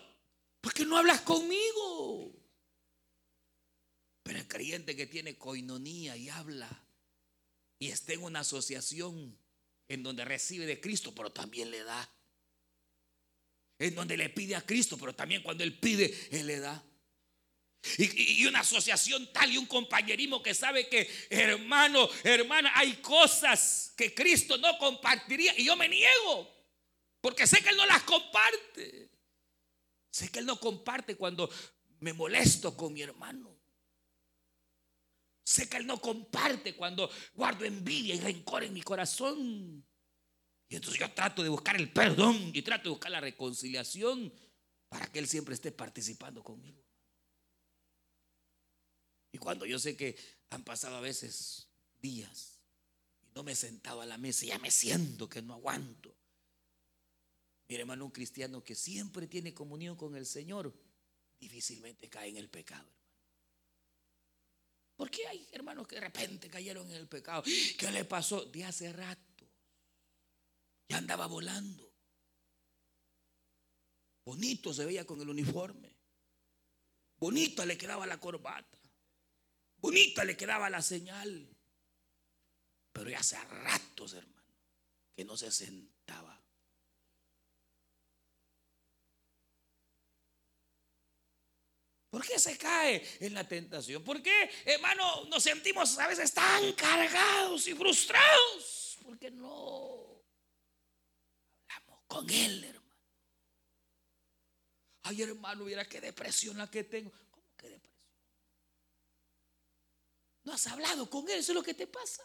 Porque 0.61 0.86
no 0.86 0.97
hablas 0.97 1.21
conmigo. 1.21 2.34
Pero 4.26 4.39
el 4.39 4.47
creyente 4.47 4.95
que 4.95 5.05
tiene 5.05 5.38
coinonía 5.38 6.17
y 6.17 6.30
habla 6.30 6.67
y 7.78 7.89
está 7.89 8.13
en 8.13 8.23
una 8.23 8.39
asociación 8.39 9.38
en 9.88 10.01
donde 10.01 10.26
recibe 10.26 10.65
de 10.65 10.82
Cristo, 10.82 11.13
pero 11.13 11.32
también 11.32 11.69
le 11.69 11.84
da. 11.84 12.09
En 13.78 13.93
donde 13.93 14.17
le 14.17 14.30
pide 14.32 14.55
a 14.55 14.65
Cristo, 14.65 14.97
pero 14.97 15.13
también 15.13 15.43
cuando 15.43 15.63
Él 15.63 15.78
pide, 15.78 16.11
Él 16.32 16.47
le 16.47 16.59
da. 16.59 16.84
Y, 17.99 18.47
una 18.47 18.61
asociación 18.61 19.32
tal 19.32 19.51
y 19.51 19.59
un 19.59 19.67
compañerismo 19.67 20.41
que 20.41 20.55
sabe 20.55 20.89
que, 20.89 21.07
hermano, 21.30 22.09
hermana, 22.23 22.71
hay 22.73 22.93
cosas 22.95 23.93
que 23.95 24.11
Cristo 24.15 24.57
no 24.57 24.76
compartiría 24.80 25.53
y 25.55 25.65
yo 25.65 25.76
me 25.76 25.88
niego, 25.88 26.51
porque 27.21 27.45
sé 27.45 27.61
que 27.61 27.69
Él 27.69 27.78
no 27.78 27.86
las 27.86 28.01
comparte. 28.01 29.11
Sé 30.09 30.32
que 30.32 30.39
Él 30.39 30.47
no 30.47 30.59
comparte 30.59 31.15
cuando 31.15 31.47
me 31.99 32.11
molesto 32.11 32.76
con 32.76 32.91
mi 32.91 33.03
hermano. 33.03 33.55
Sé 35.46 35.70
que 35.70 35.78
Él 35.78 35.86
no 35.86 36.02
comparte 36.02 36.76
cuando 36.76 37.08
guardo 37.36 37.66
envidia 37.66 38.16
y 38.16 38.20
rencor 38.20 38.64
en 38.64 38.74
mi 38.74 38.82
corazón. 38.82 39.86
Y 40.68 40.76
entonces 40.76 41.00
yo 41.00 41.12
trato 41.14 41.43
de 41.43 41.50
buscar 41.50 41.76
el 41.76 41.93
perdón 41.93 42.50
y 42.52 42.64
trato 42.64 42.86
de 42.86 42.89
buscar 42.89 43.12
la 43.12 43.22
reconciliación 43.22 44.34
para 44.89 45.06
que 45.12 45.20
Él 45.20 45.28
siempre 45.28 45.54
esté 45.54 45.72
participando 45.72 46.43
conmigo. 46.43 46.84
Y 49.32 49.38
cuando 49.38 49.68
yo 49.68 49.78
sé 49.78 49.96
que 49.96 50.18
han 50.50 50.64
pasado 50.64 50.96
a 50.96 51.02
veces 51.02 51.70
días 52.00 52.60
y 53.22 53.30
no 53.36 53.43
me 53.43 53.52
he 53.52 53.56
sentado 53.56 54.02
a 54.02 54.08
la 54.08 54.18
mesa, 54.18 54.48
ya 54.48 54.58
me 54.58 54.72
siento 54.72 55.30
que 55.30 55.43
no 55.43 55.54
aguanto. 55.54 56.18
Mire, 57.68 57.82
hermano, 57.82 58.06
un 58.06 58.12
cristiano 58.12 58.64
que 58.64 58.74
siempre 58.74 59.28
tiene 59.28 59.54
comunión 59.54 59.96
con 59.96 60.16
el 60.16 60.26
Señor, 60.26 60.74
difícilmente 61.39 62.10
cae 62.10 62.30
en 62.30 62.38
el 62.38 62.50
pecado. 62.50 62.95
¿Por 64.96 65.12
qué 65.12 65.28
hay 65.28 65.48
hermanos 65.52 65.88
que 65.88 65.96
de 65.96 66.02
repente 66.02 66.50
cayeron 66.50 66.89
en 66.89 66.96
el 66.96 67.08
pecado? 67.08 67.43
¿Qué 67.78 67.91
le 67.91 68.06
pasó? 68.06 68.46
De 68.46 68.64
hace 68.64 68.91
rato. 68.93 69.46
Ya 70.88 70.98
andaba 70.98 71.28
volando. 71.28 71.91
Bonito 74.24 74.74
se 74.74 74.86
veía 74.86 75.06
con 75.06 75.22
el 75.22 75.30
uniforme. 75.30 75.96
Bonito 77.18 77.66
le 77.66 77.78
quedaba 77.78 78.06
la 78.08 78.20
corbata. 78.20 78.80
Bonita 79.78 80.24
le 80.24 80.38
quedaba 80.38 80.70
la 80.70 80.82
señal. 80.82 81.48
Pero 82.91 83.10
ya 83.10 83.20
hace 83.20 83.38
ratos, 83.43 84.14
hermano, 84.14 84.54
que 85.16 85.26
no 85.26 85.36
se 85.36 85.52
sentaba. 85.52 86.41
¿Por 92.16 92.26
qué 92.26 92.39
se 92.39 92.57
cae 92.57 93.05
en 93.20 93.34
la 93.34 93.45
tentación? 93.45 94.01
¿Por 94.01 94.24
qué, 94.24 94.49
hermano, 94.63 95.26
nos 95.26 95.43
sentimos 95.43 95.99
a 95.99 96.07
veces 96.07 96.34
tan 96.34 96.72
cargados 96.72 97.68
y 97.68 97.74
frustrados? 97.74 98.97
Porque 99.03 99.30
no 99.32 100.24
hablamos 101.68 102.05
con 102.07 102.30
Él, 102.30 102.63
hermano. 102.63 102.95
Ay, 105.01 105.24
hermano, 105.24 105.66
mira 105.66 105.84
qué 105.84 105.99
depresión 105.99 106.57
la 106.57 106.72
que 106.72 106.86
tengo. 106.86 107.11
No 110.45 110.53
has 110.53 110.68
hablado 110.68 111.09
con 111.09 111.30
Él, 111.30 111.39
eso 111.39 111.51
es 111.51 111.55
lo 111.57 111.63
que 111.63 111.74
te 111.74 111.86
pasa. 111.86 112.24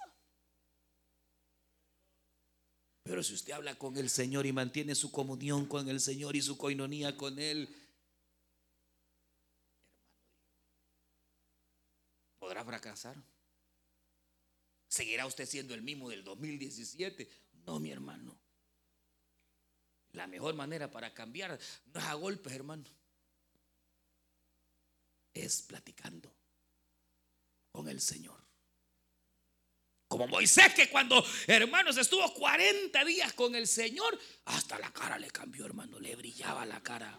Pero 3.02 3.24
si 3.24 3.34
usted 3.34 3.54
habla 3.54 3.74
con 3.74 3.96
el 3.96 4.08
Señor 4.08 4.46
y 4.46 4.52
mantiene 4.52 4.94
su 4.94 5.10
comunión 5.10 5.66
con 5.66 5.88
el 5.88 6.00
Señor 6.00 6.36
y 6.36 6.42
su 6.42 6.56
coinonía 6.56 7.16
con 7.16 7.40
Él, 7.40 7.76
¿podrá 12.50 12.64
fracasar? 12.64 13.14
¿Seguirá 14.88 15.24
usted 15.24 15.46
siendo 15.46 15.72
el 15.72 15.82
mismo 15.82 16.08
del 16.08 16.24
2017? 16.24 17.30
No, 17.64 17.78
mi 17.78 17.92
hermano. 17.92 18.36
La 20.14 20.26
mejor 20.26 20.54
manera 20.54 20.90
para 20.90 21.14
cambiar 21.14 21.56
no 21.94 22.00
es 22.00 22.06
a 22.06 22.14
golpes, 22.14 22.52
hermano. 22.52 22.82
Es 25.32 25.62
platicando 25.62 26.34
con 27.70 27.88
el 27.88 28.00
Señor. 28.00 28.44
Como 30.08 30.26
Moisés 30.26 30.74
que 30.74 30.90
cuando, 30.90 31.24
hermanos, 31.46 31.98
estuvo 31.98 32.34
40 32.34 33.04
días 33.04 33.32
con 33.34 33.54
el 33.54 33.68
Señor, 33.68 34.18
hasta 34.46 34.76
la 34.80 34.92
cara 34.92 35.20
le 35.20 35.30
cambió, 35.30 35.66
hermano, 35.66 36.00
le 36.00 36.16
brillaba 36.16 36.66
la 36.66 36.82
cara. 36.82 37.16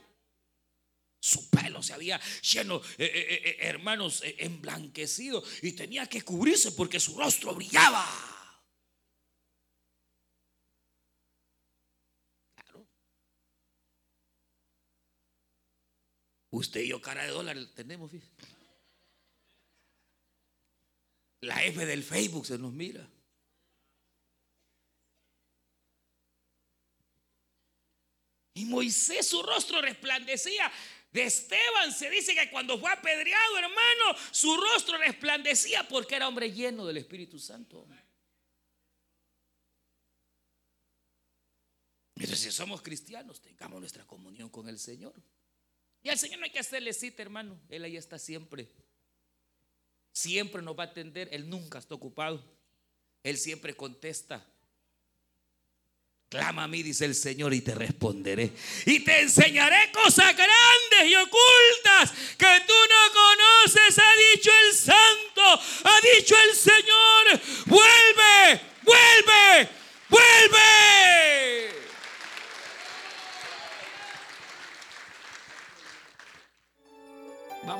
Su 1.24 1.52
pelo 1.52 1.84
se 1.84 1.94
había 1.94 2.20
lleno, 2.42 2.78
eh, 2.98 3.06
eh, 3.06 3.42
eh, 3.46 3.58
hermanos, 3.60 4.24
emblanquecido 4.40 5.44
y 5.62 5.74
tenía 5.74 6.08
que 6.08 6.24
cubrirse 6.24 6.72
porque 6.72 7.00
su 7.00 7.16
rostro 7.16 7.54
brillaba. 7.54 8.04
Claro. 12.56 12.88
Usted 16.50 16.82
y 16.82 16.88
yo 16.88 17.00
cara 17.00 17.24
de 17.24 17.30
dólar 17.30 17.56
tenemos. 17.76 18.12
La 21.42 21.64
F 21.66 21.86
del 21.86 22.04
Facebook 22.04 22.48
se 22.48 22.58
nos 22.58 22.74
mira. 22.74 23.08
Y 28.56 28.66
Moisés 28.66 29.28
su 29.28 29.44
rostro 29.44 29.82
resplandecía. 29.82 30.72
De 31.12 31.24
Esteban 31.24 31.92
se 31.92 32.10
dice 32.10 32.34
que 32.34 32.50
cuando 32.50 32.80
fue 32.80 32.92
apedreado, 32.92 33.58
hermano, 33.58 34.18
su 34.32 34.56
rostro 34.56 34.98
resplandecía 34.98 35.88
porque 35.88 36.16
era 36.16 36.28
hombre 36.28 36.52
lleno 36.52 36.86
del 36.86 36.98
Espíritu 36.98 37.38
Santo. 37.38 37.86
Entonces, 42.16 42.40
si 42.40 42.52
somos 42.52 42.82
cristianos, 42.82 43.42
tengamos 43.42 43.80
nuestra 43.80 44.06
comunión 44.06 44.50
con 44.50 44.70
el 44.70 44.80
Señor. 44.80 45.14
Y 46.04 46.10
al 46.10 46.18
Señor 46.18 46.40
no 46.40 46.46
hay 46.46 46.52
que 46.52 46.60
hacerle 46.60 46.94
cita, 46.94 47.22
hermano. 47.22 47.60
Él 47.70 47.84
ahí 47.84 47.98
está 47.98 48.18
siempre 48.18 48.70
siempre 50.12 50.62
nos 50.62 50.78
va 50.78 50.84
a 50.84 50.88
atender. 50.88 51.30
Él 51.32 51.50
nunca 51.50 51.80
está 51.80 51.96
ocupado. 51.96 52.44
Él 53.24 53.38
siempre 53.38 53.76
contesta. 53.76 54.46
Clama 56.30 56.64
a 56.64 56.68
mí, 56.68 56.82
dice 56.82 57.06
el 57.06 57.16
Señor, 57.16 57.54
y 57.54 57.62
te 57.62 57.76
responderé. 57.76 58.52
Y 58.86 59.04
te 59.04 59.22
enseñaré 59.22 59.92
cosas 59.92 60.34
grandes 60.36 60.91
y 61.06 61.16
ocultas 61.16 62.12
que 62.38 62.64
tú 62.68 62.74
no 62.74 63.14
conoces, 63.14 64.00
ha 64.00 64.16
dicho 64.34 64.52
el 64.68 64.76
Santo, 64.76 65.62
ha 65.84 66.00
dicho 66.16 66.36
el 66.50 66.56
Señor. 66.56 67.42
Vuelve, 67.66 68.62
vuelve. 68.84 69.41